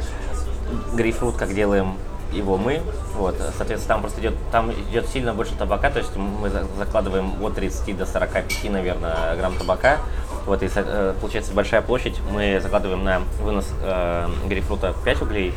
грейпфрут, 0.93 1.37
как 1.37 1.55
делаем 1.55 1.95
его 2.31 2.57
мы, 2.57 2.81
вот, 3.15 3.35
соответственно, 3.57 3.95
там 3.95 4.01
просто 4.01 4.21
идет, 4.21 4.33
там 4.51 4.71
идет 4.71 5.07
сильно 5.09 5.33
больше 5.33 5.55
табака, 5.55 5.89
то 5.89 5.99
есть 5.99 6.15
мы 6.15 6.49
за- 6.51 6.65
закладываем 6.77 7.43
от 7.43 7.55
30 7.55 7.93
до 7.93 8.05
45, 8.05 8.69
наверное, 8.69 9.35
грамм 9.37 9.55
табака, 9.57 9.97
вот, 10.45 10.61
и 10.63 10.67
со- 10.69 10.83
э, 10.85 11.13
получается 11.19 11.53
большая 11.53 11.81
площадь, 11.81 12.19
мы 12.31 12.59
закладываем 12.61 13.03
на 13.03 13.21
вынос 13.41 13.67
э, 13.81 14.27
грейпфрута 14.47 14.93
5 15.05 15.21
углей, 15.21 15.53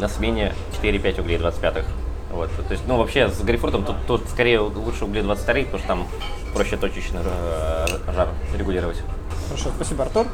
на 0.00 0.08
смене 0.08 0.54
4-5 0.82 1.20
углей 1.20 1.38
25 1.38 1.84
вот, 2.32 2.50
то 2.50 2.72
есть, 2.72 2.82
ну, 2.86 2.98
вообще, 2.98 3.28
с 3.30 3.40
грейпфрутом 3.40 3.84
тут, 3.84 3.96
тут 4.06 4.28
скорее 4.28 4.60
лучше 4.60 5.04
угли 5.04 5.22
22 5.22 5.54
потому 5.62 5.78
что 5.78 5.86
там 5.88 6.06
проще 6.52 6.76
точечно 6.76 7.20
э, 7.24 7.86
жар 8.14 8.28
регулировать. 8.56 9.00
Хорошо, 9.48 9.70
спасибо, 9.74 10.04
Артур. 10.04 10.26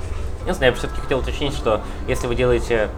Единственное, 0.43 0.71
я 0.71 0.77
все-таки 0.77 1.01
хотел 1.01 1.19
уточнить, 1.21 1.55
что 1.55 1.81
если 2.09 2.27
вы 2.27 2.35
делаете 2.35 2.89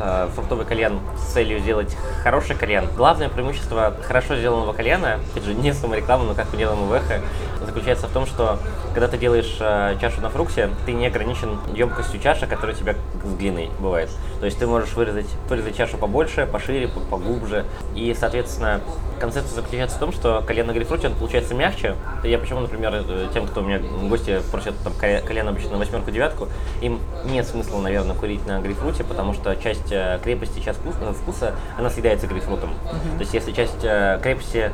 э, 0.00 0.28
фруктовый 0.34 0.64
кальян 0.66 1.00
с 1.16 1.32
целью 1.32 1.58
сделать 1.60 1.96
хороший 2.22 2.56
кальян, 2.56 2.86
главное 2.96 3.28
преимущество 3.28 3.94
хорошо 4.06 4.36
сделанного 4.36 4.72
кальяна, 4.72 5.20
опять 5.32 5.44
же, 5.44 5.54
не 5.54 5.72
самореклама, 5.72 6.24
но 6.24 6.34
как 6.34 6.46
мы 6.52 6.58
делаем 6.58 6.86
в 6.86 6.92
эхо, 6.92 7.20
заключается 7.60 8.06
в 8.06 8.10
том, 8.12 8.26
что 8.26 8.58
когда 8.94 9.08
ты 9.08 9.18
делаешь 9.18 9.56
э, 9.60 9.96
чашу 10.00 10.20
на 10.20 10.30
фрукте, 10.30 10.70
ты 10.86 10.92
не 10.92 11.06
ограничен 11.06 11.58
емкостью 11.74 12.20
чаши, 12.20 12.46
которая 12.46 12.74
у 12.74 12.78
тебя 12.78 12.94
с 13.24 13.32
длинной 13.34 13.70
бывает. 13.78 14.10
То 14.40 14.46
есть 14.46 14.58
ты 14.58 14.66
можешь 14.66 14.92
вырезать, 14.94 15.26
вырезать 15.48 15.76
чашу 15.76 15.98
побольше, 15.98 16.46
пошире, 16.46 16.88
по- 16.88 17.00
поглубже. 17.00 17.64
И, 17.94 18.14
соответственно, 18.18 18.80
концепция 19.20 19.56
заключается 19.56 19.96
в 19.96 20.00
том, 20.00 20.12
что 20.12 20.42
кальян 20.46 20.66
на 20.66 20.72
грейпфруте, 20.72 21.08
он 21.08 21.14
получается 21.14 21.54
мягче. 21.54 21.96
Я 22.22 22.38
почему, 22.38 22.60
например, 22.60 22.92
э, 22.94 23.28
тем, 23.34 23.46
кто 23.46 23.60
у 23.60 23.64
меня 23.64 23.80
гости 24.08 24.40
просят 24.50 24.74
там 24.84 24.92
калья- 24.94 25.20
кальян 25.22 25.48
обычно 25.48 25.72
на 25.72 25.78
восьмерку, 25.78 26.10
девятку, 26.10 26.48
им 26.80 27.00
нет 27.24 27.46
смысла, 27.46 27.80
наверное, 27.80 28.14
курить 28.14 28.46
на 28.46 28.60
грейпфруте, 28.60 29.02
потому 29.04 29.34
что 29.34 29.54
часть 29.56 29.87
э, 29.90 30.18
крепости, 30.22 30.60
часть 30.60 30.80
вкус- 30.80 30.96
э, 31.00 31.12
вкуса, 31.12 31.54
она 31.78 31.90
съедается 31.90 32.26
грейпфрутом. 32.26 32.70
То 33.16 33.20
есть 33.20 33.34
если 33.34 33.52
часть 33.52 33.82
э, 33.82 34.18
крепости 34.22 34.70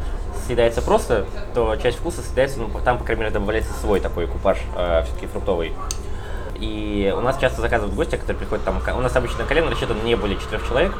съедается 0.47 0.83
просто, 0.83 1.27
то 1.55 1.77
часть 1.77 1.99
вкуса 1.99 2.23
съедается, 2.23 2.61
ну, 2.61 2.69
там, 2.85 2.99
по 2.99 3.05
крайней 3.05 3.23
мере, 3.23 3.33
добавляется 3.33 3.73
свой 3.75 4.01
такой 4.01 4.27
купаж, 4.27 4.59
все-таки 5.05 5.27
фруктовый. 5.27 5.73
И 6.57 7.13
у 7.17 7.21
нас 7.21 7.39
часто 7.39 7.61
заказывают 7.61 7.95
гости, 7.95 8.17
которые 8.17 8.37
приходят 8.39 8.65
там. 8.65 8.81
У 8.97 9.01
нас 9.01 9.15
обычно 9.17 9.45
колено 9.45 9.71
рассчитан 9.71 9.97
не 10.05 10.15
более 10.15 10.39
четырех 10.39 10.67
человек. 10.69 10.93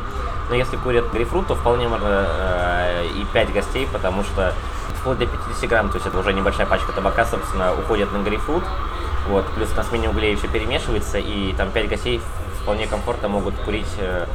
Но 0.51 0.57
если 0.57 0.77
курят 0.77 1.11
грейпфрут, 1.13 1.47
то 1.47 1.55
вполне 1.55 1.89
можно 1.89 2.27
э, 2.29 3.07
и 3.21 3.25
5 3.33 3.53
гостей, 3.53 3.89
потому 3.91 4.25
что 4.25 4.53
вплоть 5.01 5.19
до 5.19 5.27
50 5.27 5.69
грамм, 5.69 5.89
то 5.89 5.97
есть 5.97 6.07
это 6.07 6.19
уже 6.19 6.33
небольшая 6.33 6.67
пачка 6.67 6.93
табака, 6.93 7.25
собственно, 7.25 7.73
уходит 7.73 8.13
на 8.13 8.23
грейпфрут. 8.23 8.63
Вот, 9.29 9.47
плюс 9.55 9.75
на 9.75 9.83
смене 9.85 10.11
углей 10.11 10.37
все 10.37 10.49
перемешивается, 10.49 11.19
и 11.19 11.55
там 11.55 11.71
5 11.71 11.89
гостей 11.89 12.21
вполне 12.65 12.87
комфортно 12.87 13.29
могут 13.29 13.57
курить 13.57 13.95
э, 13.99 14.27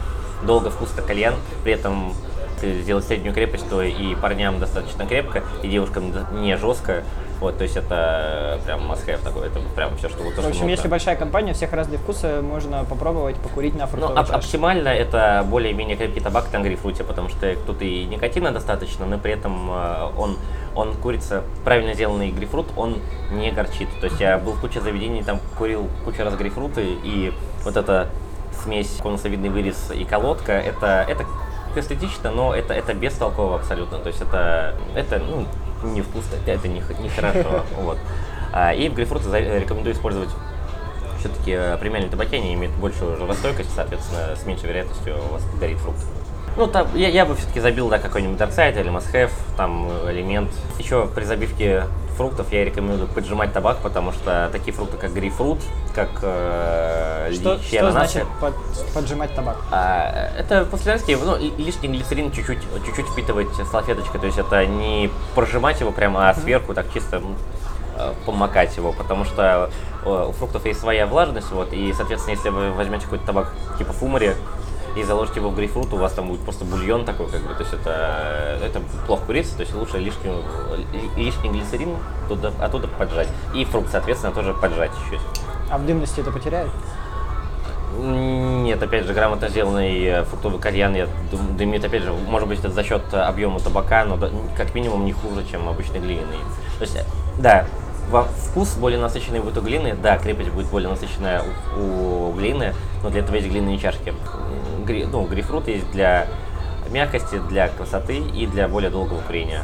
долго, 0.44 0.70
вкусно 0.70 1.02
кальян, 1.02 1.34
при 1.64 1.74
этом 1.74 2.14
ты 2.60 2.82
сделать 2.82 3.06
среднюю 3.06 3.34
крепость, 3.34 3.68
то 3.70 3.82
и 3.82 4.16
парням 4.16 4.60
достаточно 4.60 5.06
крепко, 5.06 5.44
и 5.64 5.68
девушкам 5.68 6.14
не 6.42 6.56
жестко. 6.58 7.04
Вот, 7.40 7.58
то 7.58 7.64
есть 7.64 7.78
это 7.78 8.60
прям 8.66 8.82
must 8.92 9.06
have 9.08 9.24
такой, 9.24 9.48
это 9.48 9.60
прям 9.74 9.96
все, 9.96 10.10
что 10.10 10.24
вот 10.24 10.36
то, 10.36 10.42
В 10.42 10.44
что 10.44 10.50
общем, 10.50 10.60
нужно. 10.64 10.72
если 10.72 10.88
большая 10.90 11.16
компания, 11.16 11.54
всех 11.54 11.72
разные 11.72 11.98
вкусы, 11.98 12.42
можно 12.42 12.84
попробовать 12.84 13.38
покурить 13.38 13.76
на 13.76 13.86
Ну, 13.86 13.88
фруктовой 13.88 14.20
оп- 14.20 14.28
чаше. 14.28 14.38
оптимально 14.40 14.90
это 14.90 15.46
более-менее 15.50 15.96
крепкий 15.96 16.20
табак 16.20 16.52
на 16.52 16.60
грейпфруте, 16.60 17.06
потому 17.06 17.30
что 17.30 17.56
тут 17.66 17.82
и 17.82 18.04
никотина 18.08 18.52
достаточно, 18.52 19.06
но 19.06 19.18
при 19.18 19.32
этом 19.32 19.72
э, 19.72 20.10
он, 20.18 20.38
он 20.76 20.94
курится, 20.96 21.44
правильно 21.64 21.94
сделанный 21.94 22.30
грейпфрут, 22.32 22.68
он 22.76 22.98
не 23.32 23.52
горчит. 23.52 23.88
То 24.02 24.08
есть 24.08 24.20
я 24.20 24.38
был 24.38 24.52
в 24.52 24.60
куче 24.60 24.82
заведений, 24.82 25.24
там 25.24 25.40
курил 25.58 25.88
кучу 26.04 26.22
раз 26.26 26.36
грейпфруты, 26.36 26.84
и 27.06 27.32
вот 27.64 27.78
эта 27.78 28.10
смесь 28.66 28.98
конусовидный 29.02 29.48
вырез 29.48 29.92
и 29.96 30.04
колодка, 30.04 30.52
это, 30.52 31.06
это 31.08 31.24
эстетично, 31.78 32.32
но 32.32 32.54
это, 32.54 32.74
это 32.74 32.94
бестолково 32.94 33.56
абсолютно. 33.58 34.00
То 34.00 34.08
есть 34.08 34.22
это, 34.22 34.76
это 34.96 35.20
ну, 35.20 35.46
невкусно, 35.84 36.36
это 36.46 36.68
не, 36.68 36.82
нехорошо. 37.00 37.64
Вот. 37.78 37.98
А, 38.52 38.74
И 38.74 38.90
в 38.90 38.98
рекомендую 38.98 39.94
использовать 39.94 40.30
все-таки 41.20 41.58
премиальные 41.80 42.10
табаки, 42.10 42.38
они 42.38 42.54
имеют 42.54 42.76
большую 42.76 43.18
жиростойкость, 43.18 43.74
соответственно, 43.76 44.36
с 44.36 44.46
меньшей 44.46 44.70
вероятностью 44.70 45.16
у 45.18 45.34
вас 45.34 45.44
горит 45.60 45.78
фрукт. 45.80 46.00
Ну, 46.60 46.68
там, 46.68 46.88
я, 46.94 47.08
я 47.08 47.26
бы 47.26 47.36
все-таки 47.38 47.62
забил, 47.62 47.88
да, 47.88 48.00
какой-нибудь 48.00 48.38
Dark 48.38 48.54
Side 48.54 48.78
или 48.78 48.92
Must 48.92 49.14
Have, 49.14 49.32
там, 49.56 49.90
элемент. 50.10 50.52
Еще 50.78 51.08
при 51.16 51.24
забивке 51.24 51.86
фруктов 52.18 52.52
я 52.52 52.66
рекомендую 52.66 53.08
поджимать 53.08 53.54
табак, 53.54 53.78
потому 53.78 54.12
что 54.12 54.50
такие 54.52 54.74
фрукты, 54.74 54.98
как 54.98 55.14
грейпфрут, 55.14 55.60
как 55.96 56.10
э, 56.22 57.32
Что, 57.34 57.54
личи, 57.54 57.78
что 57.78 57.92
значит 57.92 58.26
под- 58.42 58.56
поджимать 58.94 59.34
табак? 59.34 59.56
а, 59.72 60.32
это 60.38 60.66
послерский, 60.66 61.16
ну, 61.16 61.38
ли- 61.38 61.54
лишний 61.58 61.88
глицерин 61.88 62.30
чуть-чуть, 62.34 62.60
чуть-чуть 62.86 63.08
впитывать 63.08 63.48
салфеточкой, 63.72 64.20
то 64.20 64.26
есть 64.26 64.38
это 64.38 64.66
не 64.66 65.10
прожимать 65.34 65.80
его 65.80 65.92
прямо, 65.94 66.30
а 66.30 66.34
сверху 66.34 66.74
так 66.74 66.88
чисто 66.94 67.22
э, 67.98 68.14
помакать 68.26 68.76
его, 68.76 68.92
потому 68.92 69.24
что 69.24 69.70
э, 70.04 70.10
у 70.28 70.34
фруктов 70.34 70.66
есть 70.66 70.82
своя 70.82 71.08
влажность, 71.08 71.52
вот, 71.52 71.72
и, 71.72 71.94
соответственно, 71.94 72.36
если 72.36 72.50
вы 72.50 72.72
возьмете 72.72 73.06
какой-то 73.06 73.26
табак 73.28 73.54
типа 73.78 73.94
фумари 73.94 74.36
и 74.96 75.04
заложите 75.04 75.40
его 75.40 75.50
в 75.50 75.56
грейпфрут, 75.56 75.94
у 75.94 75.98
вас 75.98 76.14
там 76.14 76.28
будет 76.30 76.42
просто 76.42 76.66
бульон 76.66 77.06
такой, 77.06 77.28
как 77.28 77.42
бы, 77.42 77.54
то 77.54 77.62
есть 77.62 77.74
это, 77.74 78.60
это 78.64 78.82
плохо 79.06 79.24
курится, 79.26 79.56
то 79.56 79.62
есть 79.62 79.74
лучше 79.74 79.98
лишний, 79.98 80.32
ли- 80.94 81.24
лишний 81.26 81.50
глицерин 81.50 81.96
туда, 82.28 82.52
оттуда 82.60 82.88
поджать, 82.88 83.28
и 83.54 83.66
фрукт, 83.66 83.92
соответственно, 83.92 84.34
тоже 84.34 84.54
поджать 84.54 84.92
чуть-чуть. 85.04 85.28
А 85.72 85.78
в 85.78 85.86
дымности 85.86 86.20
это 86.22 86.32
потеряет? 86.32 86.70
Нет, 88.02 88.82
опять 88.82 89.06
же, 89.06 89.14
грамотно 89.14 89.50
сделанный 89.50 90.04
э, 90.06 90.24
фруктовый 90.24 90.60
кальян, 90.60 90.96
я 90.96 91.08
дум- 91.32 91.58
дымит, 91.58 91.84
опять 91.84 92.04
же, 92.04 92.14
может 92.14 92.48
быть, 92.48 92.60
это 92.60 92.70
за 92.70 92.84
счет 92.84 93.02
объема 93.14 93.60
табака, 93.60 94.06
но 94.06 94.18
как 94.56 94.74
минимум 94.76 95.06
не 95.06 95.12
хуже, 95.12 95.44
чем 95.50 95.68
обычный 95.68 96.00
глиняный. 96.00 96.38
То 96.78 96.84
есть, 96.84 96.96
э, 96.96 97.04
да, 97.40 97.66
во- 98.10 98.24
вкус 98.26 98.74
более 98.76 99.00
насыщенный 99.00 99.40
будет 99.40 99.58
у 99.58 99.62
глины, 99.62 99.96
да, 99.96 100.18
крепость 100.18 100.50
будет 100.50 100.68
более 100.68 100.90
насыщенная 100.90 101.44
у, 101.78 102.30
у 102.30 102.34
глины, 102.34 102.74
но 103.04 103.10
для 103.10 103.22
этого 103.22 103.36
есть 103.36 103.48
глиняные 103.48 103.78
чашки. 103.78 104.14
Гри- 104.86 105.06
ну, 105.06 105.26
грейпфрут 105.26 105.68
есть 105.68 105.90
для 105.92 106.28
мягкости, 106.90 107.40
для 107.50 107.68
красоты 107.70 108.18
и 108.18 108.48
для 108.48 108.68
более 108.68 108.90
долгого 108.90 109.22
курения. 109.22 109.64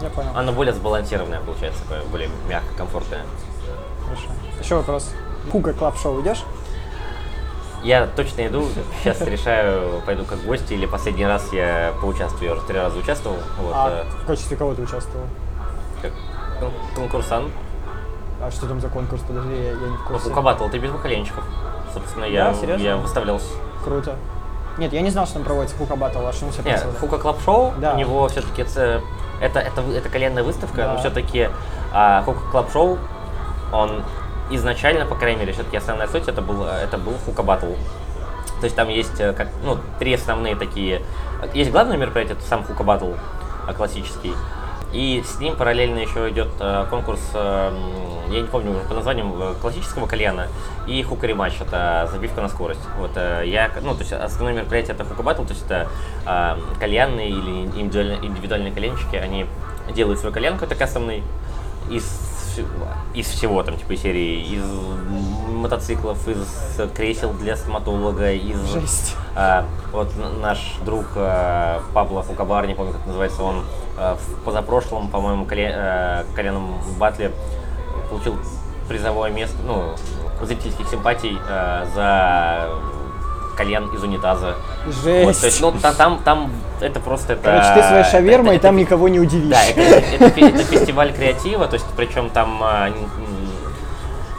Я 0.00 0.08
понял. 0.10 0.30
Оно 0.34 0.52
более 0.52 0.74
сбалансированное 0.74 1.40
получается, 1.40 1.80
такое 1.82 2.02
более 2.10 2.28
мягко, 2.48 2.68
комфортное. 2.76 3.22
Хорошо. 4.04 4.26
Еще 4.60 4.74
вопрос. 4.76 5.10
Hookah 5.50 5.72
Club 5.72 5.96
Show 5.96 6.20
идешь? 6.22 6.42
Я 7.84 8.06
точно 8.06 8.46
иду, 8.46 8.68
сейчас 9.02 9.20
решаю, 9.22 10.02
пойду 10.06 10.24
как 10.24 10.40
гость 10.44 10.70
или 10.70 10.86
последний 10.86 11.26
раз 11.26 11.52
я 11.52 11.92
поучаствую, 12.00 12.44
я 12.50 12.52
уже 12.54 12.62
три 12.62 12.76
раза 12.78 12.96
участвовал, 12.96 13.36
вот, 13.58 13.72
А 13.74 14.04
э, 14.04 14.22
в 14.22 14.26
качестве 14.26 14.56
кого 14.56 14.72
ты 14.74 14.82
участвовал? 14.82 15.26
как 16.00 16.12
кон- 16.62 16.72
конкурсант. 16.94 17.50
А 18.40 18.50
что 18.50 18.66
там 18.66 18.80
за 18.80 18.88
конкурс? 18.88 19.22
Подожди, 19.26 19.54
я, 19.54 19.70
я 19.70 19.74
не 19.88 19.96
в 19.96 20.04
курсе. 20.04 20.28
Фука 20.28 20.42
Баттл, 20.42 20.68
ты 20.68 20.78
без 20.78 20.90
коленчиков. 21.00 21.44
Собственно, 21.92 22.24
я, 22.24 22.54
серьезно? 22.54 22.82
я 22.84 22.96
выставлялся. 22.96 23.46
Круто. 23.84 24.16
Нет, 24.78 24.92
я 24.92 25.02
не 25.02 25.10
знал, 25.10 25.26
что 25.26 25.34
там 25.34 25.44
проводится 25.44 25.76
Кука 25.76 25.96
Баттл, 25.96 26.26
а 26.26 26.32
что 26.32 26.46
он 26.46 26.52
себе 26.52 26.64
Нет, 26.64 26.72
представляет? 26.74 27.00
Фука 27.00 27.18
Клаб 27.18 27.40
Шоу, 27.42 27.72
Да. 27.78 27.92
у 27.92 27.96
него 27.98 28.26
все-таки 28.28 28.62
это, 28.62 29.02
это, 29.40 29.58
это, 29.60 29.82
это 29.82 30.08
коленная 30.08 30.42
выставка, 30.42 30.76
Да. 30.78 30.92
но 30.94 30.98
все-таки 30.98 31.50
а, 31.92 32.22
Фука 32.22 32.40
Клаб 32.50 32.72
Шоу, 32.72 32.98
он 33.72 34.02
изначально, 34.50 35.04
по 35.04 35.14
крайней 35.14 35.40
мере, 35.40 35.52
все-таки 35.52 35.76
основная 35.76 36.08
суть, 36.08 36.26
это 36.26 36.40
был, 36.40 36.64
это 36.64 36.96
был 36.96 37.12
Фука 37.26 37.42
Баттл. 37.42 37.72
То 38.60 38.64
есть 38.64 38.76
там 38.76 38.88
есть 38.88 39.20
э, 39.20 39.32
как, 39.32 39.48
ну, 39.64 39.76
три 39.98 40.14
основные 40.14 40.54
такие. 40.56 41.02
Есть 41.52 41.70
главное 41.72 41.96
мероприятие, 41.96 42.36
это 42.36 42.46
сам 42.46 42.62
Хука 42.64 42.84
Баттл 42.84 43.10
э, 43.68 43.74
классический. 43.74 44.34
И 44.92 45.22
с 45.24 45.40
ним 45.40 45.56
параллельно 45.56 46.00
еще 46.00 46.28
идет 46.30 46.48
э, 46.60 46.86
конкурс, 46.90 47.20
э, 47.32 47.72
я 48.30 48.40
не 48.42 48.46
помню 48.46 48.72
уже 48.72 48.80
по 48.80 48.94
названием, 48.94 49.32
э, 49.40 49.54
классического 49.60 50.06
кальяна 50.06 50.48
и 50.86 51.02
хукари 51.02 51.32
матч, 51.32 51.54
это 51.60 52.08
забивка 52.12 52.42
на 52.42 52.48
скорость. 52.48 52.82
Вот, 52.98 53.16
я, 53.16 53.70
ну, 53.80 53.94
то 53.94 54.00
есть 54.00 54.12
основное 54.12 54.54
мероприятие 54.54 54.94
это 54.94 55.04
хука 55.04 55.34
то 55.34 55.42
есть 55.48 55.64
это 55.64 55.88
э, 56.26 56.56
кальянные 56.78 57.30
или 57.30 57.64
индивидуальные, 57.80 58.18
индивидуальные 58.26 58.72
кальянщики, 58.72 59.16
они 59.16 59.46
делают 59.94 60.20
свой 60.20 60.30
кальян 60.30 60.54
какой-то 60.54 60.74
кастомный 60.74 61.22
из, 61.90 62.04
из 63.14 63.26
всего, 63.28 63.62
там, 63.62 63.78
типа, 63.78 63.96
серии, 63.96 64.42
из 64.42 64.64
мотоциклов, 65.48 66.28
из 66.28 66.80
кресел 66.94 67.32
для 67.32 67.56
стоматолога, 67.56 68.32
из... 68.32 68.60
Жесть. 68.72 69.16
А, 69.34 69.64
вот 69.92 70.10
наш 70.40 70.74
друг 70.84 71.06
а, 71.16 71.82
Пабло 71.94 72.22
Фукабар, 72.22 72.66
не 72.66 72.74
помню, 72.74 72.92
как 72.92 73.06
называется, 73.06 73.42
он 73.42 73.56
а, 73.60 73.81
в 73.96 74.44
позапрошлом, 74.44 75.08
по-моему, 75.08 75.44
коле- 75.44 75.72
а, 75.74 76.24
коленном 76.34 76.78
батле 76.98 77.30
получил 78.10 78.36
призовое 78.88 79.30
место, 79.30 79.56
ну, 79.66 79.94
зрительских 80.42 80.88
симпатий 80.88 81.38
а, 81.48 81.86
за 81.94 83.56
кальян 83.56 83.94
из 83.94 84.02
унитаза. 84.02 84.54
Жесть. 84.86 85.24
Вот, 85.26 85.38
то 85.40 85.46
есть, 85.46 85.60
ну, 85.60 85.72
та- 85.72 85.92
там, 85.92 86.20
там 86.24 86.50
это 86.80 87.00
просто 87.00 87.34
это... 87.34 87.42
Короче, 87.42 87.74
ты 87.74 87.86
своей 87.86 88.00
это- 88.02 88.10
шавермой, 88.10 88.54
и 88.54 88.56
это- 88.56 88.68
там 88.68 88.76
никого 88.76 89.08
не 89.08 89.20
удивишь. 89.20 89.50
да, 89.50 89.62
это, 89.64 89.80
это 89.80 90.24
фе- 90.28 90.48
это 90.54 90.64
фестиваль 90.64 91.12
креатива, 91.12 91.66
то 91.68 91.74
есть 91.74 91.86
причем 91.96 92.30
там 92.30 92.62
н- 92.62 92.94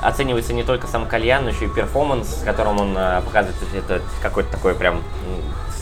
оценивается 0.01 0.53
не 0.53 0.63
только 0.63 0.87
сам 0.87 1.05
кальян, 1.05 1.43
но 1.43 1.51
еще 1.51 1.65
и 1.65 1.67
перформанс, 1.69 2.27
с 2.41 2.43
которым 2.43 2.81
он 2.81 2.95
а, 2.97 3.21
показывает 3.21 3.55
это 3.73 4.01
какое-то 4.21 4.51
такое 4.51 4.73
прям 4.73 5.01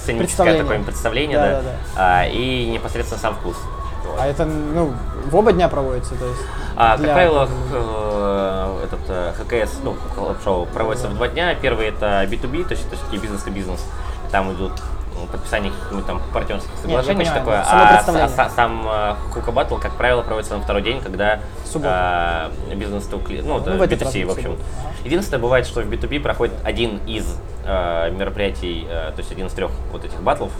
сценическое 0.02 0.18
Представление. 0.28 0.64
такое 0.64 0.84
представление, 0.84 1.38
Да, 1.38 1.45
да, 1.47 1.52
да, 1.52 1.62
да. 1.62 1.72
А, 1.95 2.26
и 2.28 2.66
непосредственно 2.68 3.20
сам 3.22 3.36
вкус. 3.36 3.56
Вот. 4.06 4.18
А 4.20 4.26
это, 4.28 4.45
ну, 4.45 4.93
в 5.30 5.36
оба 5.36 5.54
дня 5.54 5.68
проводится, 5.70 6.16
то 6.16 6.26
есть? 6.28 6.41
А, 6.76 6.91
как 6.93 7.02
для- 7.02 7.14
правило, 7.14 7.45
х- 7.47 7.54
э, 7.72 8.84
этот 8.86 8.99
э, 9.10 9.34
ХКС, 9.38 9.78
ну, 9.84 9.95
шоу 10.43 10.66
проводится 10.66 11.08
в 11.08 11.14
два 11.16 11.28
дня. 11.28 11.54
Первый 11.56 11.88
это 11.88 12.24
B2B, 12.30 12.64
то 12.66 12.72
есть 12.74 12.88
это 12.88 12.95
все-таки 12.95 13.18
бизнес 13.18 13.45
и 13.45 13.49
бизнес. 13.52 13.86
Там 14.32 14.52
идут 14.54 14.74
подписание 15.28 15.72
каких-нибудь 15.72 16.05
там 16.05 16.22
партнерских 16.34 16.72
соглашений, 16.82 17.26
что 17.26 17.36
такое. 17.36 17.57
да, 17.57 18.03
само 18.03 18.19
а 18.19 18.28
са- 18.28 18.49
сам 18.55 19.17
Хука 19.34 19.51
Баттл, 19.51 19.76
как 19.76 19.93
правило, 19.93 20.22
проводится 20.22 20.55
на 20.55 20.63
второй 20.63 20.82
день, 20.82 21.01
когда 21.01 21.39
э, 21.74 22.76
бизнес 22.76 23.07
ну, 23.11 23.19
Ну, 23.43 23.57
это 23.59 23.72
в 23.72 23.82
этот 23.82 24.01
раз 24.01 24.15
B2C, 24.15 24.26
в 24.26 24.28
в 24.28 24.32
общем. 24.32 24.57
Единственное, 25.03 25.41
бывает, 25.41 25.65
что 25.65 25.82
в 25.82 25.89
B2B 25.89 26.19
проходит 26.19 26.53
один 26.63 26.99
из 27.07 27.26
э, 27.65 28.11
мероприятий, 28.11 28.86
э, 28.89 29.11
то 29.11 29.19
есть 29.19 29.32
один 29.32 29.47
из 29.47 29.53
трех 29.53 29.72
вот 29.91 30.05
этих 30.05 30.22
батлов. 30.22 30.51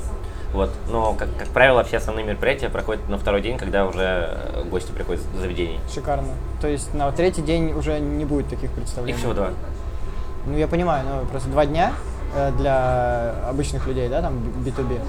Вот. 0.54 0.70
Но, 0.90 1.14
как, 1.14 1.30
как 1.38 1.48
правило, 1.50 1.84
все 1.84 1.98
основные 1.98 2.26
мероприятия 2.26 2.70
проходят 2.70 3.08
на 3.08 3.18
второй 3.18 3.42
день, 3.42 3.58
когда 3.58 3.86
уже 3.86 4.38
э, 4.54 4.64
гости 4.70 4.92
приходят 4.92 5.22
из 5.34 5.40
заведений. 5.40 5.80
Шикарно. 5.94 6.28
То 6.60 6.68
есть 6.68 6.94
на 6.94 7.12
третий 7.12 7.42
день 7.42 7.72
уже 7.72 8.00
не 8.00 8.26
будет 8.26 8.50
таких 8.50 8.72
представлений? 8.72 9.14
Их 9.14 9.20
всего 9.20 9.34
два. 9.34 9.52
Ну, 10.46 10.58
я 10.58 10.68
понимаю, 10.68 11.06
но 11.08 11.26
просто 11.26 11.50
два 11.50 11.66
дня 11.66 11.94
для 12.58 13.36
обычных 13.50 13.88
людей, 13.88 14.08
да, 14.10 14.22
там 14.22 14.36
B2B. 14.66 15.00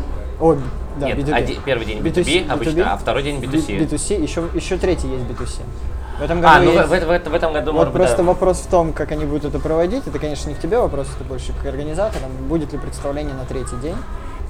О, 0.40 0.56
да, 0.98 1.06
Нет, 1.06 1.18
B2B. 1.18 1.32
оди- 1.34 1.58
первый 1.64 1.86
день 1.86 1.98
B2B, 2.00 2.50
обычно, 2.50 2.92
а 2.92 2.96
второй 2.96 3.22
день 3.22 3.40
B2C. 3.40 3.78
B- 3.78 3.84
B2C, 3.84 4.20
еще, 4.22 4.44
еще 4.54 4.76
третий 4.76 5.08
есть 5.08 5.24
B2C. 5.24 5.60
В 6.18 6.22
этом 6.22 6.38
А, 6.44 6.58
году 6.58 6.64
ну 6.66 6.70
в, 6.72 6.74
есть- 6.74 6.88
в- 7.04 7.06
в- 7.06 7.30
в 7.30 7.34
этом 7.34 7.52
году, 7.52 7.72
Вот 7.72 7.78
может 7.78 7.92
быть, 7.92 8.00
просто 8.02 8.16
да. 8.18 8.22
вопрос 8.24 8.58
в 8.58 8.66
том, 8.68 8.92
как 8.92 9.12
они 9.12 9.24
будут 9.24 9.44
это 9.46 9.58
проводить. 9.58 10.06
Это, 10.06 10.18
конечно, 10.18 10.48
не 10.50 10.54
к 10.54 10.60
тебе 10.60 10.78
вопрос, 10.78 11.08
это 11.14 11.24
больше 11.24 11.52
к 11.52 11.64
организаторам. 11.66 12.30
Будет 12.48 12.72
ли 12.72 12.78
представление 12.78 13.34
на 13.34 13.44
третий 13.44 13.76
день? 13.82 13.94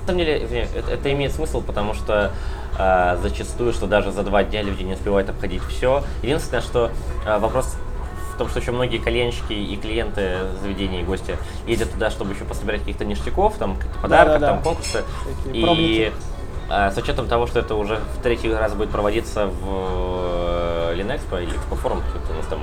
На 0.01 0.07
самом 0.07 0.19
деле, 0.19 0.39
это, 0.75 0.91
это 0.91 1.13
имеет 1.13 1.33
смысл, 1.33 1.63
потому 1.63 1.95
что 1.95 2.33
э, 2.79 3.17
зачастую, 3.23 3.73
что 3.73 3.87
даже 3.87 4.11
за 4.11 4.23
два 4.25 4.43
дня 4.43 4.63
люди 4.63 4.83
не 4.83 4.95
успевают 4.95 5.31
обходить 5.31 5.63
все. 5.69 6.03
Единственное, 6.23 6.61
что 6.63 6.91
э, 7.25 7.39
вопрос 7.39 7.77
в 8.43 8.47
том, 8.47 8.51
что 8.51 8.61
еще 8.61 8.73
многие 8.73 8.99
кальянщики 8.99 9.53
и 9.53 9.77
клиенты 9.77 10.39
заведений, 10.63 11.01
и 11.03 11.05
гости 11.05 11.37
ездят 11.67 11.93
туда, 11.93 12.11
чтобы 12.11 12.35
еще 12.35 12.45
пособирать 12.45 12.81
каких-то 12.81 13.05
ништяков, 13.05 13.57
там, 13.57 13.77
каких-то 13.77 13.99
подарков, 14.01 14.35
Да-да-да. 14.41 14.55
там, 14.55 14.63
конкурсы. 14.63 15.05
Такие 15.45 15.63
И 15.63 15.65
пробники. 15.65 16.13
а, 16.69 16.91
с 16.91 16.97
учетом 16.99 17.27
того, 17.29 17.47
что 17.47 17.61
это 17.61 17.75
уже 17.75 18.01
в 18.19 18.23
третий 18.23 18.53
раз 18.53 18.73
будет 18.75 18.91
проводиться 18.91 19.47
в 19.47 20.89
э, 20.91 20.95
Линэкспо 20.97 21.37
или 21.43 21.51
Экспофорум, 21.57 22.03
как 22.13 22.31
у 22.31 22.35
нас 22.35 22.47
там 22.47 22.61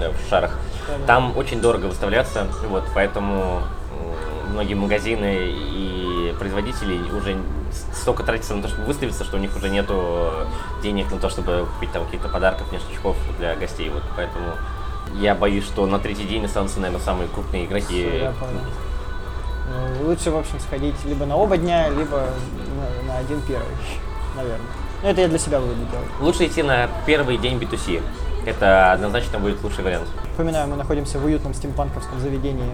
э, 0.00 0.10
в 0.10 0.28
шарах, 0.28 0.58
Да-да. 0.88 1.06
там 1.06 1.36
очень 1.36 1.60
дорого 1.60 1.86
выставляться, 1.86 2.46
вот, 2.68 2.84
поэтому 2.94 3.62
многие 4.52 4.74
магазины 4.74 5.36
и 5.48 6.34
производители 6.38 6.98
уже 7.12 7.36
столько 7.94 8.24
тратятся 8.24 8.54
на 8.54 8.62
то, 8.62 8.68
чтобы 8.68 8.84
выставиться, 8.86 9.22
что 9.24 9.36
у 9.36 9.40
них 9.40 9.56
уже 9.56 9.68
нету 9.68 10.30
денег 10.82 11.10
на 11.12 11.18
то, 11.18 11.28
чтобы 11.30 11.66
купить 11.74 11.92
там 11.92 12.04
каких-то 12.04 12.28
подарков, 12.28 12.72
ништячков 12.72 13.16
для 13.38 13.54
гостей, 13.54 13.88
вот, 13.90 14.02
поэтому 14.16 14.54
я 15.14 15.34
боюсь, 15.34 15.64
что 15.64 15.86
на 15.86 15.98
третий 15.98 16.24
день 16.24 16.44
останутся, 16.44 16.80
наверное, 16.80 17.04
самые 17.04 17.28
крупные 17.28 17.66
игроки. 17.66 18.02
Я 18.02 18.32
понял. 18.32 18.60
Ну, 19.70 20.08
лучше, 20.08 20.30
в 20.30 20.36
общем, 20.36 20.58
сходить 20.60 20.96
либо 21.04 21.26
на 21.26 21.36
оба 21.36 21.56
дня, 21.56 21.88
либо 21.88 22.26
на, 22.76 23.12
на 23.12 23.18
один 23.18 23.40
первый, 23.42 23.66
наверное. 24.36 24.66
Ну, 25.02 25.08
это 25.08 25.20
я 25.20 25.28
для 25.28 25.38
себя 25.38 25.60
выводы 25.60 25.80
делаю. 25.90 26.08
Лучше 26.20 26.46
идти 26.46 26.62
на 26.62 26.88
первый 27.06 27.38
день 27.38 27.58
B2C. 27.58 28.02
Это 28.46 28.92
однозначно 28.92 29.38
будет 29.38 29.62
лучший 29.62 29.84
вариант. 29.84 30.08
Напоминаю, 30.30 30.68
мы 30.68 30.76
находимся 30.76 31.18
в 31.18 31.24
уютном 31.24 31.54
стимпанковском 31.54 32.20
заведении 32.20 32.70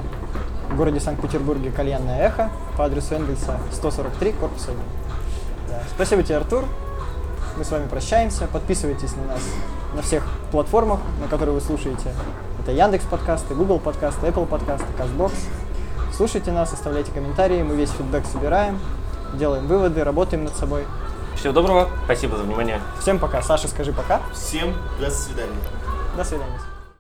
в 0.71 0.77
городе 0.77 1.01
Санкт-Петербурге 1.01 1.71
«Кальянное 1.71 2.21
эхо» 2.27 2.51
по 2.77 2.85
адресу 2.85 3.15
Энгельса 3.15 3.59
143, 3.73 4.33
корпус 4.33 4.65
1. 4.69 4.79
Да. 5.69 5.83
Спасибо 5.95 6.23
тебе, 6.23 6.37
Артур. 6.37 6.65
Мы 7.57 7.65
с 7.65 7.71
вами 7.71 7.89
прощаемся. 7.89 8.47
Подписывайтесь 8.47 9.15
на 9.17 9.35
нас 9.35 9.41
на 9.97 10.03
всех 10.03 10.23
платформах, 10.53 11.01
на 11.21 11.27
которые 11.27 11.55
вы 11.55 11.61
слушаете. 11.61 12.13
Это 12.63 12.71
Яндекс 12.71 13.05
подкасты, 13.07 13.55
Google 13.55 13.81
подкасты, 13.81 14.27
Apple 14.27 14.47
подкасты, 14.47 14.87
Castbox. 14.99 15.33
Слушайте 16.15 16.53
нас, 16.53 16.73
оставляйте 16.73 17.11
комментарии, 17.11 17.63
мы 17.63 17.75
весь 17.75 17.91
фидбэк 17.91 18.27
собираем, 18.27 18.79
делаем 19.35 19.67
выводы, 19.67 20.05
работаем 20.05 20.45
над 20.45 20.55
собой. 20.55 20.85
Всего 21.35 21.53
доброго, 21.53 21.89
спасибо 22.05 22.37
за 22.37 22.45
внимание. 22.45 22.81
Всем 23.01 23.19
пока. 23.19 23.43
Саша, 23.43 23.69
скажи 23.69 23.93
пока. 23.93 24.21
Всем 24.33 24.75
до 25.01 25.11
свидания. 25.11 25.53
До 26.17 26.25
свидания. 26.25 26.76